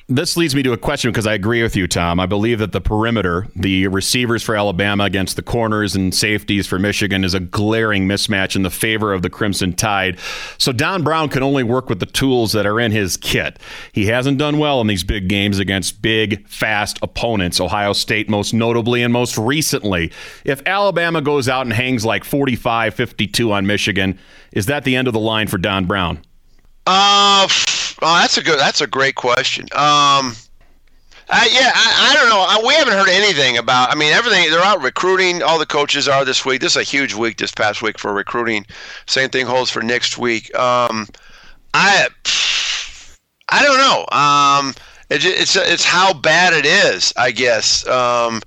This 0.09 0.35
leads 0.35 0.53
me 0.53 0.63
to 0.63 0.73
a 0.73 0.77
question 0.77 1.11
because 1.11 1.25
I 1.25 1.33
agree 1.33 1.63
with 1.63 1.77
you, 1.77 1.87
Tom. 1.87 2.19
I 2.19 2.25
believe 2.25 2.59
that 2.59 2.73
the 2.73 2.81
perimeter, 2.81 3.47
the 3.55 3.87
receivers 3.87 4.43
for 4.43 4.53
Alabama 4.53 5.05
against 5.05 5.37
the 5.37 5.41
corners 5.41 5.95
and 5.95 6.13
safeties 6.13 6.67
for 6.67 6.77
Michigan, 6.77 7.23
is 7.23 7.33
a 7.33 7.39
glaring 7.39 8.05
mismatch 8.05 8.57
in 8.57 8.63
the 8.63 8.69
favor 8.69 9.13
of 9.13 9.21
the 9.21 9.29
Crimson 9.29 9.71
Tide. 9.71 10.19
So 10.57 10.73
Don 10.73 11.03
Brown 11.03 11.29
can 11.29 11.41
only 11.41 11.63
work 11.63 11.87
with 11.87 12.01
the 12.01 12.05
tools 12.05 12.51
that 12.51 12.65
are 12.65 12.81
in 12.81 12.91
his 12.91 13.15
kit. 13.15 13.59
He 13.93 14.07
hasn't 14.07 14.37
done 14.37 14.57
well 14.57 14.81
in 14.81 14.87
these 14.87 15.05
big 15.05 15.29
games 15.29 15.57
against 15.57 16.01
big, 16.01 16.49
fast 16.49 16.99
opponents, 17.01 17.61
Ohio 17.61 17.93
State 17.93 18.29
most 18.29 18.53
notably 18.53 19.03
and 19.03 19.13
most 19.13 19.37
recently. 19.37 20.11
If 20.43 20.61
Alabama 20.65 21.21
goes 21.21 21.47
out 21.47 21.65
and 21.65 21.71
hangs 21.71 22.03
like 22.03 22.25
45 22.25 22.93
52 22.93 23.53
on 23.53 23.65
Michigan, 23.65 24.19
is 24.51 24.65
that 24.65 24.83
the 24.83 24.97
end 24.97 25.07
of 25.07 25.13
the 25.13 25.19
line 25.21 25.47
for 25.47 25.57
Don 25.57 25.85
Brown? 25.85 26.19
Uh, 26.85 27.47
Oh, 28.05 28.19
that's 28.19 28.37
a 28.37 28.43
good. 28.43 28.59
That's 28.59 28.81
a 28.81 28.87
great 28.87 29.15
question. 29.15 29.63
Um, 29.71 30.35
uh, 31.29 31.45
yeah, 31.49 31.71
I, 31.73 32.09
I 32.11 32.15
don't 32.15 32.29
know. 32.29 32.45
I, 32.45 32.61
we 32.67 32.73
haven't 32.73 32.93
heard 32.93 33.07
anything 33.07 33.57
about. 33.57 33.89
I 33.89 33.95
mean, 33.95 34.11
everything. 34.11 34.49
They're 34.51 34.59
out 34.59 34.81
recruiting. 34.81 35.41
All 35.41 35.57
the 35.57 35.65
coaches 35.65 36.09
are 36.09 36.25
this 36.25 36.45
week. 36.45 36.59
This 36.59 36.73
is 36.73 36.81
a 36.81 36.83
huge 36.83 37.13
week. 37.13 37.37
This 37.37 37.53
past 37.53 37.81
week 37.81 37.97
for 37.97 38.13
recruiting. 38.13 38.65
Same 39.05 39.29
thing 39.29 39.45
holds 39.45 39.69
for 39.69 39.81
next 39.81 40.17
week. 40.17 40.53
Um, 40.53 41.07
I, 41.73 42.09
I 43.49 43.63
don't 43.63 43.77
know. 43.77 44.05
Um, 44.11 44.75
it, 45.09 45.23
it's 45.23 45.55
it's 45.55 45.85
how 45.85 46.13
bad 46.13 46.53
it 46.53 46.65
is. 46.65 47.13
I 47.15 47.31
guess. 47.31 47.87
Um, 47.87 48.41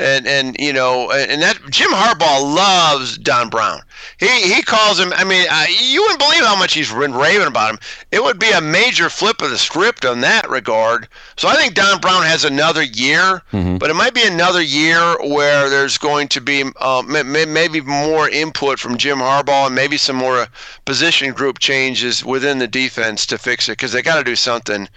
and 0.00 0.26
and 0.26 0.56
you 0.58 0.72
know, 0.72 1.10
and 1.10 1.42
that 1.42 1.58
Jim 1.70 1.90
Harbaugh 1.90 2.54
loves 2.54 3.18
Don 3.18 3.50
Brown. 3.50 3.82
He 4.18 4.26
he 4.54 4.62
calls 4.62 4.98
him. 4.98 5.12
I 5.12 5.24
mean, 5.24 5.46
uh, 5.50 5.66
you 5.68 6.00
wouldn't 6.02 6.20
believe 6.20 6.44
how 6.44 6.58
much 6.58 6.74
he's 6.74 6.92
been 6.92 7.12
raving 7.12 7.46
about 7.46 7.70
him. 7.70 7.78
It 8.10 8.22
would 8.22 8.38
be 8.38 8.50
a 8.50 8.60
major 8.60 9.10
flip 9.10 9.42
of 9.42 9.50
the 9.50 9.58
script 9.58 10.04
on 10.04 10.22
that 10.22 10.48
regard. 10.48 11.08
So 11.36 11.48
I 11.48 11.56
think 11.56 11.74
Don 11.74 12.00
Brown 12.00 12.22
has 12.22 12.44
another 12.44 12.82
year, 12.82 13.42
mm-hmm. 13.52 13.76
but 13.76 13.90
it 13.90 13.94
might 13.94 14.14
be 14.14 14.26
another 14.26 14.62
year 14.62 15.16
where 15.20 15.68
there's 15.68 15.98
going 15.98 16.28
to 16.28 16.40
be 16.40 16.64
uh, 16.80 17.02
maybe 17.02 17.80
more 17.82 18.28
input 18.28 18.78
from 18.78 18.96
Jim 18.96 19.18
Harbaugh 19.18 19.66
and 19.66 19.74
maybe 19.74 19.98
some 19.98 20.16
more 20.16 20.46
position 20.86 21.32
group 21.32 21.58
changes 21.58 22.24
within 22.24 22.58
the 22.58 22.68
defense 22.68 23.26
to 23.26 23.38
fix 23.38 23.68
it 23.68 23.72
because 23.72 23.92
they 23.92 24.02
got 24.02 24.16
to 24.16 24.24
do 24.24 24.36
something 24.36 24.88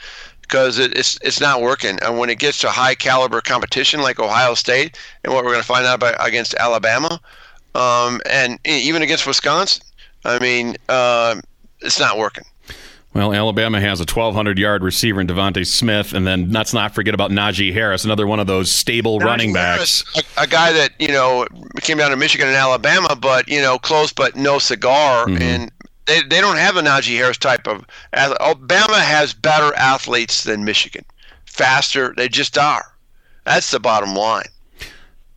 because 0.44 0.78
it, 0.78 0.96
it's 0.96 1.18
it's 1.22 1.42
not 1.42 1.62
working. 1.62 1.98
And 2.02 2.20
when 2.20 2.30
it 2.30 2.38
gets 2.38 2.60
to 2.60 2.70
high 2.70 2.96
caliber 2.96 3.42
competition 3.42 4.02
like 4.02 4.20
Ohio 4.20 4.54
State 4.54 4.98
and 5.24 5.34
what 5.34 5.44
we're 5.44 5.52
going 5.52 5.64
to 5.64 5.68
find 5.68 5.86
out 5.86 5.96
about 5.96 6.16
against 6.26 6.54
Alabama, 6.56 7.20
um, 7.76 8.22
and 8.30 8.60
even 8.66 9.02
against 9.02 9.26
Wisconsin, 9.26 9.84
I 10.24 10.40
mean, 10.40 10.76
uh, 10.90 11.42
it's 11.82 12.00
not 12.00 12.18
working. 12.18 12.46
Well, 13.14 13.32
Alabama 13.32 13.80
has 13.80 14.00
a 14.00 14.10
1,200 14.10 14.58
yard 14.58 14.82
receiver 14.82 15.22
in 15.22 15.28
DeVonta 15.28 15.68
Smith, 15.68 16.14
and 16.14 16.26
then 16.26 16.52
let's 16.52 16.74
not 16.74 16.96
forget 16.96 17.14
about 17.14 17.30
Najee 17.30 17.72
Harris, 17.72 18.04
another 18.04 18.26
one 18.26 18.40
of 18.40 18.48
those 18.48 18.72
stable 18.72 19.20
Najee 19.20 19.26
running 19.26 19.54
backs. 19.54 20.04
Harris, 20.14 20.28
a, 20.38 20.44
a, 20.44 20.48
guy 20.48 20.72
that 20.74 20.94
you 20.98 21.10
know 21.10 21.46
came 21.82 22.00
down 22.00 22.10
to 22.10 22.18
Michigan 22.18 22.48
and 22.48 22.56
Alabama, 22.56 23.16
but 23.16 23.48
you 23.48 23.62
know 23.62 23.78
close 23.78 24.12
but 24.12 24.36
no 24.36 24.58
cigar, 24.58 25.28
mm-hmm. 25.28 25.42
and 25.44 25.72
they, 26.06 26.22
they 26.22 26.42
don't 26.42 26.58
have 26.58 26.78
a 26.78 26.82
Najee 26.82 27.18
Harris 27.18 27.38
type 27.38 27.68
of. 27.68 27.86
Alabama 28.14 29.00
has 29.00 29.34
better 29.34 29.74
athletes 29.76 30.44
than 30.44 30.66
Michigan, 30.66 31.06
faster. 31.46 32.14
They 32.16 32.30
just 32.30 32.58
are. 32.58 32.94
That's 33.46 33.72
the 33.72 33.80
bottom 33.80 34.16
line. 34.16 34.48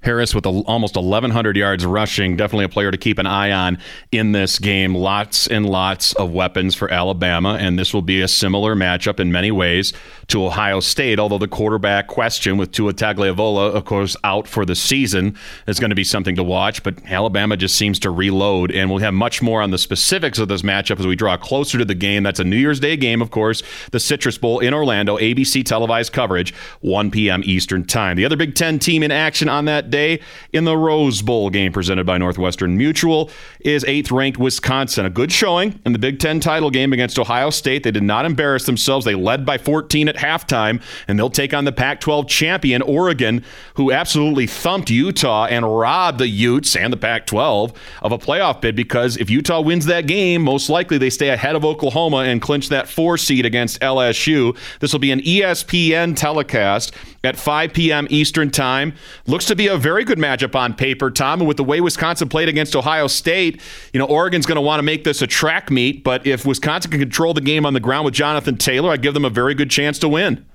Harris 0.02 0.34
with 0.34 0.46
almost 0.46 0.94
1,100 0.94 1.56
yards 1.56 1.84
rushing. 1.84 2.36
Definitely 2.36 2.66
a 2.66 2.68
player 2.68 2.90
to 2.90 2.96
keep 2.96 3.18
an 3.18 3.26
eye 3.26 3.50
on 3.50 3.78
in 4.12 4.32
this 4.32 4.58
game. 4.58 4.94
Lots 4.94 5.48
and 5.48 5.68
lots 5.68 6.12
of 6.14 6.30
weapons 6.30 6.74
for 6.76 6.88
Alabama, 6.90 7.56
and 7.60 7.76
this 7.78 7.92
will 7.92 8.02
be 8.02 8.20
a 8.20 8.28
similar 8.28 8.76
matchup 8.76 9.18
in 9.18 9.32
many 9.32 9.50
ways 9.50 9.92
to 10.28 10.44
Ohio 10.44 10.78
State. 10.80 11.18
Although 11.18 11.38
the 11.38 11.48
quarterback 11.48 12.06
question 12.06 12.56
with 12.56 12.70
Tua 12.70 12.92
Tagovailoa, 12.92 13.74
of 13.74 13.84
course, 13.84 14.16
out 14.22 14.46
for 14.46 14.64
the 14.64 14.76
season, 14.76 15.36
is 15.66 15.80
going 15.80 15.90
to 15.90 15.96
be 15.96 16.04
something 16.04 16.36
to 16.36 16.44
watch. 16.44 16.82
But 16.84 17.04
Alabama 17.06 17.56
just 17.56 17.74
seems 17.74 17.98
to 18.00 18.10
reload, 18.10 18.70
and 18.70 18.88
we'll 18.90 19.00
have 19.00 19.14
much 19.14 19.42
more 19.42 19.60
on 19.60 19.72
the 19.72 19.78
specifics 19.78 20.38
of 20.38 20.46
this 20.46 20.62
matchup 20.62 21.00
as 21.00 21.06
we 21.06 21.16
draw 21.16 21.36
closer 21.36 21.78
to 21.78 21.84
the 21.84 21.94
game. 21.94 22.22
That's 22.22 22.38
a 22.38 22.44
New 22.44 22.56
Year's 22.56 22.78
Day 22.78 22.96
game, 22.96 23.20
of 23.20 23.30
course, 23.30 23.62
the 23.90 23.98
Citrus 23.98 24.38
Bowl 24.38 24.60
in 24.60 24.72
Orlando, 24.72 25.16
ABC 25.18 25.64
televised 25.64 26.12
coverage, 26.12 26.54
1 26.80 27.10
p.m. 27.10 27.42
Eastern 27.44 27.84
Time. 27.84 28.16
The 28.16 28.24
other 28.24 28.36
Big 28.36 28.54
Ten 28.54 28.78
team 28.78 29.02
in 29.02 29.10
action 29.10 29.48
on 29.48 29.64
that 29.64 29.90
day 29.96 30.20
in 30.52 30.64
the 30.64 30.76
Rose 30.76 31.22
Bowl 31.22 31.48
game 31.48 31.72
presented 31.72 32.04
by 32.04 32.18
Northwestern 32.18 32.76
Mutual 32.76 33.30
is 33.60 33.82
eighth 33.84 34.10
ranked 34.10 34.38
Wisconsin. 34.38 35.06
A 35.06 35.10
good 35.10 35.32
showing 35.32 35.80
in 35.86 35.92
the 35.92 35.98
Big 35.98 36.18
Ten 36.18 36.38
title 36.38 36.70
game 36.70 36.92
against 36.92 37.18
Ohio 37.18 37.48
State. 37.48 37.82
They 37.82 37.90
did 37.90 38.02
not 38.02 38.26
embarrass 38.26 38.66
themselves. 38.66 39.06
They 39.06 39.14
led 39.14 39.46
by 39.46 39.56
14 39.56 40.08
at 40.08 40.16
halftime, 40.16 40.82
and 41.08 41.18
they'll 41.18 41.30
take 41.30 41.54
on 41.54 41.64
the 41.64 41.72
Pac 41.72 42.00
12 42.00 42.28
champion, 42.28 42.82
Oregon, 42.82 43.42
who 43.74 43.90
absolutely 43.90 44.46
thumped 44.46 44.90
Utah 44.90 45.46
and 45.46 45.64
robbed 45.64 46.18
the 46.18 46.28
Utes 46.28 46.76
and 46.76 46.92
the 46.92 46.96
Pac 46.98 47.26
12 47.26 47.72
of 48.02 48.12
a 48.12 48.18
playoff 48.18 48.60
bid 48.60 48.76
because 48.76 49.16
if 49.16 49.30
Utah 49.30 49.60
wins 49.60 49.86
that 49.86 50.06
game, 50.06 50.42
most 50.42 50.68
likely 50.68 50.98
they 50.98 51.10
stay 51.10 51.30
ahead 51.30 51.56
of 51.56 51.64
Oklahoma 51.64 52.18
and 52.18 52.42
clinch 52.42 52.68
that 52.68 52.88
four 52.88 53.16
seed 53.16 53.46
against 53.46 53.80
LSU. 53.80 54.56
This 54.80 54.92
will 54.92 55.00
be 55.00 55.10
an 55.10 55.20
ESPN 55.20 56.16
telecast 56.16 56.92
at 57.26 57.36
5 57.36 57.72
p.m. 57.72 58.06
Eastern 58.10 58.50
Time. 58.50 58.94
Looks 59.26 59.44
to 59.46 59.56
be 59.56 59.66
a 59.66 59.76
very 59.76 60.04
good 60.04 60.18
matchup 60.18 60.54
on 60.54 60.74
paper, 60.74 61.10
Tom. 61.10 61.40
And 61.40 61.48
with 61.48 61.56
the 61.56 61.64
way 61.64 61.80
Wisconsin 61.80 62.28
played 62.28 62.48
against 62.48 62.74
Ohio 62.74 63.06
State, 63.06 63.60
you 63.92 63.98
know, 63.98 64.06
Oregon's 64.06 64.46
going 64.46 64.56
to 64.56 64.62
want 64.62 64.78
to 64.78 64.84
make 64.84 65.04
this 65.04 65.20
a 65.20 65.26
track 65.26 65.70
meet. 65.70 66.04
But 66.04 66.26
if 66.26 66.46
Wisconsin 66.46 66.90
can 66.90 67.00
control 67.00 67.34
the 67.34 67.40
game 67.40 67.66
on 67.66 67.74
the 67.74 67.80
ground 67.80 68.04
with 68.04 68.14
Jonathan 68.14 68.56
Taylor, 68.56 68.90
I 68.90 68.96
give 68.96 69.14
them 69.14 69.24
a 69.24 69.30
very 69.30 69.54
good 69.54 69.70
chance 69.70 69.98
to 69.98 70.08
win. 70.08 70.46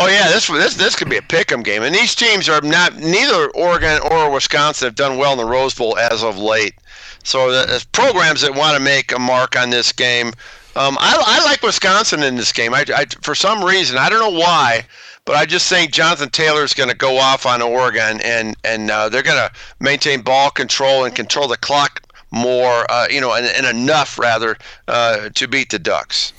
Oh 0.00 0.06
yeah, 0.06 0.28
this 0.28 0.46
this 0.46 0.76
this 0.76 0.94
could 0.94 1.10
be 1.10 1.16
a 1.16 1.22
pick'em 1.22 1.64
game, 1.64 1.82
and 1.82 1.92
these 1.92 2.14
teams 2.14 2.48
are 2.48 2.60
not 2.60 2.96
neither 2.98 3.50
Oregon 3.50 4.00
or 4.12 4.30
Wisconsin 4.30 4.86
have 4.86 4.94
done 4.94 5.18
well 5.18 5.32
in 5.32 5.38
the 5.38 5.44
Rose 5.44 5.74
Bowl 5.74 5.98
as 5.98 6.22
of 6.22 6.38
late. 6.38 6.74
So 7.24 7.50
the 7.50 7.84
programs 7.90 8.42
that 8.42 8.54
want 8.54 8.76
to 8.76 8.80
make 8.82 9.10
a 9.10 9.18
mark 9.18 9.58
on 9.58 9.70
this 9.70 9.90
game, 9.90 10.28
um, 10.76 10.96
I, 11.00 11.20
I 11.26 11.44
like 11.44 11.62
Wisconsin 11.62 12.22
in 12.22 12.36
this 12.36 12.52
game. 12.52 12.74
I, 12.74 12.84
I 12.94 13.06
for 13.22 13.34
some 13.34 13.64
reason 13.64 13.98
I 13.98 14.08
don't 14.08 14.20
know 14.20 14.38
why. 14.38 14.86
But 15.28 15.36
I 15.36 15.44
just 15.44 15.68
think 15.68 15.92
Jonathan 15.92 16.30
Taylor 16.30 16.64
is 16.64 16.72
going 16.72 16.88
to 16.88 16.96
go 16.96 17.18
off 17.18 17.44
on 17.44 17.60
Oregon, 17.60 18.18
and 18.24 18.56
and 18.64 18.90
uh, 18.90 19.10
they're 19.10 19.22
going 19.22 19.36
to 19.36 19.52
maintain 19.78 20.22
ball 20.22 20.50
control 20.50 21.04
and 21.04 21.14
control 21.14 21.46
the 21.48 21.58
clock 21.58 22.02
more, 22.30 22.90
uh, 22.90 23.08
you 23.10 23.20
know, 23.20 23.34
and, 23.34 23.44
and, 23.44 23.66
enough 23.66 24.18
rather 24.18 24.56
uh, 24.86 25.28
to 25.34 25.46
beat 25.46 25.68
the 25.68 25.78
Ducks. 25.78 26.32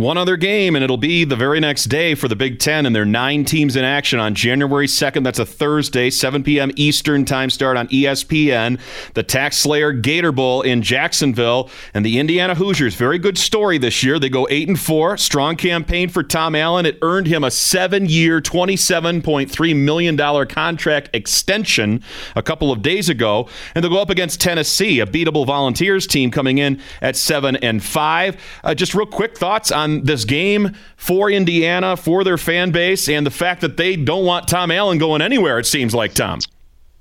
One 0.00 0.16
other 0.16 0.38
game, 0.38 0.76
and 0.76 0.82
it'll 0.82 0.96
be 0.96 1.24
the 1.24 1.36
very 1.36 1.60
next 1.60 1.84
day 1.84 2.14
for 2.14 2.26
the 2.26 2.34
Big 2.34 2.58
Ten, 2.58 2.86
and 2.86 2.96
there 2.96 3.02
are 3.02 3.04
nine 3.04 3.44
teams 3.44 3.76
in 3.76 3.84
action 3.84 4.18
on 4.18 4.34
January 4.34 4.86
2nd. 4.86 5.24
That's 5.24 5.38
a 5.38 5.44
Thursday, 5.44 6.08
7 6.08 6.42
p.m. 6.42 6.70
Eastern 6.74 7.26
time 7.26 7.50
start 7.50 7.76
on 7.76 7.86
ESPN. 7.88 8.80
The 9.12 9.22
TaxSlayer 9.22 10.00
Gator 10.00 10.32
Bowl 10.32 10.62
in 10.62 10.80
Jacksonville, 10.80 11.68
and 11.92 12.02
the 12.02 12.18
Indiana 12.18 12.54
Hoosiers. 12.54 12.94
Very 12.94 13.18
good 13.18 13.36
story 13.36 13.76
this 13.76 14.02
year. 14.02 14.18
They 14.18 14.30
go 14.30 14.48
eight 14.48 14.68
and 14.68 14.80
four. 14.80 15.18
Strong 15.18 15.56
campaign 15.56 16.08
for 16.08 16.22
Tom 16.22 16.54
Allen. 16.54 16.86
It 16.86 16.96
earned 17.02 17.26
him 17.26 17.44
a 17.44 17.50
seven-year, 17.50 18.40
$27.3 18.40 19.76
million 19.76 20.46
contract 20.46 21.10
extension 21.12 22.02
a 22.34 22.42
couple 22.42 22.72
of 22.72 22.80
days 22.80 23.10
ago, 23.10 23.50
and 23.74 23.84
they'll 23.84 23.92
go 23.92 24.00
up 24.00 24.08
against 24.08 24.40
Tennessee, 24.40 25.00
a 25.00 25.04
beatable 25.06 25.44
Volunteers 25.44 26.06
team 26.06 26.30
coming 26.30 26.56
in 26.56 26.80
at 27.02 27.16
seven 27.16 27.56
and 27.56 27.84
five. 27.84 28.42
Uh, 28.64 28.74
just 28.74 28.94
real 28.94 29.04
quick 29.04 29.36
thoughts 29.36 29.70
on 29.70 29.89
this 30.04 30.24
game 30.24 30.74
for 30.96 31.30
Indiana, 31.30 31.96
for 31.96 32.24
their 32.24 32.38
fan 32.38 32.70
base, 32.70 33.08
and 33.08 33.26
the 33.26 33.30
fact 33.30 33.60
that 33.60 33.76
they 33.76 33.96
don't 33.96 34.24
want 34.24 34.48
Tom 34.48 34.70
Allen 34.70 34.98
going 34.98 35.22
anywhere, 35.22 35.58
it 35.58 35.66
seems 35.66 35.94
like, 35.94 36.14
Tom. 36.14 36.40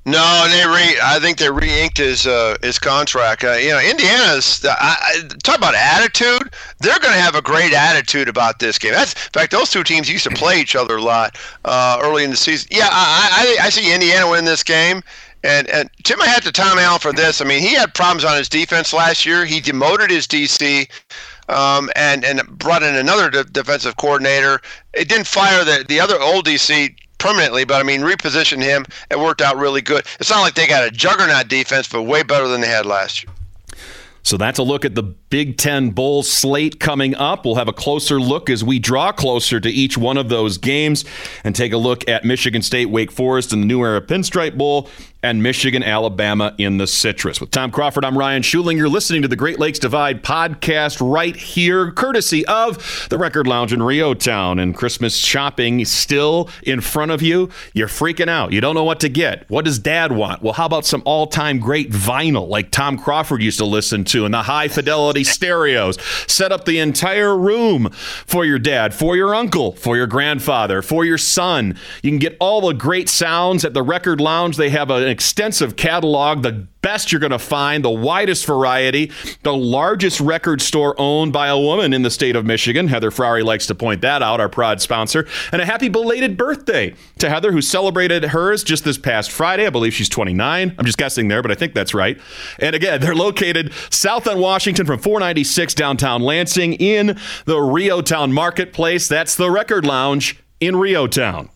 No, 0.05 0.47
they 0.49 0.65
re. 0.65 0.97
I 1.03 1.19
think 1.19 1.37
they 1.37 1.51
re-inked 1.51 1.97
his 1.97 2.25
uh, 2.25 2.57
his 2.63 2.79
contract. 2.79 3.43
Uh, 3.43 3.53
you 3.53 3.69
know, 3.69 3.79
Indiana's. 3.79 4.65
I, 4.65 5.21
talk 5.43 5.57
about 5.57 5.75
attitude. 5.75 6.51
They're 6.79 6.97
going 6.99 7.13
to 7.13 7.19
have 7.19 7.35
a 7.35 7.41
great 7.41 7.73
attitude 7.73 8.27
about 8.27 8.59
this 8.59 8.79
game. 8.79 8.93
That's 8.93 9.13
in 9.13 9.31
fact, 9.33 9.51
those 9.51 9.69
two 9.69 9.83
teams 9.83 10.09
used 10.09 10.23
to 10.23 10.31
play 10.31 10.59
each 10.59 10.75
other 10.75 10.97
a 10.97 11.01
lot 11.01 11.37
uh, 11.65 11.99
early 12.01 12.23
in 12.23 12.31
the 12.31 12.37
season. 12.37 12.69
Yeah, 12.71 12.87
I, 12.89 13.57
I, 13.61 13.65
I 13.65 13.69
see 13.69 13.93
Indiana 13.93 14.29
win 14.29 14.45
this 14.45 14.63
game. 14.63 15.03
And 15.43 15.69
and 15.69 15.89
tip 16.03 16.17
my 16.17 16.27
hat 16.27 16.43
to 16.43 16.51
Tom 16.51 16.77
Allen 16.77 16.99
for 16.99 17.13
this. 17.13 17.39
I 17.39 17.45
mean, 17.45 17.61
he 17.61 17.73
had 17.73 17.93
problems 17.93 18.25
on 18.25 18.35
his 18.35 18.49
defense 18.49 18.91
last 18.91 19.25
year. 19.25 19.45
He 19.45 19.61
demoted 19.61 20.09
his 20.09 20.27
DC 20.27 20.89
um, 21.49 21.89
and 21.95 22.23
and 22.23 22.41
brought 22.57 22.83
in 22.83 22.95
another 22.95 23.29
de- 23.29 23.43
defensive 23.43 23.97
coordinator. 23.97 24.61
It 24.93 25.09
didn't 25.09 25.27
fire 25.27 25.63
the 25.65 25.85
the 25.87 25.99
other 25.99 26.19
old 26.19 26.45
DC 26.45 26.95
permanently, 27.17 27.65
but 27.65 27.79
I 27.79 27.83
mean 27.83 28.01
reposition 28.01 28.61
him. 28.61 28.85
It 29.11 29.19
worked 29.19 29.41
out 29.41 29.57
really 29.57 29.81
good. 29.81 30.05
It's 30.19 30.29
not 30.29 30.41
like 30.41 30.55
they 30.55 30.67
got 30.67 30.87
a 30.87 30.91
juggernaut 30.91 31.47
defense, 31.47 31.87
but 31.87 32.03
way 32.03 32.23
better 32.23 32.47
than 32.47 32.61
they 32.61 32.67
had 32.67 32.85
last 32.85 33.23
year. 33.23 33.33
So 34.21 34.37
that's 34.37 34.59
a 34.59 34.63
look 34.63 34.85
at 34.85 34.95
the 34.95 35.03
Big 35.03 35.57
Ten 35.57 35.91
Bowl 35.91 36.23
slate 36.23 36.79
coming 36.79 37.15
up. 37.15 37.45
We'll 37.45 37.55
have 37.55 37.67
a 37.67 37.73
closer 37.73 38.19
look 38.19 38.49
as 38.49 38.63
we 38.63 38.77
draw 38.77 39.11
closer 39.11 39.59
to 39.59 39.69
each 39.69 39.97
one 39.97 40.17
of 40.17 40.29
those 40.29 40.57
games 40.57 41.05
and 41.43 41.55
take 41.55 41.73
a 41.73 41.77
look 41.77 42.07
at 42.07 42.25
Michigan 42.25 42.61
State, 42.61 42.87
Wake 42.87 43.11
Forest, 43.11 43.53
and 43.53 43.63
the 43.63 43.67
New 43.67 43.81
Era 43.83 44.01
Pinstripe 44.01 44.57
Bowl 44.57 44.89
and 45.21 45.43
Michigan, 45.43 45.83
Alabama 45.83 46.55
in 46.57 46.77
the 46.77 46.87
Citrus. 46.87 47.41
With 47.41 47.51
Tom 47.51 47.71
Crawford, 47.71 48.05
I'm 48.05 48.17
Ryan 48.17 48.41
Schuling. 48.41 48.77
You're 48.77 48.87
listening 48.87 49.21
to 49.23 49.27
the 49.27 49.35
Great 49.35 49.59
Lakes 49.59 49.77
Divide 49.77 50.23
podcast 50.23 50.97
right 51.01 51.35
here, 51.35 51.91
courtesy 51.91 52.45
of 52.45 53.07
the 53.09 53.17
Record 53.17 53.45
Lounge 53.45 53.73
in 53.73 53.83
REO 53.83 54.13
Town. 54.13 54.59
And 54.59 54.73
Christmas 54.73 55.17
shopping 55.17 55.83
still 55.83 56.49
in 56.63 56.79
front 56.79 57.11
of 57.11 57.21
you. 57.21 57.49
You're 57.73 57.89
freaking 57.89 58.29
out. 58.29 58.53
You 58.53 58.61
don't 58.61 58.75
know 58.75 58.85
what 58.85 59.01
to 59.01 59.09
get. 59.09 59.49
What 59.49 59.65
does 59.65 59.77
dad 59.77 60.13
want? 60.13 60.41
Well, 60.41 60.53
how 60.53 60.65
about 60.65 60.85
some 60.85 61.03
all 61.03 61.27
time 61.27 61.59
great 61.59 61.91
vinyl 61.91 62.47
like 62.47 62.71
Tom 62.71 62.97
Crawford 62.97 63.43
used 63.43 63.57
to 63.57 63.65
listen 63.65 64.05
to 64.05 64.23
and 64.23 64.33
the 64.33 64.43
high 64.43 64.69
fidelity 64.69 65.25
stereos? 65.25 65.97
Set 66.31 66.53
up 66.53 66.63
the 66.63 66.79
entire 66.79 67.37
room 67.37 67.89
for 67.91 68.45
your 68.45 68.59
dad, 68.59 68.93
for 68.93 69.17
your 69.17 69.35
uncle, 69.35 69.73
for 69.73 69.97
your 69.97 70.07
grandfather, 70.07 70.81
for 70.81 71.03
your 71.03 71.17
son. 71.17 71.77
You 72.03 72.09
can 72.09 72.19
get 72.19 72.37
all 72.39 72.61
the 72.61 72.73
great 72.73 73.09
sounds 73.09 73.65
at 73.65 73.73
the 73.73 73.83
Record 73.83 74.21
Lounge. 74.21 74.55
They 74.55 74.69
have 74.69 74.89
a 74.89 75.08
extensive 75.09 75.75
catalog, 75.75 76.43
the 76.43 76.67
best 76.81 77.11
you're 77.11 77.19
going 77.19 77.31
to 77.31 77.39
find, 77.39 77.83
the 77.83 77.89
widest 77.89 78.45
variety, 78.45 79.11
the 79.43 79.55
largest 79.55 80.19
record 80.19 80.61
store 80.61 80.95
owned 80.97 81.33
by 81.33 81.47
a 81.47 81.59
woman 81.59 81.93
in 81.93 82.03
the 82.03 82.09
state 82.09 82.35
of 82.35 82.45
Michigan. 82.45 82.87
Heather 82.87 83.11
Frary 83.11 83.43
likes 83.43 83.67
to 83.67 83.75
point 83.75 84.01
that 84.01 84.21
out, 84.21 84.39
our 84.39 84.49
proud 84.49 84.81
sponsor. 84.81 85.27
And 85.51 85.61
a 85.61 85.65
happy 85.65 85.89
belated 85.89 86.37
birthday 86.37 86.95
to 87.19 87.29
Heather, 87.29 87.51
who 87.51 87.61
celebrated 87.61 88.23
hers 88.25 88.63
just 88.63 88.83
this 88.83 88.97
past 88.97 89.31
Friday. 89.31 89.65
I 89.65 89.69
believe 89.69 89.93
she's 89.93 90.09
29. 90.09 90.75
I'm 90.77 90.85
just 90.85 90.97
guessing 90.97 91.27
there, 91.27 91.41
but 91.41 91.51
I 91.51 91.55
think 91.55 91.73
that's 91.73 91.93
right. 91.93 92.19
And 92.59 92.75
again, 92.75 93.01
they're 93.01 93.15
located 93.15 93.73
south 93.89 94.27
on 94.27 94.39
Washington 94.39 94.85
from 94.85 94.99
496 94.99 95.73
downtown 95.73 96.21
Lansing 96.21 96.73
in 96.73 97.17
the 97.45 97.59
REO 97.59 98.01
Town 98.01 98.31
Marketplace. 98.31 99.07
That's 99.07 99.35
the 99.35 99.51
Record 99.51 99.85
Lounge 99.85 100.39
in 100.59 100.75
REO 100.75 101.07
Town. 101.07 101.49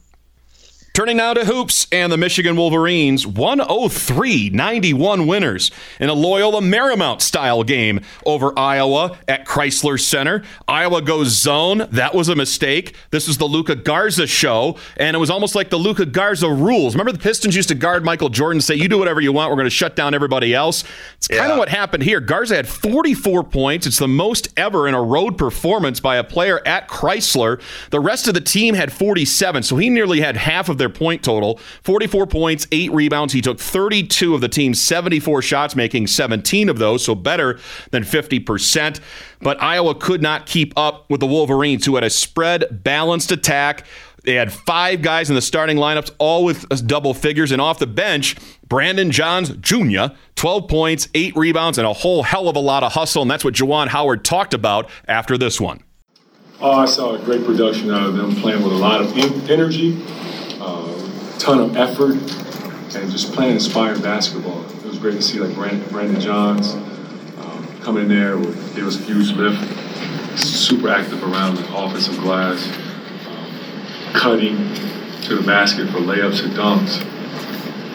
Turning 0.94 1.18
now 1.18 1.34
to 1.34 1.44
hoops 1.46 1.88
and 1.92 2.12
the 2.12 2.18
Michigan 2.18 2.56
Wolverines, 2.56 3.26
103 3.26 4.52
91 4.52 5.26
winners 5.26 5.72
in 6.00 6.08
a 6.08 6.14
Loyola 6.14 6.62
Marymount 6.62 7.20
style 7.20 7.64
game 7.64 8.02
over 8.28 8.54
Iowa 8.56 9.18
at 9.28 9.44
Crisler 9.44 10.00
Center. 10.00 10.44
Iowa 10.68 11.02
goes 11.02 11.30
zone. 11.30 11.88
That 11.90 12.14
was 12.14 12.30
a 12.30 12.36
mistake. 12.36 12.94
This 13.10 13.28
was 13.28 13.40
the 13.40 13.46
Luka 13.46 13.76
Garza 13.76 14.28
show, 14.28 14.78
and 14.96 15.16
it 15.16 15.20
was 15.20 15.32
almost 15.32 15.56
like 15.56 15.72
the 15.72 15.78
Luka 15.78 16.06
Garza 16.06 16.48
rules. 16.48 16.94
Remember 16.94 17.12
the 17.12 17.18
Pistons 17.18 17.56
used 17.56 17.70
to 17.70 17.76
guard 17.76 18.06
Michael 18.06 18.30
Jordan 18.30 18.62
say, 18.62 18.76
You 18.76 18.88
do 18.88 19.00
whatever 19.00 19.20
you 19.20 19.34
want. 19.34 19.50
We're 19.50 19.56
going 19.56 19.66
to 19.66 19.72
shut 19.72 19.96
down 19.96 20.14
everybody 20.14 20.54
else. 20.54 20.84
It's 21.18 21.28
kind 21.28 21.52
of 21.52 21.58
what 21.58 21.70
happened 21.70 22.04
here. 22.04 22.20
Garza 22.20 22.56
had 22.56 22.68
44 22.68 23.44
points. 23.46 23.88
It's 23.88 23.98
the 23.98 24.08
most 24.08 24.50
ever 24.58 24.88
in 24.88 24.94
a 24.94 25.02
road 25.02 25.40
performance 25.40 26.00
by 26.00 26.18
a 26.18 26.24
player 26.24 26.62
at 26.68 26.88
Crisler. 26.88 27.60
The 27.90 28.00
rest 28.00 28.28
of 28.28 28.36
the 28.36 28.42
team 28.42 28.76
had 28.76 28.94
47, 28.94 29.64
so 29.64 29.78
he 29.78 29.90
nearly 29.90 30.22
had 30.22 30.38
half 30.38 30.70
of 30.70 30.83
their 30.84 30.90
point 30.90 31.24
total 31.24 31.58
44 31.84 32.28
points, 32.28 32.68
eight 32.72 32.92
rebounds. 32.92 33.34
He 33.34 33.42
took 33.42 33.60
32 33.60 34.36
of 34.36 34.42
the 34.42 34.50
team's 34.50 34.82
74 34.82 35.42
shots, 35.42 35.76
making 35.76 36.08
17 36.08 36.70
of 36.70 36.78
those, 36.78 37.04
so 37.04 37.16
better 37.16 37.60
than 37.92 38.04
50%. 38.04 39.00
But 39.42 39.62
Iowa 39.62 39.96
could 39.96 40.22
not 40.22 40.46
keep 40.46 40.74
up 40.78 41.10
with 41.10 41.20
the 41.20 41.28
Wolverines, 41.28 41.86
who 41.86 41.96
had 41.96 42.04
a 42.04 42.10
spread 42.10 42.84
balanced 42.84 43.32
attack. 43.32 43.86
They 44.24 44.36
had 44.36 44.54
five 44.54 45.02
guys 45.02 45.30
in 45.30 45.36
the 45.36 45.42
starting 45.42 45.78
lineups, 45.78 46.12
all 46.18 46.46
with 46.46 46.88
double 46.88 47.14
figures. 47.14 47.52
And 47.52 47.62
off 47.62 47.80
the 47.80 47.88
bench, 47.88 48.38
Brandon 48.68 49.12
Johns 49.12 49.50
Jr., 49.50 50.16
12 50.36 50.68
points, 50.70 51.10
eight 51.14 51.36
rebounds, 51.36 51.78
and 51.78 51.86
a 51.86 51.94
whole 51.94 52.24
hell 52.24 52.48
of 52.48 52.56
a 52.56 52.60
lot 52.60 52.84
of 52.84 52.94
hustle. 52.94 53.22
And 53.22 53.30
that's 53.30 53.44
what 53.44 53.54
Juwan 53.54 53.88
Howard 53.88 54.24
talked 54.24 54.54
about 54.54 54.90
after 55.08 55.38
this 55.38 55.60
one. 55.60 55.82
Oh, 56.62 56.72
I 56.72 56.86
saw 56.86 57.16
a 57.16 57.20
great 57.20 57.44
production 57.44 57.92
out 57.92 58.08
of 58.08 58.16
them 58.16 58.36
playing 58.38 58.64
with 58.64 58.72
a 58.72 58.78
lot 58.78 59.02
of 59.02 59.18
energy, 59.50 60.02
uh, 60.02 60.33
ton 61.44 61.60
of 61.60 61.76
effort, 61.76 62.16
and 62.96 63.12
just 63.12 63.34
playing 63.34 63.56
inspired 63.56 64.02
basketball. 64.02 64.64
It 64.66 64.86
was 64.86 64.98
great 64.98 65.16
to 65.16 65.22
see 65.22 65.42
like 65.42 65.54
Brandon, 65.54 65.86
Brandon 65.90 66.22
Johns 66.22 66.74
um, 66.74 67.68
come 67.82 67.98
in 67.98 68.08
there, 68.08 68.38
with, 68.38 68.76
give 68.76 68.88
us 68.88 68.98
a 68.98 69.04
huge 69.04 69.32
lift, 69.34 69.60
super 70.40 70.88
active 70.88 71.22
around 71.22 71.56
the 71.58 71.76
offensive 71.76 72.18
glass, 72.20 72.66
um, 73.28 74.14
cutting 74.14 74.56
to 75.24 75.36
the 75.36 75.44
basket 75.46 75.90
for 75.90 75.98
layups 75.98 76.46
and 76.46 76.54
dunks, 76.54 77.02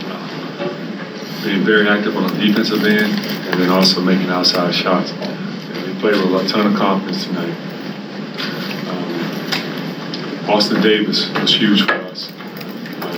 uh, 0.05 1.43
being 1.43 1.65
very 1.65 1.89
active 1.89 2.19
on 2.19 2.27
the 2.27 2.35
defensive 2.47 2.85
end, 2.85 3.15
and 3.49 3.63
then 3.63 3.71
also 3.71 4.03
making 4.03 4.29
outside 4.29 4.75
shots. 4.75 5.11
And 5.13 5.87
they 5.87 6.01
played 6.01 6.17
with 6.23 6.45
a 6.45 6.49
ton 6.49 6.67
of 6.67 6.75
confidence 6.79 7.25
tonight. 7.25 7.57
Um, 8.91 10.51
Austin 10.51 10.83
Davis 10.83 11.31
was 11.31 11.55
huge 11.55 11.87
for 11.87 11.95
us. 11.95 12.08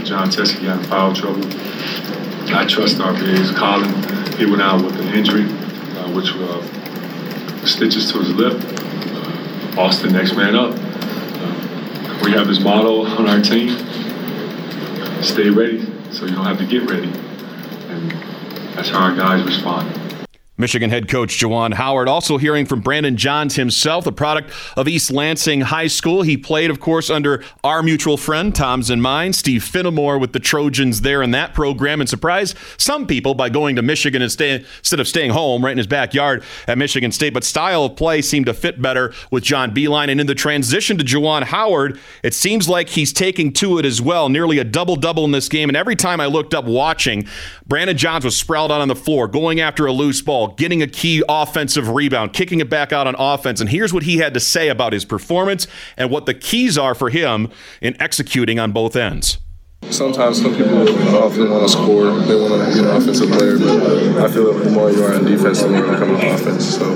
Uh, 0.01 0.05
Jon 0.05 0.29
Teske 0.29 0.63
got 0.65 0.79
in 0.79 0.85
foul 0.85 1.15
trouble. 1.15 1.45
I 2.55 2.67
trust 2.67 3.01
our 3.01 3.13
bigs. 3.13 3.51
Colin, 3.53 3.93
he 4.39 4.47
went 4.47 4.63
out 4.63 4.83
with 4.83 4.99
an 4.99 5.09
injury, 5.09 5.45
uh, 5.45 6.13
which 6.13 6.33
uh, 6.35 7.67
stitches 7.67 8.11
to 8.13 8.19
his 8.19 8.31
lip. 8.31 8.55
Uh, 8.55 9.81
Austin, 9.81 10.13
next 10.13 10.35
man 10.35 10.55
up. 10.55 10.75
Uh, 10.75 12.21
we 12.25 12.33
have 12.33 12.47
this 12.47 12.61
motto 12.61 13.05
on 13.05 13.29
our 13.29 13.41
team: 13.41 13.77
stay 15.23 15.51
ready, 15.51 15.87
so 16.11 16.27
you 16.27 16.35
don't 16.35 16.47
have 16.47 16.59
to 16.59 16.67
get 16.67 16.89
ready. 16.91 17.09
And 17.89 18.11
that's 18.75 18.91
how 18.91 19.03
our 19.03 19.15
guys 19.15 19.45
respond. 19.45 20.00
Michigan 20.61 20.91
head 20.91 21.09
coach 21.09 21.39
Juwan 21.39 21.75
Howard 21.75 22.09
also 22.09 22.39
hearing 22.39 22.67
from 22.67 22.81
Brandon 22.81 23.17
Johns 23.17 23.57
himself, 23.57 24.05
the 24.05 24.13
product 24.13 24.53
of 24.77 24.87
East 24.87 25.11
Lansing 25.11 25.63
High 25.63 25.87
School. 25.87 26.23
He 26.23 26.37
played, 26.37 26.71
of 26.71 26.79
course, 26.79 27.11
under 27.11 27.43
our 27.65 27.83
mutual 27.83 28.17
friend, 28.17 28.55
Tom's 28.55 28.91
and 28.91 29.03
mine, 29.03 29.33
Steve 29.33 29.63
Finamore 29.63 30.21
with 30.21 30.33
the 30.33 30.41
Trojans 30.41 31.01
there 31.01 31.23
in 31.23 31.31
that 31.33 31.55
program 31.55 32.01
and 32.01 32.09
surprised 32.09 32.57
some 32.77 33.07
people 33.07 33.35
by 33.35 33.49
going 33.49 33.77
to 33.77 33.83
Michigan 33.83 34.23
and 34.23 34.31
stay, 34.31 34.65
instead 34.79 35.01
of 35.01 35.09
staying 35.09 35.31
home 35.31 35.65
right 35.65 35.73
in 35.73 35.79
his 35.79 35.87
backyard 35.87 36.45
at 36.69 36.79
Michigan 36.79 37.11
State. 37.11 37.35
But 37.35 37.45
style 37.45 37.85
of 37.85 37.97
play 37.97 38.23
seemed 38.23 38.47
to 38.47 38.55
fit 38.55 38.81
better 38.81 39.15
with 39.31 39.43
John 39.43 39.75
Beilein. 39.75 40.11
And 40.11 40.21
in 40.21 40.27
the 40.27 40.35
transition 40.35 40.99
to 40.99 41.05
Juwan 41.05 41.45
Howard, 41.45 41.99
it 42.23 42.35
seems 42.35 42.69
like 42.69 42.91
he's 42.91 43.13
taking 43.13 43.53
to 43.55 43.79
it 43.79 43.85
as 43.85 44.03
well, 44.03 44.29
nearly 44.29 44.59
a 44.59 44.65
double 44.65 44.97
double 44.97 45.25
in 45.25 45.31
this 45.31 45.49
game. 45.49 45.69
And 45.71 45.77
every 45.77 45.97
time 45.97 46.21
I 46.21 46.27
looked 46.27 46.55
up 46.55 46.67
watching, 46.67 47.27
Brandon 47.67 47.97
Johns 47.97 48.25
was 48.25 48.37
sprawled 48.37 48.71
out 48.71 48.81
on 48.81 48.89
the 48.89 48.97
floor, 48.97 49.29
going 49.29 49.61
after 49.61 49.87
a 49.87 49.93
loose 49.93 50.21
ball, 50.21 50.50
getting 50.57 50.83
a 50.83 50.87
key 50.87 51.23
offensive 51.29 51.89
rebound, 51.89 52.33
kicking 52.33 52.61
it 52.61 52.71
back 52.71 52.93
out 52.93 53.07
on 53.07 53.15
offense. 53.19 53.61
And 53.61 53.71
here's 53.71 53.93
what 53.93 54.05
he 54.05 54.19
had 54.19 54.35
to 54.35 54.41
say 54.41 54.69
about 54.69 54.93
his 54.93 55.05
performance 55.05 55.67
and 55.97 56.11
what 56.11 56.27
the 56.27 56.35
keys 56.35 56.77
are 56.79 56.95
for 56.95 57.11
him 57.11 57.51
in 57.81 58.01
executing 58.01 58.59
on 58.59 58.73
both 58.73 58.97
ends. 58.97 59.39
Sometimes 59.89 60.43
some 60.43 60.55
people 60.55 60.79
often 61.17 61.51
want 61.51 61.63
to 61.63 61.69
score, 61.69 62.13
they 62.21 62.35
want 62.37 62.53
to 62.53 62.73
be 62.75 62.87
an 62.87 62.95
offensive 62.95 63.31
player, 63.31 63.59
but 63.59 64.23
I 64.23 64.31
feel 64.31 64.53
that 64.53 64.63
the 64.63 64.71
more 64.71 64.91
you 64.91 65.03
are 65.03 65.15
in 65.15 65.25
defense, 65.25 65.63
the 65.63 65.71
more 65.71 65.85
you 65.85 65.91
become 65.91 66.15
an 66.15 66.27
offense. 66.35 66.77
So 66.77 66.87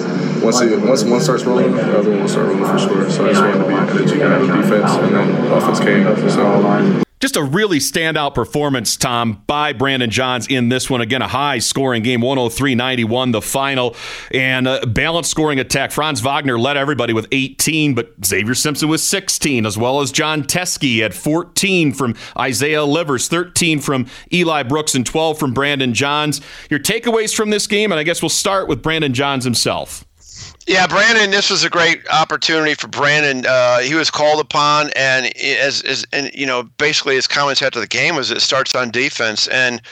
once 0.44 0.60
it, 0.60 0.78
once 0.80 1.02
one 1.02 1.20
starts 1.20 1.44
rolling, 1.44 1.72
the 1.72 1.98
other 1.98 2.10
one 2.10 2.20
will 2.20 2.28
start 2.28 2.48
rolling 2.48 2.66
for 2.66 2.78
sure. 2.78 3.10
So 3.10 3.24
I 3.24 3.32
just 3.32 3.40
wanted 3.40 3.58
to 3.58 3.68
be 3.68 3.74
an 3.74 3.88
energy 3.88 4.18
guy 4.18 4.38
in 4.38 4.60
defense, 4.60 4.90
and 4.92 5.14
then 5.14 5.52
offense 5.52 5.80
came. 5.80 6.04
So 6.28 6.44
just 7.24 7.36
a 7.36 7.42
really 7.42 7.78
standout 7.78 8.34
performance, 8.34 8.98
Tom, 8.98 9.42
by 9.46 9.72
Brandon 9.72 10.10
Johns 10.10 10.46
in 10.46 10.68
this 10.68 10.90
one. 10.90 11.00
Again, 11.00 11.22
a 11.22 11.26
high 11.26 11.58
scoring 11.58 12.02
game, 12.02 12.20
103 12.20 12.74
91, 12.74 13.30
the 13.30 13.40
final, 13.40 13.96
and 14.30 14.68
a 14.68 14.86
balanced 14.86 15.30
scoring 15.30 15.58
attack. 15.58 15.90
Franz 15.90 16.20
Wagner 16.20 16.58
led 16.58 16.76
everybody 16.76 17.14
with 17.14 17.26
18, 17.32 17.94
but 17.94 18.12
Xavier 18.22 18.54
Simpson 18.54 18.90
was 18.90 19.02
16, 19.02 19.64
as 19.64 19.78
well 19.78 20.02
as 20.02 20.12
Jon 20.12 20.42
Teske 20.42 21.00
at 21.00 21.14
14 21.14 21.94
from 21.94 22.14
Isaiah 22.38 22.84
Livers, 22.84 23.26
13 23.28 23.80
from 23.80 24.06
Eli 24.30 24.62
Brooks, 24.62 24.94
and 24.94 25.06
12 25.06 25.38
from 25.38 25.54
Brandon 25.54 25.94
Johns. 25.94 26.42
Your 26.68 26.78
takeaways 26.78 27.34
from 27.34 27.48
this 27.48 27.66
game, 27.66 27.90
and 27.90 27.98
I 27.98 28.02
guess 28.02 28.20
we'll 28.20 28.28
start 28.28 28.68
with 28.68 28.82
Brandon 28.82 29.14
Johns 29.14 29.44
himself. 29.44 30.04
Yeah, 30.66 30.86
Brandon, 30.86 31.30
this 31.30 31.50
was 31.50 31.62
a 31.64 31.68
great 31.68 32.08
opportunity 32.08 32.74
for 32.74 32.88
Brandon. 32.88 33.44
Uh, 33.46 33.80
he 33.80 33.94
was 33.94 34.10
called 34.10 34.40
upon, 34.40 34.90
and 34.96 35.26
as, 35.36 35.82
as 35.82 36.06
and 36.12 36.30
you 36.34 36.46
know, 36.46 36.62
basically 36.78 37.16
his 37.16 37.26
comments 37.26 37.60
after 37.60 37.80
the 37.80 37.86
game 37.86 38.16
was 38.16 38.30
it 38.30 38.40
starts 38.40 38.74
on 38.74 38.90
defense, 38.90 39.46
and 39.48 39.82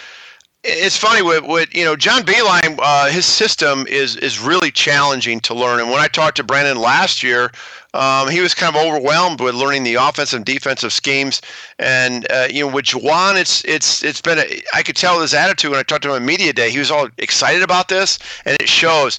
it's 0.65 0.97
funny 0.97 1.21
with, 1.21 1.45
with 1.45 1.75
you 1.75 1.85
know 1.85 1.95
John 1.95 2.23
Beilein, 2.23 2.79
uh, 2.81 3.09
his 3.09 3.27
system 3.27 3.87
is 3.87 4.17
is 4.17 4.39
really 4.41 4.71
challenging 4.71 5.41
to 5.41 5.55
learn. 5.55 5.79
And 5.81 5.91
when 5.91 6.01
I 6.01 6.09
talked 6.09 6.39
to 6.39 6.45
Brandon 6.45 6.79
last 6.79 7.23
year, 7.23 7.51
um, 7.93 8.31
he 8.31 8.41
was 8.41 8.55
kind 8.55 8.75
of 8.75 8.83
overwhelmed 8.83 9.41
with 9.41 9.55
learning 9.55 9.83
the 9.85 9.97
offensive 9.97 10.39
and 10.39 10.47
defensive 10.47 10.93
schemes. 10.93 11.43
And 11.81 12.27
uh, 12.31 12.49
you 12.51 12.67
know, 12.67 12.73
with 12.73 12.87
Juwan, 12.87 13.39
it's 13.39 13.63
it's 13.67 14.03
it's 14.03 14.23
been 14.23 14.39
a, 14.39 14.63
I 14.73 14.83
could 14.83 14.97
tell 14.97 15.21
his 15.21 15.35
attitude 15.35 15.73
when 15.73 15.81
I 15.81 15.83
talked 15.83 16.03
to 16.05 16.09
him 16.09 16.15
on 16.15 16.25
media 16.25 16.55
day. 16.55 16.71
He 16.71 16.79
was 16.79 16.91
all 16.91 17.09
excited 17.19 17.63
about 17.63 17.89
this, 17.89 18.19
and 18.47 18.57
it 18.59 18.69
shows. 18.71 19.19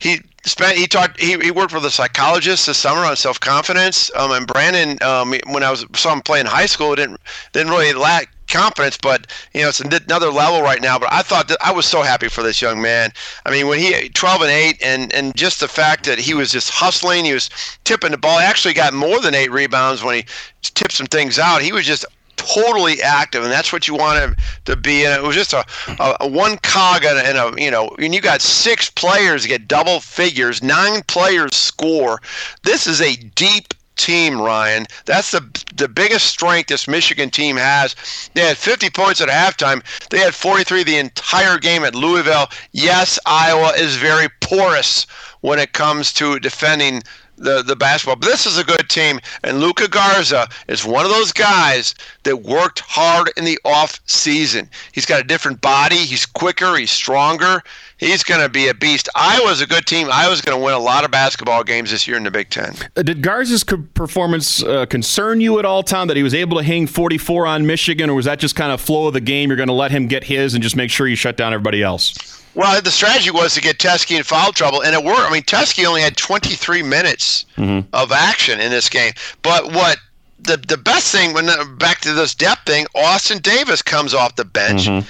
He 0.00 0.20
spent 0.44 0.76
he 0.76 0.86
taught 0.86 1.18
he, 1.20 1.38
he 1.38 1.50
worked 1.50 1.74
with 1.74 1.84
a 1.84 1.90
psychologist 1.90 2.66
this 2.66 2.78
summer 2.78 3.04
on 3.04 3.16
self 3.16 3.38
confidence. 3.38 4.10
Um, 4.16 4.32
and 4.32 4.46
Brandon, 4.46 4.98
um, 5.06 5.34
when 5.46 5.62
I 5.62 5.70
was 5.70 5.86
saw 5.94 6.12
him 6.12 6.22
play 6.22 6.40
in 6.40 6.46
high 6.46 6.66
school, 6.66 6.94
didn't 6.96 7.20
didn't 7.52 7.70
really 7.70 7.92
lack 7.92 8.30
confidence, 8.50 8.98
but 9.00 9.26
you 9.54 9.62
know 9.62 9.68
it's 9.68 9.80
another 9.80 10.30
level 10.30 10.62
right 10.62 10.82
now. 10.82 10.98
But 10.98 11.12
I 11.12 11.22
thought 11.22 11.48
that 11.48 11.58
I 11.60 11.72
was 11.72 11.86
so 11.86 12.02
happy 12.02 12.28
for 12.28 12.42
this 12.42 12.60
young 12.60 12.82
man. 12.82 13.12
I 13.46 13.50
mean, 13.50 13.68
when 13.68 13.78
he 13.78 14.08
12 14.08 14.42
and 14.42 14.50
8, 14.50 14.82
and 14.82 15.12
and 15.12 15.36
just 15.36 15.60
the 15.60 15.68
fact 15.68 16.04
that 16.06 16.18
he 16.18 16.34
was 16.34 16.50
just 16.50 16.70
hustling, 16.70 17.24
he 17.24 17.32
was 17.32 17.50
tipping 17.84 18.10
the 18.10 18.18
ball. 18.18 18.38
He 18.38 18.44
actually, 18.44 18.74
got 18.74 18.92
more 18.92 19.20
than 19.20 19.34
eight 19.34 19.50
rebounds 19.50 20.02
when 20.02 20.16
he 20.16 20.24
tipped 20.62 20.92
some 20.92 21.06
things 21.06 21.38
out. 21.38 21.62
He 21.62 21.72
was 21.72 21.86
just 21.86 22.04
totally 22.40 23.02
active, 23.02 23.42
and 23.42 23.52
that's 23.52 23.72
what 23.72 23.86
you 23.86 23.94
want 23.94 24.36
to 24.64 24.76
be. 24.76 25.04
And 25.04 25.14
it 25.14 25.22
was 25.22 25.36
just 25.36 25.52
a, 25.52 25.64
a, 25.98 26.16
a 26.20 26.28
one 26.28 26.56
cog 26.58 27.04
and 27.04 27.36
a, 27.36 27.46
a 27.46 27.60
you 27.60 27.70
know, 27.70 27.94
and 27.98 28.14
you 28.14 28.20
got 28.20 28.40
six 28.40 28.88
players 28.90 29.46
get 29.46 29.68
double 29.68 30.00
figures, 30.00 30.62
nine 30.62 31.02
players 31.02 31.54
score. 31.54 32.20
This 32.62 32.86
is 32.86 33.00
a 33.00 33.16
deep 33.16 33.74
team, 33.96 34.40
Ryan. 34.40 34.86
That's 35.04 35.30
the 35.30 35.42
the 35.76 35.88
biggest 35.88 36.26
strength 36.26 36.68
this 36.68 36.88
Michigan 36.88 37.30
team 37.30 37.56
has. 37.56 37.94
They 38.34 38.42
had 38.42 38.56
50 38.56 38.90
points 38.90 39.20
at 39.20 39.28
halftime. 39.28 39.82
They 40.10 40.18
had 40.18 40.34
43 40.34 40.84
the 40.84 40.98
entire 40.98 41.58
game 41.58 41.84
at 41.84 41.94
Louisville. 41.94 42.48
Yes, 42.72 43.18
Iowa 43.26 43.72
is 43.76 43.96
very 43.96 44.28
porous 44.40 45.06
when 45.42 45.58
it 45.58 45.72
comes 45.72 46.12
to 46.14 46.38
defending 46.38 47.02
the, 47.40 47.62
the 47.62 47.74
basketball. 47.74 48.16
But 48.16 48.28
this 48.28 48.46
is 48.46 48.58
a 48.58 48.64
good 48.64 48.88
team, 48.88 49.18
and 49.42 49.60
Luka 49.60 49.88
Garza 49.88 50.48
is 50.68 50.84
one 50.84 51.04
of 51.04 51.10
those 51.10 51.32
guys 51.32 51.94
that 52.22 52.36
worked 52.36 52.80
hard 52.80 53.32
in 53.36 53.44
the 53.44 53.58
off 53.64 54.00
season. 54.06 54.68
He's 54.92 55.06
got 55.06 55.20
a 55.20 55.24
different 55.24 55.60
body. 55.60 55.96
He's 55.96 56.26
quicker. 56.26 56.76
He's 56.76 56.90
stronger. 56.90 57.62
He's 57.96 58.22
going 58.22 58.40
to 58.40 58.48
be 58.48 58.68
a 58.68 58.74
beast. 58.74 59.08
Iowa's 59.14 59.60
a 59.60 59.66
good 59.66 59.86
team. 59.86 60.08
Iowa's 60.10 60.40
going 60.40 60.58
to 60.58 60.64
win 60.64 60.74
a 60.74 60.78
lot 60.78 61.04
of 61.04 61.10
basketball 61.10 61.64
games 61.64 61.90
this 61.90 62.06
year 62.08 62.16
in 62.16 62.24
the 62.24 62.30
Big 62.30 62.48
Ten. 62.48 62.74
Uh, 62.96 63.02
did 63.02 63.20
Garza's 63.20 63.64
performance 63.64 64.62
uh, 64.62 64.86
concern 64.86 65.40
you 65.40 65.58
at 65.58 65.64
all, 65.64 65.82
Tom? 65.82 66.08
That 66.08 66.16
he 66.16 66.22
was 66.22 66.34
able 66.34 66.56
to 66.58 66.62
hang 66.62 66.86
44 66.86 67.46
on 67.46 67.66
Michigan, 67.66 68.08
or 68.08 68.14
was 68.14 68.24
that 68.24 68.38
just 68.38 68.56
kind 68.56 68.72
of 68.72 68.80
flow 68.80 69.08
of 69.08 69.12
the 69.12 69.20
game? 69.20 69.50
You're 69.50 69.56
going 69.56 69.68
to 69.68 69.74
let 69.74 69.90
him 69.90 70.06
get 70.06 70.24
his 70.24 70.54
and 70.54 70.62
just 70.62 70.76
make 70.76 70.90
sure 70.90 71.06
you 71.06 71.16
shut 71.16 71.36
down 71.36 71.52
everybody 71.52 71.82
else. 71.82 72.39
Well, 72.60 72.78
the 72.82 72.90
strategy 72.90 73.30
was 73.30 73.54
to 73.54 73.62
get 73.62 73.78
Teske 73.78 74.14
in 74.14 74.22
foul 74.22 74.52
trouble, 74.52 74.82
and 74.82 74.94
it 74.94 75.02
worked. 75.02 75.22
I 75.22 75.32
mean, 75.32 75.44
Teske 75.44 75.82
only 75.86 76.02
had 76.02 76.18
23 76.18 76.82
minutes 76.82 77.46
mm-hmm. 77.56 77.88
of 77.94 78.12
action 78.12 78.60
in 78.60 78.70
this 78.70 78.90
game. 78.90 79.14
But 79.40 79.72
what 79.72 79.96
the 80.38 80.58
the 80.58 80.76
best 80.76 81.10
thing 81.10 81.32
when 81.32 81.48
back 81.78 82.00
to 82.00 82.12
this 82.12 82.34
depth 82.34 82.66
thing, 82.66 82.84
Austin 82.94 83.38
Davis 83.38 83.80
comes 83.80 84.12
off 84.12 84.36
the 84.36 84.44
bench. 84.44 84.82
Mm-hmm. 84.82 85.08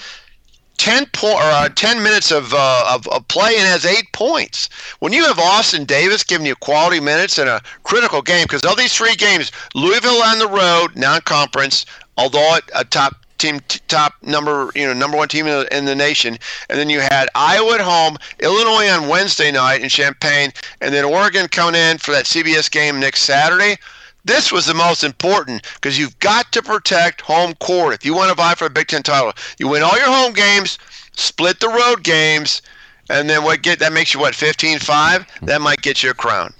10, 0.76 1.06
po- 1.12 1.34
or, 1.34 1.42
uh, 1.42 1.68
10 1.68 2.02
minutes 2.02 2.30
of, 2.30 2.54
uh, 2.54 2.94
of, 2.94 3.06
of, 3.08 3.28
play 3.28 3.54
and 3.58 3.66
has 3.66 3.84
eight 3.84 4.10
points. 4.14 4.70
When 5.00 5.12
you 5.12 5.26
have 5.26 5.38
Austin 5.38 5.84
Davis 5.84 6.24
giving 6.24 6.46
you 6.46 6.54
quality 6.54 7.00
minutes 7.00 7.38
in 7.38 7.48
a 7.48 7.60
critical 7.82 8.22
game, 8.22 8.44
because 8.44 8.64
of 8.64 8.78
these 8.78 8.96
three 8.96 9.14
games, 9.14 9.52
Louisville 9.74 10.22
on 10.22 10.38
the 10.38 10.48
road, 10.48 10.96
non 10.96 11.20
conference, 11.20 11.84
although 12.16 12.60
a 12.74 12.84
top 12.84 13.19
team 13.40 13.60
t- 13.68 13.80
top 13.88 14.14
number 14.22 14.70
you 14.74 14.86
know 14.86 14.92
number 14.92 15.16
one 15.16 15.28
team 15.28 15.46
in 15.46 15.52
the, 15.60 15.76
in 15.76 15.84
the, 15.84 15.94
nation. 15.94 16.38
And 16.68 16.78
then 16.78 16.88
you 16.90 17.00
had 17.00 17.28
iowa 17.34 17.74
at 17.74 17.80
home 17.80 18.16
illinois 18.40 18.88
on 18.88 19.08
wednesday 19.08 19.50
night 19.50 19.82
in 19.82 19.88
champaign 19.88 20.52
and 20.80 20.94
then 20.94 21.04
oregon 21.04 21.48
coming 21.48 21.80
in 21.80 21.98
for 21.98 22.12
that 22.12 22.24
cbs 22.26 22.70
game 22.70 23.00
next 23.00 23.22
saturday. 23.22 23.76
This 24.24 24.52
was 24.52 24.66
the 24.66 24.74
most 24.74 25.02
important 25.02 25.62
because 25.74 25.98
you've 25.98 26.18
got 26.18 26.52
to 26.52 26.62
protect 26.62 27.22
home 27.22 27.54
court. 27.54 27.94
If 27.94 28.04
you 28.04 28.14
want 28.14 28.28
to 28.28 28.34
vie 28.34 28.54
for 28.54 28.66
a 28.66 28.70
big 28.70 28.88
ten 28.88 29.02
title 29.02 29.32
you 29.58 29.68
win 29.68 29.82
all 29.82 29.96
your 29.96 30.06
home 30.06 30.32
games 30.32 30.78
split 31.16 31.60
the 31.60 31.68
road 31.68 32.02
games 32.02 32.62
and 33.10 33.28
then 33.28 33.42
what 33.42 33.62
get 33.62 33.78
that 33.80 33.92
makes 33.92 34.14
you 34.14 34.20
what 34.20 34.34
15-5 34.34 35.26
that 35.42 35.60
might 35.60 35.82
get 35.82 36.02
you 36.02 36.10
a 36.10 36.14
crown 36.14 36.52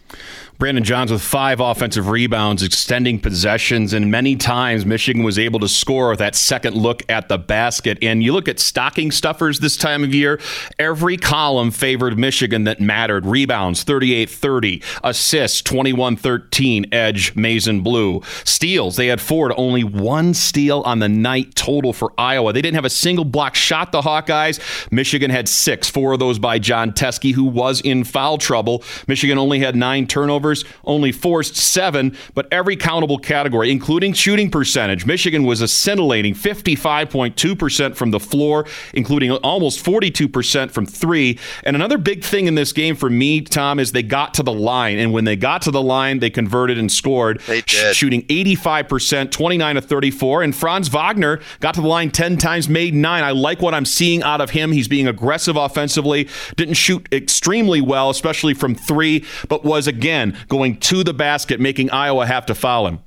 Brandon 0.61 0.85
Johns 0.85 1.11
with 1.11 1.23
five 1.23 1.59
offensive 1.59 2.09
rebounds, 2.09 2.63
extending 2.63 3.19
possessions, 3.19 3.95
and 3.95 4.11
many 4.11 4.37
times 4.37 4.85
Michigan 4.85 5.23
was 5.23 5.39
able 5.39 5.59
to 5.59 5.69
score 5.69 6.11
with 6.11 6.19
that 6.19 6.35
second 6.35 6.77
look 6.77 7.03
at 7.09 7.31
the 7.31 7.39
basket. 7.39 7.97
And 8.03 8.23
you 8.23 8.35
look 8.35 8.47
at 8.47 8.61
stocking 8.61 9.11
stuffers 9.11 9.61
this 9.61 9.79
time 9.79 10.05
of 10.05 10.15
year, 10.15 10.39
every 10.79 11.17
column 11.17 11.71
favored 11.71 12.19
Michigan 12.19 12.65
that 12.65 12.79
mattered. 12.79 13.25
Rebounds 13.25 13.85
38 13.85 14.29
30, 14.29 14.83
assists 15.03 15.63
21 15.63 16.17
13, 16.17 16.93
edge 16.93 17.35
and 17.35 17.83
blue. 17.83 18.21
Steals, 18.45 18.97
they 18.97 19.07
had 19.07 19.23
four 19.23 19.49
to 19.49 19.55
only 19.55 19.83
one 19.83 20.35
steal 20.35 20.83
on 20.83 20.99
the 20.99 21.09
night 21.09 21.55
total 21.55 21.95
for 21.95 22.13
Iowa. 22.19 22.53
They 22.53 22.61
didn't 22.61 22.75
have 22.75 22.85
a 22.85 22.91
single 22.91 23.25
block 23.25 23.55
shot, 23.55 23.93
the 23.93 24.03
Hawkeyes. 24.03 24.61
Michigan 24.93 25.31
had 25.31 25.49
six, 25.49 25.89
four 25.89 26.13
of 26.13 26.19
those 26.19 26.39
by 26.39 26.59
Jon 26.59 26.93
Teske, 26.93 27.33
who 27.33 27.45
was 27.45 27.81
in 27.81 28.05
foul 28.05 28.37
trouble. 28.37 28.85
Michigan 29.07 29.39
only 29.39 29.61
had 29.61 29.75
nine 29.75 30.07
turnovers 30.07 30.50
only 30.85 31.13
forced 31.13 31.57
seven, 31.57 32.17
but 32.35 32.47
every 32.53 32.77
countable 32.77 33.19
category, 33.19 33.71
including 33.71 34.13
shooting 34.13 34.51
percentage. 34.51 35.07
Michigan 35.07 35.45
was 35.45 35.61
a 35.61 35.69
scintillating 35.69 36.35
55.2% 36.35 37.97
from 37.97 38.11
the 38.11 38.21
floor, 38.21 38.67
including 38.95 39.31
almost 39.31 39.85
42% 39.85 40.71
from 40.71 40.87
three. 40.87 41.39
And 41.65 41.77
another 41.77 41.99
big 41.99 42.25
thing 42.25 42.47
in 42.47 42.55
this 42.55 42.73
game 42.73 42.97
for 42.97 43.11
me, 43.11 43.41
Tom, 43.41 43.79
is 43.79 43.93
they 43.93 44.03
got 44.03 44.35
to 44.35 44.43
the 44.43 44.53
line. 44.53 44.99
And 44.99 45.13
when 45.13 45.25
they 45.25 45.37
got 45.37 45.63
to 45.63 45.71
the 45.71 45.83
line, 45.83 46.19
they 46.19 46.31
converted 46.31 46.79
and 46.79 46.91
scored, 46.91 47.41
they 47.47 47.61
did. 47.63 47.95
shooting 47.95 48.23
85%, 48.23 49.31
29 49.31 49.75
to 49.77 49.81
34. 49.81 50.43
And 50.43 50.55
Franz 50.55 50.89
Wagner 50.89 51.41
got 51.61 51.75
to 51.75 51.81
the 51.81 51.89
line 51.89 52.11
10 52.11 52.37
times, 52.37 52.69
made 52.69 52.95
nine. 52.95 53.25
I 53.25 53.31
like 53.33 53.61
what 53.61 53.75
I'm 53.75 53.85
seeing 53.85 54.23
out 54.23 54.41
of 54.41 54.51
him. 54.51 54.73
He's 54.73 54.89
being 54.89 55.09
aggressive 55.09 55.57
offensively, 55.57 56.29
didn't 56.57 56.75
shoot 56.75 57.07
extremely 57.13 57.81
well, 57.81 58.11
especially 58.11 58.55
from 58.55 58.75
three, 58.75 59.25
but 59.49 59.65
was 59.65 59.87
again 59.87 60.37
going 60.49 60.79
to 60.79 61.05
the 61.05 61.15
basket, 61.15 61.61
making 61.61 61.91
Iowa 61.91 62.27
have 62.27 62.47
to 62.47 62.55
foul 62.55 62.87
him. 62.87 63.01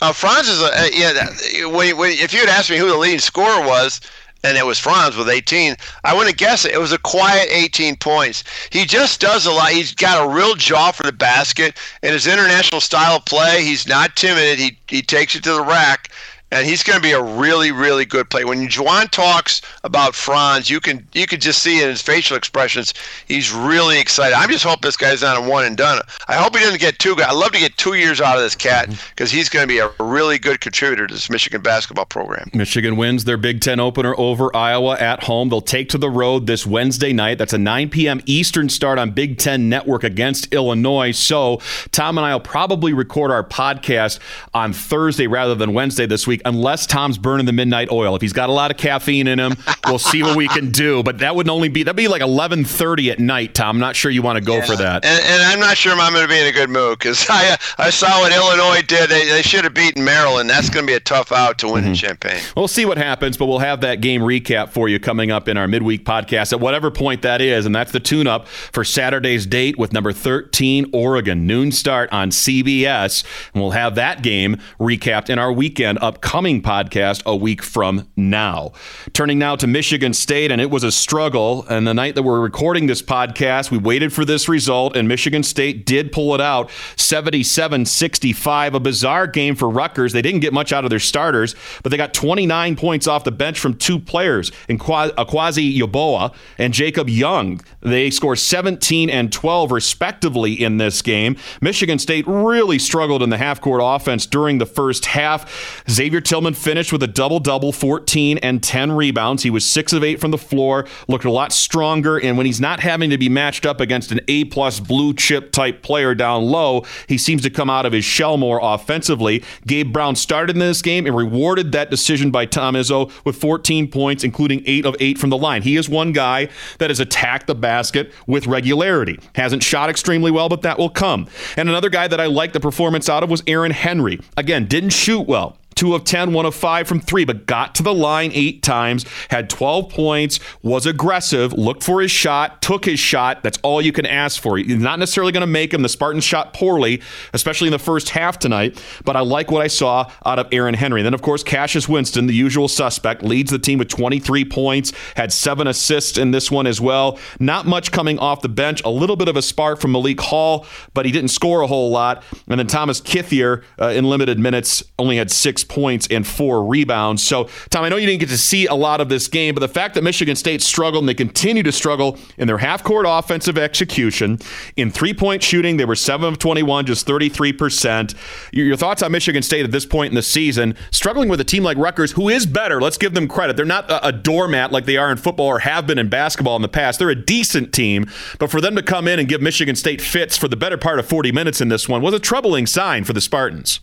Uh, 0.00 0.12
Franz 0.12 0.48
is 0.48 0.60
a 0.60 0.66
uh, 0.66 0.88
yeah. 0.92 1.66
When, 1.68 1.96
when, 1.96 2.10
if 2.12 2.34
you 2.34 2.40
had 2.40 2.48
asked 2.48 2.70
me 2.70 2.76
who 2.76 2.88
the 2.88 2.98
leading 2.98 3.18
scorer 3.18 3.66
was, 3.66 4.00
and 4.44 4.58
it 4.58 4.66
was 4.66 4.78
Franz 4.78 5.16
with 5.16 5.28
18, 5.28 5.74
I 6.04 6.14
wouldn't 6.14 6.36
guessed 6.36 6.66
it. 6.66 6.72
It 6.72 6.78
was 6.78 6.92
a 6.92 6.98
quiet 6.98 7.48
18 7.50 7.96
points. 7.96 8.44
He 8.70 8.84
just 8.84 9.20
does 9.20 9.46
a 9.46 9.50
lot. 9.50 9.70
He's 9.70 9.94
got 9.94 10.24
a 10.24 10.28
real 10.28 10.54
jaw 10.54 10.92
for 10.92 11.04
the 11.04 11.12
basket, 11.12 11.78
and 12.02 12.12
his 12.12 12.26
international 12.26 12.80
style 12.80 13.16
of 13.16 13.24
play, 13.24 13.64
he's 13.64 13.86
not 13.86 14.16
timid. 14.16 14.58
He 14.58 14.78
he 14.86 15.02
takes 15.02 15.34
it 15.34 15.44
to 15.44 15.54
the 15.54 15.62
rack 15.62 16.10
and 16.56 16.66
he's 16.66 16.82
going 16.82 16.96
to 16.96 17.02
be 17.02 17.12
a 17.12 17.22
really, 17.22 17.70
really 17.70 18.04
good 18.06 18.30
player. 18.30 18.46
When 18.46 18.66
Juwan 18.66 19.10
talks 19.10 19.60
about 19.84 20.14
Franz, 20.14 20.70
you 20.70 20.80
can 20.80 21.06
you 21.12 21.26
can 21.26 21.38
just 21.38 21.62
see 21.62 21.82
in 21.82 21.88
his 21.88 22.00
facial 22.00 22.36
expressions 22.36 22.94
he's 23.26 23.52
really 23.52 24.00
excited. 24.00 24.34
I'm 24.34 24.50
just 24.50 24.64
hope 24.64 24.80
this 24.80 24.96
guy's 24.96 25.22
not 25.22 25.36
a 25.36 25.48
one 25.48 25.64
and 25.64 25.76
done. 25.76 26.00
I 26.28 26.34
hope 26.34 26.56
he 26.56 26.64
doesn't 26.64 26.80
get 26.80 26.98
two. 26.98 27.14
I 27.18 27.32
love 27.32 27.52
to 27.52 27.58
get 27.58 27.76
two 27.76 27.94
years 27.94 28.20
out 28.20 28.36
of 28.36 28.42
this 28.42 28.54
cat 28.54 28.88
mm-hmm. 28.88 29.10
because 29.10 29.30
he's 29.30 29.48
going 29.48 29.64
to 29.64 29.68
be 29.68 29.78
a 29.78 29.90
really 30.00 30.38
good 30.38 30.60
contributor 30.60 31.06
to 31.06 31.14
this 31.14 31.28
Michigan 31.28 31.60
basketball 31.60 32.06
program. 32.06 32.50
Michigan 32.54 32.96
wins 32.96 33.24
their 33.24 33.36
Big 33.36 33.60
Ten 33.60 33.78
opener 33.78 34.14
over 34.16 34.54
Iowa 34.56 34.96
at 34.98 35.24
home. 35.24 35.50
They'll 35.50 35.60
take 35.60 35.90
to 35.90 35.98
the 35.98 36.10
road 36.10 36.46
this 36.46 36.66
Wednesday 36.66 37.12
night. 37.12 37.36
That's 37.38 37.52
a 37.52 37.58
9 37.58 37.90
p.m. 37.90 38.20
Eastern 38.24 38.68
start 38.68 38.98
on 38.98 39.10
Big 39.10 39.38
Ten 39.38 39.68
Network 39.68 40.04
against 40.04 40.52
Illinois. 40.54 41.12
So 41.12 41.60
Tom 41.90 42.16
and 42.16 42.26
I 42.26 42.32
will 42.32 42.40
probably 42.40 42.94
record 42.94 43.30
our 43.30 43.44
podcast 43.44 44.18
on 44.54 44.72
Thursday 44.72 45.26
rather 45.26 45.54
than 45.54 45.74
Wednesday 45.74 46.06
this 46.06 46.26
week, 46.26 46.40
unless 46.46 46.86
Tom's 46.86 47.18
burning 47.18 47.46
the 47.46 47.52
midnight 47.52 47.90
oil. 47.90 48.14
If 48.16 48.22
he's 48.22 48.32
got 48.32 48.48
a 48.48 48.52
lot 48.52 48.70
of 48.70 48.76
caffeine 48.76 49.26
in 49.26 49.38
him, 49.38 49.56
we'll 49.86 49.98
see 49.98 50.22
what 50.22 50.36
we 50.36 50.48
can 50.48 50.70
do. 50.70 51.02
But 51.02 51.18
that 51.18 51.36
would 51.36 51.48
only 51.48 51.68
be 51.68 51.82
that'd 51.82 51.96
be 51.96 52.08
like 52.08 52.22
eleven 52.22 52.64
thirty 52.64 53.10
at 53.10 53.18
night. 53.18 53.54
Tom, 53.54 53.76
I'm 53.76 53.80
not 53.80 53.96
sure 53.96 54.10
you 54.10 54.22
want 54.22 54.38
to 54.38 54.44
go 54.44 54.56
yeah. 54.56 54.64
for 54.64 54.76
that. 54.76 55.04
And, 55.04 55.22
and, 55.24 55.42
I'm 55.42 55.60
not 55.60 55.76
sure 55.76 55.92
I'm 55.92 56.12
going 56.12 56.24
to 56.24 56.28
be 56.28 56.40
in 56.40 56.46
a 56.46 56.52
good 56.52 56.70
mood 56.70 56.98
because 56.98 57.26
I 57.30 57.58
I 57.78 57.90
saw 57.90 58.20
what 58.20 58.32
Illinois 58.32 58.82
did. 58.82 59.10
They, 59.10 59.26
they 59.26 59.42
should 59.42 59.64
have 59.64 59.74
beaten 59.74 60.04
Maryland. 60.04 60.48
That's 60.48 60.70
going 60.70 60.86
to 60.86 60.90
be 60.90 60.94
a 60.96 61.00
tough 61.00 61.32
out 61.32 61.58
to 61.58 61.66
win 61.66 61.82
mm-hmm. 61.82 61.90
in 61.90 61.94
Champaign. 61.94 62.40
We'll 62.56 62.68
see 62.68 62.84
what 62.84 62.98
happens, 62.98 63.36
but 63.36 63.46
we'll 63.46 63.58
have 63.58 63.80
that 63.80 64.00
game 64.00 64.22
recap 64.22 64.70
for 64.70 64.88
you 64.88 64.98
coming 64.98 65.30
up 65.30 65.48
in 65.48 65.56
our 65.56 65.68
midweek 65.68 66.04
podcast 66.04 66.52
at 66.52 66.60
whatever 66.60 66.90
point 66.90 67.22
that 67.22 67.40
is, 67.40 67.66
and 67.66 67.74
that's 67.74 67.92
the 67.92 68.00
tune-up 68.00 68.46
for 68.46 68.84
Saturday's 68.84 69.46
date 69.46 69.78
with 69.78 69.92
number 69.92 70.12
13 70.12 70.90
Oregon 70.92 71.46
noon 71.46 71.72
start 71.72 72.12
on 72.12 72.30
CBS, 72.30 73.24
and 73.52 73.62
we'll 73.62 73.72
have 73.72 73.94
that 73.96 74.22
game 74.22 74.56
recapped 74.78 75.30
in 75.30 75.38
our 75.38 75.52
weekend 75.52 75.98
up 76.00 76.20
upcoming 76.26 76.60
podcast 76.60 77.22
a 77.24 77.36
week 77.36 77.62
from 77.62 78.08
now. 78.16 78.72
Turning 79.12 79.38
now 79.38 79.54
to 79.54 79.64
Michigan 79.68 80.12
State, 80.12 80.50
and 80.50 80.60
it 80.60 80.72
was 80.72 80.82
a 80.82 80.90
struggle. 80.90 81.64
And 81.70 81.86
the 81.86 81.94
night 81.94 82.16
that 82.16 82.24
we're 82.24 82.40
recording 82.40 82.88
this 82.88 83.00
podcast, 83.00 83.70
we 83.70 83.78
waited 83.78 84.12
for 84.12 84.24
this 84.24 84.48
result, 84.48 84.96
and 84.96 85.06
Michigan 85.06 85.44
State 85.44 85.86
did 85.86 86.10
pull 86.10 86.34
it 86.34 86.40
out 86.40 86.68
77 86.96 87.86
65. 87.86 88.74
A 88.74 88.80
bizarre 88.80 89.28
game 89.28 89.54
for 89.54 89.70
Rutgers. 89.70 90.12
They 90.12 90.20
didn't 90.20 90.40
get 90.40 90.52
much 90.52 90.72
out 90.72 90.82
of 90.82 90.90
their 90.90 90.98
starters, 90.98 91.54
but 91.84 91.90
they 91.90 91.96
got 91.96 92.12
29 92.12 92.74
points 92.74 93.06
off 93.06 93.22
the 93.22 93.30
bench 93.30 93.60
from 93.60 93.74
two 93.74 94.00
players, 94.00 94.50
in 94.68 94.80
Akwasi 94.80 95.80
uh, 95.80 95.86
Yeboah 95.86 96.34
and 96.58 96.74
Jacob 96.74 97.08
Young. 97.08 97.60
They 97.82 98.10
score 98.10 98.34
17 98.34 99.08
and 99.10 99.32
12, 99.32 99.70
respectively, 99.70 100.54
in 100.54 100.78
this 100.78 101.02
game. 101.02 101.36
Michigan 101.60 102.00
State 102.00 102.24
really 102.26 102.80
struggled 102.80 103.22
in 103.22 103.30
the 103.30 103.38
half 103.38 103.60
court 103.60 103.80
offense 103.84 104.26
during 104.26 104.58
the 104.58 104.66
first 104.66 105.06
half. 105.06 105.84
Xavier 105.88 106.15
Xavier 106.16 106.22
Tillman 106.22 106.54
finished 106.54 106.92
with 106.94 107.02
a 107.02 107.06
double 107.06 107.38
double, 107.40 107.72
14 107.72 108.38
and 108.38 108.62
10 108.62 108.92
rebounds. 108.92 109.42
He 109.42 109.50
was 109.50 109.66
six 109.66 109.92
of 109.92 110.02
eight 110.02 110.18
from 110.18 110.30
the 110.30 110.38
floor, 110.38 110.86
looked 111.08 111.26
a 111.26 111.30
lot 111.30 111.52
stronger. 111.52 112.16
And 112.16 112.38
when 112.38 112.46
he's 112.46 112.58
not 112.58 112.80
having 112.80 113.10
to 113.10 113.18
be 113.18 113.28
matched 113.28 113.66
up 113.66 113.82
against 113.82 114.12
an 114.12 114.20
A 114.28 114.44
plus 114.44 114.80
blue 114.80 115.12
chip 115.12 115.52
type 115.52 115.82
player 115.82 116.14
down 116.14 116.44
low, 116.44 116.86
he 117.06 117.18
seems 117.18 117.42
to 117.42 117.50
come 117.50 117.68
out 117.68 117.84
of 117.84 117.92
his 117.92 118.06
shell 118.06 118.38
more 118.38 118.58
offensively. 118.62 119.44
Gabe 119.66 119.92
Brown 119.92 120.16
started 120.16 120.56
in 120.56 120.60
this 120.60 120.80
game 120.80 121.04
and 121.04 121.14
rewarded 121.14 121.72
that 121.72 121.90
decision 121.90 122.30
by 122.30 122.46
Tom 122.46 122.76
Izzo 122.76 123.12
with 123.26 123.36
14 123.36 123.90
points, 123.90 124.24
including 124.24 124.62
eight 124.64 124.86
of 124.86 124.96
eight 124.98 125.18
from 125.18 125.28
the 125.28 125.36
line. 125.36 125.60
He 125.60 125.76
is 125.76 125.86
one 125.86 126.12
guy 126.12 126.48
that 126.78 126.88
has 126.88 126.98
attacked 126.98 127.46
the 127.46 127.54
basket 127.54 128.10
with 128.26 128.46
regularity. 128.46 129.20
Hasn't 129.34 129.62
shot 129.62 129.90
extremely 129.90 130.30
well, 130.30 130.48
but 130.48 130.62
that 130.62 130.78
will 130.78 130.88
come. 130.88 131.28
And 131.58 131.68
another 131.68 131.90
guy 131.90 132.08
that 132.08 132.22
I 132.22 132.24
like 132.26 132.54
the 132.54 132.60
performance 132.60 133.10
out 133.10 133.22
of 133.22 133.28
was 133.28 133.42
Aaron 133.46 133.72
Henry. 133.72 134.18
Again, 134.38 134.64
didn't 134.64 134.90
shoot 134.90 135.28
well 135.28 135.58
two 135.76 135.94
of 135.94 136.04
10, 136.04 136.32
one 136.32 136.46
of 136.46 136.54
five 136.54 136.88
from 136.88 137.00
three, 137.00 137.24
but 137.24 137.46
got 137.46 137.74
to 137.76 137.82
the 137.82 137.94
line 137.94 138.30
eight 138.34 138.62
times, 138.62 139.04
had 139.28 139.48
12 139.48 139.90
points, 139.90 140.40
was 140.62 140.86
aggressive, 140.86 141.52
looked 141.52 141.84
for 141.84 142.00
his 142.00 142.10
shot, 142.10 142.62
took 142.62 142.86
his 142.86 142.98
shot. 142.98 143.42
That's 143.42 143.58
all 143.62 143.80
you 143.82 143.92
can 143.92 144.06
ask 144.06 144.40
for. 144.40 144.58
You're 144.58 144.78
not 144.78 144.98
necessarily 144.98 145.32
going 145.32 145.42
to 145.42 145.46
make 145.46 145.72
him. 145.72 145.82
The 145.82 145.88
Spartans 145.88 146.24
shot 146.24 146.54
poorly, 146.54 147.02
especially 147.34 147.68
in 147.68 147.72
the 147.72 147.78
first 147.78 148.08
half 148.08 148.38
tonight, 148.38 148.82
but 149.04 149.16
I 149.16 149.20
like 149.20 149.50
what 149.50 149.62
I 149.62 149.66
saw 149.66 150.10
out 150.24 150.38
of 150.38 150.48
Aaron 150.50 150.74
Henry. 150.74 151.00
And 151.00 151.06
then, 151.06 151.14
of 151.14 151.22
course, 151.22 151.42
Cassius 151.42 151.88
Winston, 151.88 152.26
the 152.26 152.34
usual 152.34 152.68
suspect, 152.68 153.22
leads 153.22 153.50
the 153.50 153.58
team 153.58 153.78
with 153.78 153.88
23 153.88 154.46
points, 154.46 154.92
had 155.14 155.32
seven 155.32 155.66
assists 155.66 156.16
in 156.16 156.30
this 156.30 156.50
one 156.50 156.66
as 156.66 156.80
well. 156.80 157.18
Not 157.38 157.66
much 157.66 157.92
coming 157.92 158.18
off 158.18 158.40
the 158.40 158.48
bench, 158.48 158.80
a 158.84 158.90
little 158.90 159.16
bit 159.16 159.28
of 159.28 159.36
a 159.36 159.42
spark 159.42 159.80
from 159.80 159.92
Malik 159.92 160.20
Hall, 160.20 160.64
but 160.94 161.04
he 161.04 161.12
didn't 161.12 161.30
score 161.30 161.60
a 161.60 161.66
whole 161.66 161.90
lot. 161.90 162.22
And 162.48 162.58
then 162.58 162.66
Thomas 162.66 163.00
Kithier, 163.02 163.62
uh, 163.78 163.88
in 163.88 164.04
limited 164.06 164.38
minutes, 164.38 164.82
only 164.98 165.18
had 165.18 165.30
six 165.30 165.65
points 165.66 166.06
and 166.10 166.26
four 166.26 166.64
rebounds. 166.64 167.22
So, 167.22 167.48
Tom, 167.70 167.84
I 167.84 167.88
know 167.88 167.96
you 167.96 168.06
didn't 168.06 168.20
get 168.20 168.28
to 168.30 168.38
see 168.38 168.66
a 168.66 168.74
lot 168.74 169.00
of 169.00 169.08
this 169.08 169.28
game, 169.28 169.54
but 169.54 169.60
the 169.60 169.68
fact 169.68 169.94
that 169.94 170.02
Michigan 170.02 170.36
State 170.36 170.62
struggled 170.62 171.02
and 171.02 171.08
they 171.08 171.14
continue 171.14 171.62
to 171.62 171.72
struggle 171.72 172.18
in 172.38 172.46
their 172.46 172.58
half 172.58 172.82
court 172.82 173.06
offensive 173.08 173.58
execution, 173.58 174.38
in 174.76 174.90
three 174.90 175.12
point 175.12 175.42
shooting, 175.42 175.76
they 175.76 175.84
were 175.84 175.96
7 175.96 176.26
of 176.26 176.38
21, 176.38 176.86
just 176.86 177.06
33%. 177.06 178.14
Your 178.52 178.76
thoughts 178.76 179.02
on 179.02 179.12
Michigan 179.12 179.42
State 179.42 179.64
at 179.64 179.72
this 179.72 179.86
point 179.86 180.10
in 180.10 180.14
the 180.14 180.22
season, 180.22 180.74
struggling 180.90 181.28
with 181.28 181.40
a 181.40 181.44
team 181.44 181.62
like 181.62 181.76
Rutgers, 181.76 182.12
who 182.12 182.28
is 182.28 182.46
better? 182.46 182.80
Let's 182.80 182.98
give 182.98 183.14
them 183.14 183.28
credit. 183.28 183.56
They're 183.56 183.66
not 183.66 183.90
a, 183.90 184.08
a 184.08 184.12
doormat 184.12 184.72
like 184.72 184.86
they 184.86 184.96
are 184.96 185.10
in 185.10 185.18
football 185.18 185.46
or 185.46 185.58
have 185.60 185.86
been 185.86 185.98
in 185.98 186.08
basketball 186.08 186.56
in 186.56 186.62
the 186.62 186.68
past. 186.68 186.98
They're 186.98 187.10
a 187.10 187.14
decent 187.14 187.72
team, 187.72 188.10
but 188.38 188.50
for 188.50 188.60
them 188.60 188.76
to 188.76 188.82
come 188.82 189.08
in 189.08 189.18
and 189.18 189.28
give 189.28 189.40
Michigan 189.40 189.76
State 189.76 190.00
fits 190.00 190.36
for 190.36 190.48
the 190.48 190.56
better 190.56 190.78
part 190.78 190.98
of 190.98 191.06
40 191.06 191.32
minutes 191.32 191.60
in 191.60 191.68
this 191.68 191.88
one 191.88 192.02
was 192.02 192.14
a 192.14 192.20
troubling 192.20 192.66
sign 192.66 193.04
for 193.04 193.12
the 193.12 193.20
Spartans. 193.20 193.80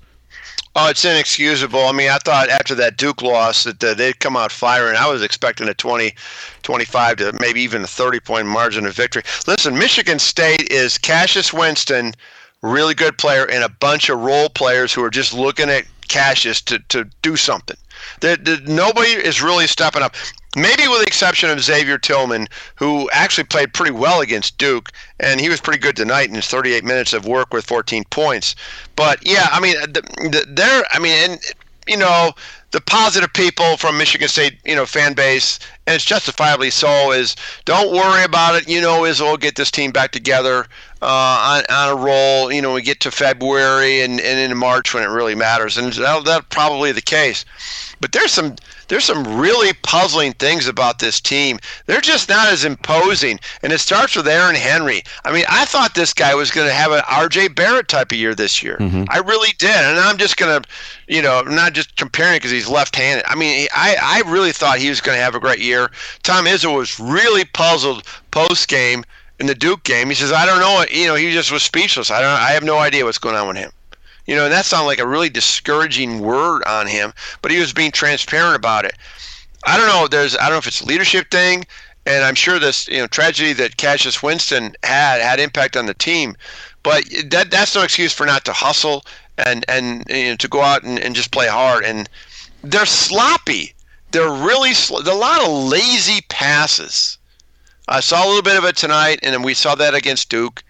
Oh, 0.75 0.89
it's 0.89 1.05
inexcusable. 1.05 1.85
I 1.85 1.91
mean, 1.91 2.09
I 2.09 2.17
thought 2.17 2.49
after 2.49 2.73
that 2.75 2.97
Duke 2.97 3.21
loss 3.21 3.63
that 3.63 3.83
uh, 3.83 3.93
they'd 3.93 4.19
come 4.19 4.35
out 4.35 4.51
firing. 4.51 4.95
I 4.95 5.07
was 5.07 5.21
expecting 5.21 5.69
a 5.69 5.73
20, 5.73 6.15
25 6.63 7.17
to 7.17 7.33
maybe 7.39 7.61
even 7.61 7.83
a 7.83 7.87
30 7.87 8.19
point 8.19 8.47
margin 8.47 8.87
of 8.87 8.95
victory. 8.95 9.21
Listen, 9.45 9.77
Michigan 9.77 10.17
State 10.17 10.71
is 10.71 10.97
Cassius 10.97 11.53
Winston, 11.53 12.13
really 12.63 12.95
good 12.95 13.19
player, 13.19 13.45
and 13.45 13.63
a 13.63 13.69
bunch 13.69 14.09
of 14.09 14.19
role 14.19 14.49
players 14.49 14.91
who 14.91 15.03
are 15.03 15.11
just 15.11 15.31
looking 15.31 15.69
at 15.69 15.85
Cassius 16.07 16.59
to, 16.61 16.79
to 16.89 17.05
do 17.21 17.35
something. 17.35 17.77
That 18.21 18.63
nobody 18.67 19.11
is 19.11 19.43
really 19.43 19.67
stepping 19.67 20.01
up. 20.01 20.15
Maybe 20.55 20.87
with 20.87 20.99
the 20.99 21.07
exception 21.07 21.49
of 21.49 21.63
Xavier 21.63 21.97
Tillman, 21.97 22.47
who 22.75 23.09
actually 23.11 23.45
played 23.45 23.73
pretty 23.73 23.91
well 23.91 24.21
against 24.21 24.57
Duke, 24.57 24.91
and 25.19 25.41
he 25.41 25.49
was 25.49 25.59
pretty 25.59 25.79
good 25.79 25.95
tonight 25.95 26.29
in 26.29 26.35
his 26.35 26.47
38 26.47 26.83
minutes 26.83 27.13
of 27.13 27.25
work 27.25 27.53
with 27.53 27.65
14 27.65 28.03
points. 28.11 28.55
But 28.95 29.25
yeah, 29.25 29.47
I 29.51 29.59
mean, 29.59 29.75
they're, 30.47 30.83
I 30.91 30.99
mean, 30.99 31.31
and 31.31 31.39
you 31.87 31.97
know, 31.97 32.33
the 32.71 32.81
positive 32.81 33.31
people 33.33 33.77
from 33.77 33.97
Michigan 33.97 34.27
State, 34.27 34.57
you 34.65 34.75
know, 34.75 34.85
fan 34.85 35.13
base, 35.13 35.59
and 35.85 35.95
it's 35.95 36.05
justifiably 36.05 36.71
so, 36.71 37.11
is 37.11 37.35
don't 37.65 37.91
worry 37.93 38.23
about 38.23 38.55
it. 38.55 38.67
You 38.67 38.81
know, 38.81 39.05
is 39.05 39.21
we'll 39.21 39.37
get 39.37 39.55
this 39.55 39.69
team 39.69 39.91
back 39.91 40.11
together 40.11 40.65
uh, 41.01 41.61
on, 41.61 41.63
on 41.69 41.89
a 41.89 42.01
roll. 42.01 42.51
You 42.51 42.61
know, 42.61 42.73
we 42.73 42.81
get 42.81 42.99
to 43.01 43.11
February 43.11 44.01
and, 44.01 44.19
and 44.19 44.39
into 44.39 44.55
March 44.55 44.93
when 44.93 45.03
it 45.03 45.07
really 45.07 45.35
matters, 45.35 45.77
and 45.77 45.93
that, 45.93 46.25
that's 46.25 46.45
probably 46.49 46.91
the 46.91 47.01
case. 47.01 47.45
But 47.99 48.11
there's 48.11 48.31
some 48.31 48.55
there's 48.93 49.05
some 49.05 49.39
really 49.39 49.73
puzzling 49.81 50.33
things 50.33 50.67
about 50.67 50.99
this 50.99 51.19
team. 51.19 51.57
They're 51.87 51.99
just 51.99 52.29
not 52.29 52.47
as 52.49 52.63
imposing, 52.63 53.39
and 53.63 53.73
it 53.73 53.79
starts 53.79 54.15
with 54.15 54.27
Aaron 54.27 54.53
Henry. 54.53 55.01
I 55.25 55.33
mean, 55.33 55.45
I 55.49 55.65
thought 55.65 55.95
this 55.95 56.13
guy 56.13 56.35
was 56.35 56.51
going 56.51 56.67
to 56.67 56.73
have 56.73 56.91
an 56.91 57.01
R.J. 57.09 57.47
Barrett 57.47 57.87
type 57.87 58.11
of 58.11 58.19
year 58.19 58.35
this 58.35 58.61
year. 58.61 58.77
Mm-hmm. 58.79 59.05
I 59.09 59.17
really 59.17 59.49
did, 59.57 59.71
and 59.71 59.97
I'm 59.97 60.19
just 60.19 60.37
going 60.37 60.61
to, 60.61 60.69
you 61.07 61.23
know, 61.23 61.41
not 61.41 61.73
just 61.73 61.95
comparing 61.95 62.35
because 62.35 62.51
he's 62.51 62.69
left-handed. 62.69 63.25
I 63.27 63.33
mean, 63.33 63.67
I 63.73 63.97
I 63.99 64.31
really 64.31 64.51
thought 64.51 64.77
he 64.77 64.89
was 64.89 65.01
going 65.01 65.17
to 65.17 65.23
have 65.23 65.33
a 65.33 65.39
great 65.39 65.57
year. 65.57 65.89
Tom 66.21 66.45
Izzo 66.45 66.77
was 66.77 66.99
really 66.99 67.45
puzzled 67.45 68.03
post 68.29 68.67
game 68.67 69.03
in 69.39 69.47
the 69.47 69.55
Duke 69.55 69.81
game. 69.81 70.09
He 70.09 70.13
says, 70.13 70.31
I 70.31 70.45
don't 70.45 70.59
know, 70.59 70.85
you 70.91 71.07
know, 71.07 71.15
he 71.15 71.31
just 71.31 71.51
was 71.51 71.63
speechless. 71.63 72.11
I 72.11 72.21
don't, 72.21 72.29
I 72.29 72.51
have 72.51 72.63
no 72.63 72.77
idea 72.77 73.05
what's 73.05 73.17
going 73.17 73.35
on 73.35 73.47
with 73.47 73.57
him. 73.57 73.71
You 74.25 74.35
know, 74.35 74.45
and 74.45 74.53
that 74.53 74.65
sounded 74.65 74.87
like 74.87 74.99
a 74.99 75.07
really 75.07 75.29
discouraging 75.29 76.19
word 76.19 76.63
on 76.63 76.87
him, 76.87 77.13
but 77.41 77.51
he 77.51 77.59
was 77.59 77.73
being 77.73 77.91
transparent 77.91 78.55
about 78.55 78.85
it. 78.85 78.97
I 79.65 79.77
don't 79.77 79.87
know. 79.87 80.07
There's 80.07 80.35
I 80.35 80.43
don't 80.43 80.51
know 80.51 80.57
if 80.57 80.67
it's 80.67 80.81
a 80.81 80.85
leadership 80.85 81.29
thing, 81.29 81.65
and 82.05 82.23
I'm 82.23 82.35
sure 82.35 82.59
this 82.59 82.87
you 82.87 82.99
know 82.99 83.07
tragedy 83.07 83.53
that 83.53 83.77
Cassius 83.77 84.23
Winston 84.23 84.75
had 84.83 85.21
had 85.21 85.39
impact 85.39 85.75
on 85.75 85.85
the 85.85 85.93
team, 85.93 86.35
but 86.83 87.03
that 87.25 87.51
that's 87.51 87.75
no 87.75 87.81
excuse 87.81 88.13
for 88.13 88.25
not 88.25 88.45
to 88.45 88.53
hustle 88.53 89.05
and 89.37 89.65
and 89.67 90.05
you 90.09 90.29
know, 90.29 90.35
to 90.35 90.47
go 90.47 90.61
out 90.61 90.83
and, 90.83 90.99
and 90.99 91.15
just 91.15 91.31
play 91.31 91.47
hard. 91.47 91.83
And 91.83 92.09
they're 92.63 92.85
sloppy. 92.85 93.73
They're 94.11 94.31
really 94.31 94.73
sl- 94.73 94.99
a 94.99 95.15
lot 95.15 95.43
of 95.43 95.49
lazy 95.49 96.21
passes. 96.29 97.17
I 97.87 97.99
saw 97.99 98.25
a 98.25 98.27
little 98.27 98.41
bit 98.41 98.57
of 98.57 98.63
it 98.63 98.77
tonight, 98.77 99.19
and 99.23 99.43
we 99.43 99.53
saw 99.53 99.75
that 99.75 99.95
against 99.95 100.29
Duke 100.29 100.63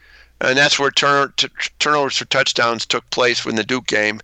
and 0.43 0.57
that's 0.57 0.77
where 0.77 0.91
turn, 0.91 1.33
t- 1.37 1.47
turnovers 1.79 2.17
for 2.17 2.25
touchdowns 2.25 2.85
took 2.85 3.09
place 3.09 3.45
in 3.45 3.55
the 3.55 3.63
Duke 3.63 3.87
game. 3.87 4.19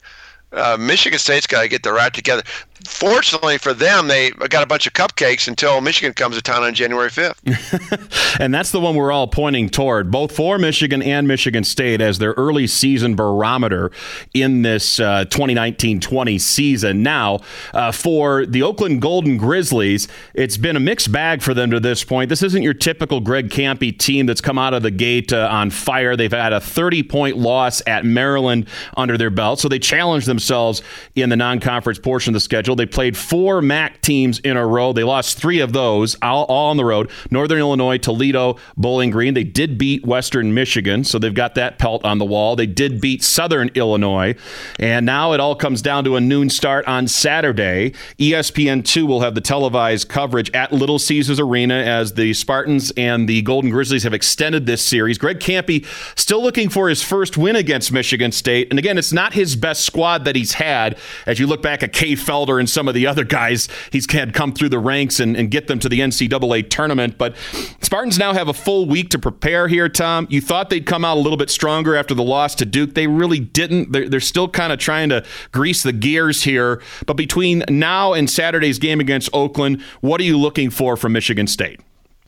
Uh, 0.51 0.77
Michigan 0.79 1.19
State's 1.19 1.47
got 1.47 1.61
to 1.61 1.67
get 1.67 1.83
their 1.83 1.97
act 1.97 2.15
together 2.15 2.43
fortunately 2.85 3.57
for 3.57 3.73
them, 3.73 4.07
they 4.07 4.31
got 4.31 4.63
a 4.63 4.67
bunch 4.67 4.87
of 4.87 4.93
cupcakes 4.93 5.47
until 5.47 5.81
Michigan 5.81 6.13
comes 6.13 6.35
to 6.35 6.41
town 6.41 6.63
on 6.63 6.73
January 6.73 7.09
5th. 7.09 8.37
and 8.39 8.53
that's 8.53 8.71
the 8.71 8.79
one 8.79 8.95
we're 8.95 9.11
all 9.11 9.27
pointing 9.27 9.69
toward, 9.69 10.11
both 10.11 10.35
for 10.35 10.57
Michigan 10.57 11.01
and 11.01 11.27
Michigan 11.27 11.63
State 11.63 12.01
as 12.01 12.19
their 12.19 12.33
early 12.33 12.67
season 12.67 13.15
barometer 13.15 13.91
in 14.33 14.61
this 14.61 14.99
uh, 14.99 15.25
2019 15.25 15.99
20 15.99 16.39
season. 16.39 17.03
Now, 17.03 17.39
uh, 17.73 17.91
for 17.91 18.45
the 18.45 18.63
Oakland 18.63 19.01
Golden 19.01 19.37
Grizzlies, 19.37 20.07
it's 20.33 20.57
been 20.57 20.75
a 20.75 20.79
mixed 20.79 21.11
bag 21.11 21.41
for 21.41 21.53
them 21.53 21.71
to 21.71 21.79
this 21.79 22.03
point. 22.03 22.29
This 22.29 22.43
isn't 22.43 22.63
your 22.63 22.73
typical 22.73 23.19
Greg 23.19 23.49
Kampe 23.49 23.97
team 23.97 24.25
that's 24.25 24.41
come 24.41 24.57
out 24.57 24.73
of 24.73 24.83
the 24.83 24.91
gate 24.91 25.33
uh, 25.33 25.47
on 25.51 25.69
fire. 25.69 26.15
They've 26.15 26.31
had 26.31 26.53
a 26.53 26.59
30 26.59 27.03
point 27.03 27.37
loss 27.37 27.81
at 27.87 28.05
Maryland 28.05 28.67
under 28.95 29.17
their 29.17 29.29
belt, 29.29 29.59
so 29.59 29.67
they 29.67 29.79
challenged 29.79 30.27
themselves 30.27 30.81
in 31.15 31.29
the 31.29 31.35
non 31.35 31.59
conference 31.59 31.99
portion 31.99 32.31
of 32.31 32.35
the 32.35 32.39
schedule 32.39 32.68
schedule. 32.69 32.75
They 32.75 32.85
played 32.85 33.17
four 33.17 33.61
MAC 33.61 34.01
teams 34.01 34.39
in 34.39 34.57
a 34.57 34.65
row. 34.65 34.93
They 34.93 35.03
lost 35.03 35.37
three 35.37 35.59
of 35.59 35.73
those, 35.73 36.15
all, 36.21 36.45
all 36.45 36.69
on 36.69 36.77
the 36.77 36.85
road 36.85 37.09
Northern 37.31 37.59
Illinois, 37.59 37.97
Toledo, 37.97 38.57
Bowling 38.77 39.09
Green. 39.09 39.33
They 39.33 39.43
did 39.43 39.77
beat 39.77 40.05
Western 40.05 40.53
Michigan, 40.53 41.03
so 41.03 41.19
they've 41.19 41.33
got 41.33 41.55
that 41.55 41.79
pelt 41.79 42.05
on 42.05 42.17
the 42.17 42.25
wall. 42.25 42.55
They 42.55 42.67
did 42.67 43.01
beat 43.01 43.23
Southern 43.23 43.69
Illinois. 43.75 44.35
And 44.79 45.05
now 45.05 45.33
it 45.33 45.39
all 45.39 45.55
comes 45.55 45.81
down 45.81 46.03
to 46.05 46.15
a 46.15 46.21
noon 46.21 46.49
start 46.49 46.85
on 46.87 47.07
Saturday. 47.07 47.93
ESPN2 48.17 49.07
will 49.07 49.21
have 49.21 49.35
the 49.35 49.41
televised 49.41 50.09
coverage 50.09 50.51
at 50.51 50.71
Little 50.71 50.99
Caesars 50.99 51.39
Arena 51.39 51.75
as 51.75 52.13
the 52.13 52.33
Spartans 52.33 52.91
and 52.97 53.27
the 53.27 53.41
Golden 53.41 53.69
Grizzlies 53.69 54.03
have 54.03 54.13
extended 54.13 54.65
this 54.65 54.83
series. 54.83 55.17
Greg 55.17 55.39
Kampe 55.39 55.85
still 56.17 56.41
looking 56.41 56.69
for 56.69 56.89
his 56.89 57.01
first 57.01 57.37
win 57.37 57.55
against 57.55 57.91
Michigan 57.91 58.31
State. 58.31 58.67
And 58.69 58.79
again, 58.79 58.97
it's 58.97 59.13
not 59.13 59.33
his 59.33 59.55
best 59.55 59.85
squad 59.85 60.25
that 60.25 60.35
he's 60.35 60.53
had. 60.53 60.97
As 61.25 61.39
you 61.39 61.47
look 61.47 61.61
back 61.61 61.83
at 61.83 61.93
Kay 61.93 62.13
Felder 62.13 62.58
and 62.59 62.69
some 62.69 62.87
of 62.87 62.93
the 62.93 63.07
other 63.07 63.23
guys 63.23 63.67
he's 63.91 64.11
had 64.11 64.33
come 64.33 64.53
through 64.53 64.69
the 64.69 64.79
ranks 64.79 65.19
and, 65.19 65.35
and 65.35 65.51
get 65.51 65.67
them 65.67 65.79
to 65.79 65.89
the 65.89 65.99
NCAA 65.99 66.69
tournament. 66.69 67.17
But 67.17 67.35
Spartans 67.81 68.17
now 68.17 68.33
have 68.33 68.47
a 68.47 68.53
full 68.53 68.85
week 68.85 69.09
to 69.09 69.19
prepare 69.19 69.67
here, 69.67 69.89
Tom. 69.89 70.27
You 70.29 70.41
thought 70.41 70.69
they'd 70.69 70.85
come 70.85 71.03
out 71.05 71.17
a 71.17 71.19
little 71.19 71.37
bit 71.37 71.49
stronger 71.49 71.95
after 71.95 72.13
the 72.13 72.23
loss 72.23 72.55
to 72.55 72.65
Duke. 72.65 72.93
They 72.93 73.07
really 73.07 73.39
didn't. 73.39 73.91
They're, 73.91 74.09
they're 74.09 74.19
still 74.19 74.47
kind 74.47 74.71
of 74.73 74.79
trying 74.79 75.09
to 75.09 75.25
grease 75.51 75.83
the 75.83 75.93
gears 75.93 76.43
here. 76.43 76.81
But 77.05 77.15
between 77.15 77.63
now 77.69 78.13
and 78.13 78.29
Saturday's 78.29 78.79
game 78.79 78.99
against 78.99 79.29
Oakland, 79.33 79.81
what 80.01 80.21
are 80.21 80.25
you 80.25 80.37
looking 80.37 80.69
for 80.69 80.97
from 80.97 81.13
Michigan 81.13 81.47
State? 81.47 81.79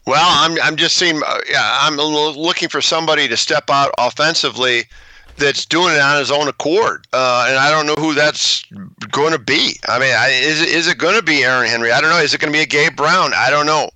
Well, 0.07 0.25
I'm 0.27 0.59
I'm 0.61 0.77
just 0.77 0.97
seeing. 0.97 1.21
Uh, 1.25 1.37
yeah, 1.49 1.79
I'm 1.81 1.95
looking 1.95 2.69
for 2.69 2.81
somebody 2.81 3.27
to 3.27 3.37
step 3.37 3.69
out 3.69 3.91
offensively 3.99 4.85
that's 5.37 5.65
doing 5.65 5.93
it 5.95 5.99
on 5.99 6.19
his 6.19 6.31
own 6.31 6.47
accord, 6.47 7.07
uh, 7.13 7.45
and 7.49 7.57
I 7.57 7.69
don't 7.69 7.85
know 7.85 7.95
who 7.95 8.13
that's 8.13 8.65
going 9.11 9.33
to 9.33 9.39
be. 9.39 9.77
I 9.87 9.99
mean, 9.99 10.13
I, 10.13 10.29
is 10.29 10.61
is 10.61 10.87
it 10.87 10.97
going 10.97 11.15
to 11.15 11.23
be 11.23 11.43
Aaron 11.43 11.67
Henry? 11.67 11.91
I 11.91 12.01
don't 12.01 12.09
know. 12.09 12.19
Is 12.19 12.33
it 12.33 12.39
going 12.39 12.51
to 12.51 12.57
be 12.57 12.63
a 12.63 12.67
Gabe 12.67 12.95
Brown? 12.95 13.31
I 13.35 13.49
don't 13.49 13.65
know. 13.65 13.89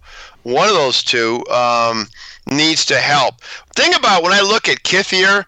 One 0.44 0.68
of 0.68 0.76
those 0.76 1.04
two 1.04 1.44
um, 1.48 2.08
needs 2.48 2.86
to 2.86 2.98
help. 2.98 3.42
Think 3.76 3.96
about 3.96 4.24
when 4.24 4.34
I 4.34 4.42
look 4.42 4.70
at 4.70 4.84
Kithier, 4.84 5.46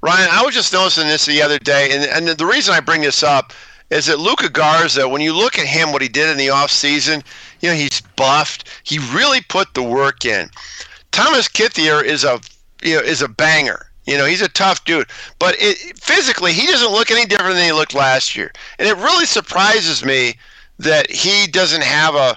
Ryan. 0.00 0.28
I 0.30 0.42
was 0.44 0.54
just 0.54 0.72
noticing 0.72 1.08
this 1.08 1.26
the 1.26 1.42
other 1.42 1.58
day, 1.58 1.90
and 1.92 2.28
and 2.28 2.38
the 2.38 2.46
reason 2.46 2.74
I 2.74 2.80
bring 2.80 3.02
this 3.02 3.22
up 3.22 3.52
is 3.90 4.06
that 4.06 4.18
Luka 4.18 4.48
Garza. 4.48 5.08
When 5.08 5.20
you 5.20 5.34
look 5.34 5.58
at 5.58 5.66
him, 5.66 5.92
what 5.92 6.02
he 6.02 6.08
did 6.08 6.30
in 6.30 6.36
the 6.36 6.50
off 6.50 6.70
season, 6.70 7.22
you 7.60 7.68
know, 7.68 7.74
he's 7.74 8.00
buffed. 8.16 8.68
He 8.82 8.98
really 8.98 9.40
put 9.40 9.74
the 9.74 9.82
work 9.82 10.24
in. 10.24 10.50
Thomas 11.10 11.48
Kithier 11.48 12.04
is 12.04 12.24
a 12.24 12.40
you 12.82 12.96
know 12.96 13.00
is 13.00 13.22
a 13.22 13.28
banger. 13.28 13.87
You 14.08 14.16
know, 14.16 14.24
he's 14.24 14.40
a 14.40 14.48
tough 14.48 14.82
dude, 14.84 15.06
but 15.38 15.54
it, 15.58 15.98
physically 15.98 16.54
he 16.54 16.66
doesn't 16.66 16.90
look 16.90 17.10
any 17.10 17.26
different 17.26 17.56
than 17.56 17.64
he 17.64 17.72
looked 17.72 17.92
last 17.92 18.34
year, 18.34 18.50
and 18.78 18.88
it 18.88 18.96
really 18.96 19.26
surprises 19.26 20.02
me 20.02 20.34
that 20.78 21.10
he 21.10 21.46
doesn't 21.46 21.82
have 21.82 22.14
a 22.14 22.36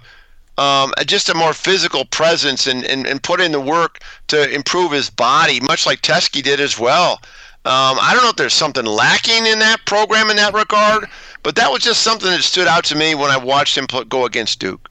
um, 0.62 0.94
just 1.06 1.30
a 1.30 1.34
more 1.34 1.54
physical 1.54 2.04
presence 2.04 2.68
and, 2.68 2.84
and, 2.84 3.08
and 3.08 3.24
put 3.24 3.40
in 3.40 3.54
the 3.54 3.62
work 3.62 4.00
to 4.28 4.54
improve 4.54 4.92
his 4.92 5.10
body, 5.10 5.62
much 5.62 5.86
like 5.86 6.02
Teske 6.02 6.44
did 6.44 6.60
as 6.60 6.78
well. 6.78 7.22
Um, 7.64 7.98
I 8.02 8.12
don't 8.14 8.24
know 8.24 8.32
if 8.32 8.36
there's 8.36 8.54
something 8.54 8.86
lacking 8.86 9.46
in 9.46 9.60
that 9.60 9.86
program 9.86 10.30
in 10.30 10.36
that 10.36 10.54
regard, 10.54 11.08
but 11.42 11.56
that 11.56 11.72
was 11.72 11.84
just 11.84 12.02
something 12.02 12.30
that 12.30 12.44
stood 12.44 12.68
out 12.68 12.84
to 12.86 12.96
me 12.96 13.16
when 13.16 13.32
I 13.32 13.38
watched 13.38 13.78
him 13.78 13.88
go 14.10 14.26
against 14.26 14.60
Duke. 14.60 14.91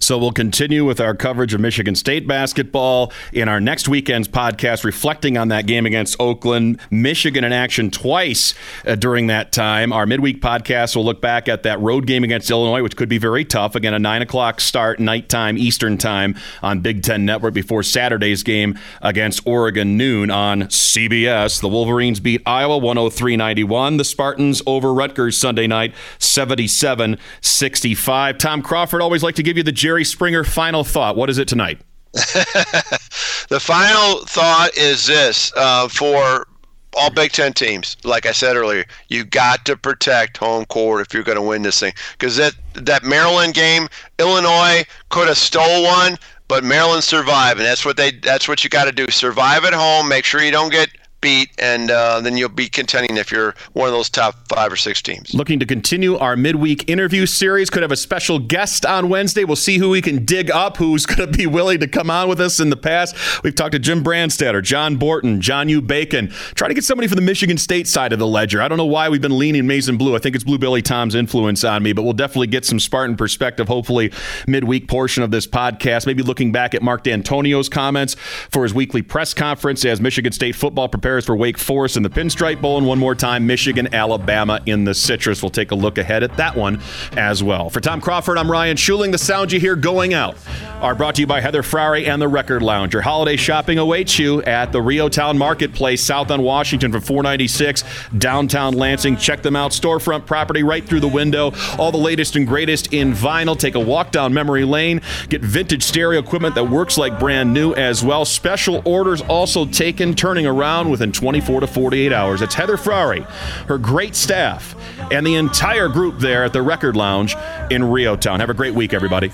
So 0.00 0.16
we'll 0.16 0.32
continue 0.32 0.84
with 0.84 1.00
our 1.00 1.14
coverage 1.14 1.54
of 1.54 1.60
Michigan 1.60 1.94
State 1.94 2.26
basketball 2.26 3.12
in 3.32 3.48
our 3.48 3.60
next 3.60 3.88
weekend's 3.88 4.28
podcast, 4.28 4.84
reflecting 4.84 5.36
on 5.36 5.48
that 5.48 5.66
game 5.66 5.86
against 5.86 6.16
Oakland. 6.20 6.80
Michigan 6.90 7.42
in 7.44 7.52
action 7.52 7.90
twice 7.90 8.54
uh, 8.86 8.94
during 8.94 9.26
that 9.26 9.50
time. 9.52 9.92
Our 9.92 10.06
midweek 10.06 10.40
podcast 10.40 10.94
will 10.94 11.04
look 11.04 11.20
back 11.20 11.48
at 11.48 11.64
that 11.64 11.80
road 11.80 12.06
game 12.06 12.22
against 12.22 12.50
Illinois, 12.50 12.82
which 12.82 12.96
could 12.96 13.08
be 13.08 13.18
very 13.18 13.44
tough. 13.44 13.74
Again, 13.74 13.92
a 13.92 13.98
9 13.98 14.22
o'clock 14.22 14.60
start, 14.60 15.00
nighttime, 15.00 15.58
Eastern 15.58 15.98
time 15.98 16.36
on 16.62 16.80
Big 16.80 17.02
Ten 17.02 17.24
Network 17.24 17.54
before 17.54 17.82
Saturday's 17.82 18.42
game 18.42 18.78
against 19.02 19.46
Oregon 19.46 19.96
noon 19.96 20.30
on 20.30 20.62
CBS. 20.62 21.60
The 21.60 21.68
Wolverines 21.68 22.20
beat 22.20 22.40
Iowa 22.46 22.78
103 22.78 23.36
91. 23.36 23.96
The 23.96 24.04
Spartans 24.04 24.62
over 24.66 24.94
Rutgers 24.94 25.36
Sunday 25.36 25.66
night 25.66 25.94
77 26.18 27.18
65. 27.40 28.38
Tom 28.38 28.62
Crawford 28.62 29.02
always 29.02 29.22
like 29.22 29.34
to 29.34 29.42
give 29.42 29.56
you 29.56 29.62
the 29.62 29.72
Jerry 29.88 30.04
Springer 30.04 30.44
final 30.44 30.84
thought. 30.84 31.16
What 31.16 31.30
is 31.30 31.38
it 31.38 31.48
tonight? 31.48 31.80
the 32.12 33.58
final 33.58 34.18
thought 34.26 34.68
is 34.76 35.06
this 35.06 35.50
uh, 35.56 35.88
for 35.88 36.46
all 36.94 37.08
Big 37.08 37.32
Ten 37.32 37.54
teams. 37.54 37.96
Like 38.04 38.26
I 38.26 38.32
said 38.32 38.54
earlier, 38.54 38.84
you 39.08 39.24
got 39.24 39.64
to 39.64 39.78
protect 39.78 40.36
home 40.36 40.66
court 40.66 41.00
if 41.00 41.14
you're 41.14 41.22
going 41.22 41.38
to 41.38 41.42
win 41.42 41.62
this 41.62 41.80
thing. 41.80 41.94
Because 42.12 42.36
that 42.36 42.52
that 42.74 43.02
Maryland 43.02 43.54
game, 43.54 43.88
Illinois 44.18 44.84
could 45.08 45.26
have 45.26 45.38
stole 45.38 45.84
one, 45.84 46.18
but 46.48 46.64
Maryland 46.64 47.02
survived, 47.02 47.58
and 47.58 47.66
that's 47.66 47.86
what 47.86 47.96
they 47.96 48.10
that's 48.10 48.46
what 48.46 48.62
you 48.62 48.68
got 48.68 48.84
to 48.84 48.92
do. 48.92 49.08
Survive 49.08 49.64
at 49.64 49.72
home. 49.72 50.06
Make 50.06 50.26
sure 50.26 50.42
you 50.42 50.52
don't 50.52 50.70
get 50.70 50.90
beat, 51.20 51.50
and 51.58 51.90
uh, 51.90 52.20
then 52.20 52.36
you'll 52.36 52.48
be 52.48 52.68
contending 52.68 53.16
if 53.16 53.30
you're 53.30 53.54
one 53.72 53.88
of 53.88 53.92
those 53.92 54.08
top 54.08 54.36
five 54.48 54.72
or 54.72 54.76
six 54.76 55.02
teams. 55.02 55.34
Looking 55.34 55.58
to 55.60 55.66
continue 55.66 56.16
our 56.16 56.36
midweek 56.36 56.88
interview 56.88 57.26
series. 57.26 57.70
Could 57.70 57.82
have 57.82 57.92
a 57.92 57.96
special 57.96 58.38
guest 58.38 58.86
on 58.86 59.08
Wednesday. 59.08 59.44
We'll 59.44 59.56
see 59.56 59.78
who 59.78 59.90
we 59.90 60.02
can 60.02 60.24
dig 60.24 60.50
up, 60.50 60.76
who's 60.76 61.06
going 61.06 61.30
to 61.30 61.36
be 61.36 61.46
willing 61.46 61.80
to 61.80 61.88
come 61.88 62.10
on 62.10 62.28
with 62.28 62.40
us 62.40 62.60
in 62.60 62.70
the 62.70 62.76
past. 62.76 63.16
We've 63.42 63.54
talked 63.54 63.72
to 63.72 63.78
Jim 63.78 64.04
Brandstatter, 64.04 64.62
John 64.62 64.96
Borton, 64.96 65.40
John 65.40 65.68
U. 65.68 65.80
Bacon. 65.80 66.28
Try 66.54 66.68
to 66.68 66.74
get 66.74 66.84
somebody 66.84 67.08
from 67.08 67.16
the 67.16 67.22
Michigan 67.22 67.58
State 67.58 67.88
side 67.88 68.12
of 68.12 68.18
the 68.18 68.26
ledger. 68.26 68.62
I 68.62 68.68
don't 68.68 68.78
know 68.78 68.86
why 68.86 69.08
we've 69.08 69.22
been 69.22 69.38
leaning 69.38 69.66
Maize 69.66 69.88
and 69.88 69.98
Blue. 69.98 70.14
I 70.14 70.18
think 70.18 70.34
it's 70.34 70.44
Blue 70.44 70.58
Billy 70.58 70.82
Tom's 70.82 71.14
influence 71.14 71.64
on 71.64 71.82
me, 71.82 71.92
but 71.92 72.02
we'll 72.02 72.12
definitely 72.12 72.46
get 72.46 72.64
some 72.64 72.78
Spartan 72.78 73.16
perspective, 73.16 73.68
hopefully, 73.68 74.12
midweek 74.46 74.88
portion 74.88 75.22
of 75.22 75.30
this 75.30 75.46
podcast. 75.46 76.06
Maybe 76.06 76.22
looking 76.22 76.52
back 76.52 76.74
at 76.74 76.82
Mark 76.82 77.04
Dantonio's 77.04 77.68
comments 77.68 78.14
for 78.50 78.62
his 78.62 78.72
weekly 78.72 79.02
press 79.02 79.34
conference 79.34 79.84
as 79.84 80.00
Michigan 80.00 80.32
State 80.32 80.54
football 80.54 80.88
prepares 80.88 81.07
prepares 81.08 81.24
for 81.24 81.36
Wake 81.36 81.56
Forest 81.56 81.96
in 81.96 82.02
the 82.02 82.10
Pinstripe 82.10 82.60
Bowl, 82.60 82.76
and 82.76 82.86
one 82.86 82.98
more 82.98 83.14
time, 83.14 83.46
Michigan, 83.46 83.94
Alabama 83.94 84.60
in 84.66 84.84
the 84.84 84.92
Citrus. 84.92 85.42
We'll 85.42 85.48
take 85.48 85.70
a 85.70 85.74
look 85.74 85.96
ahead 85.96 86.22
at 86.22 86.36
that 86.36 86.54
one 86.54 86.82
as 87.16 87.42
well. 87.42 87.70
For 87.70 87.80
Tom 87.80 88.02
Crawford, 88.02 88.36
I'm 88.36 88.50
Ryan 88.50 88.76
Schuling. 88.76 89.10
The 89.10 89.16
sound 89.16 89.50
you 89.50 89.58
hear 89.58 89.74
going 89.74 90.12
out 90.12 90.36
are 90.82 90.94
brought 90.94 91.14
to 91.14 91.22
you 91.22 91.26
by 91.26 91.40
Heather 91.40 91.62
Frary 91.62 92.06
and 92.06 92.20
the 92.20 92.28
Record 92.28 92.62
Lounge. 92.62 92.92
Your 92.92 93.00
holiday 93.00 93.36
shopping 93.36 93.78
awaits 93.78 94.18
you 94.18 94.42
at 94.42 94.70
the 94.70 94.82
REO 94.82 95.08
Town 95.08 95.38
Marketplace, 95.38 96.02
south 96.02 96.30
on 96.30 96.42
Washington 96.42 96.92
for 96.92 97.00
496, 97.00 97.84
downtown 98.18 98.74
Lansing. 98.74 99.16
Check 99.16 99.40
them 99.40 99.56
out. 99.56 99.70
Storefront 99.70 100.26
property 100.26 100.62
right 100.62 100.86
through 100.86 101.00
the 101.00 101.08
window. 101.08 101.52
All 101.78 101.90
the 101.90 101.96
latest 101.96 102.36
and 102.36 102.46
greatest 102.46 102.92
in 102.92 103.14
vinyl. 103.14 103.58
Take 103.58 103.76
a 103.76 103.80
walk 103.80 104.12
down 104.12 104.34
memory 104.34 104.64
lane. 104.64 105.00
Get 105.30 105.40
vintage 105.40 105.84
stereo 105.84 106.20
equipment 106.20 106.54
that 106.54 106.64
works 106.64 106.98
like 106.98 107.18
brand 107.18 107.54
new 107.54 107.72
as 107.72 108.04
well. 108.04 108.26
Special 108.26 108.82
orders 108.84 109.22
also 109.22 109.64
taken, 109.64 110.14
turning 110.14 110.46
around 110.46 110.97
within 110.98 111.12
24 111.12 111.60
to 111.60 111.66
48 111.66 112.12
hours. 112.12 112.42
It's 112.42 112.54
Heather 112.54 112.76
Frary, 112.76 113.20
her 113.68 113.78
great 113.78 114.16
staff, 114.16 114.74
and 115.12 115.24
the 115.24 115.36
entire 115.36 115.88
group 115.88 116.18
there 116.18 116.44
at 116.44 116.52
the 116.52 116.62
Record 116.62 116.96
Lounge 116.96 117.36
in 117.70 117.84
REO 117.84 118.16
Town. 118.16 118.40
Have 118.40 118.50
a 118.50 118.54
great 118.54 118.74
week, 118.74 118.92
everybody. 118.92 119.30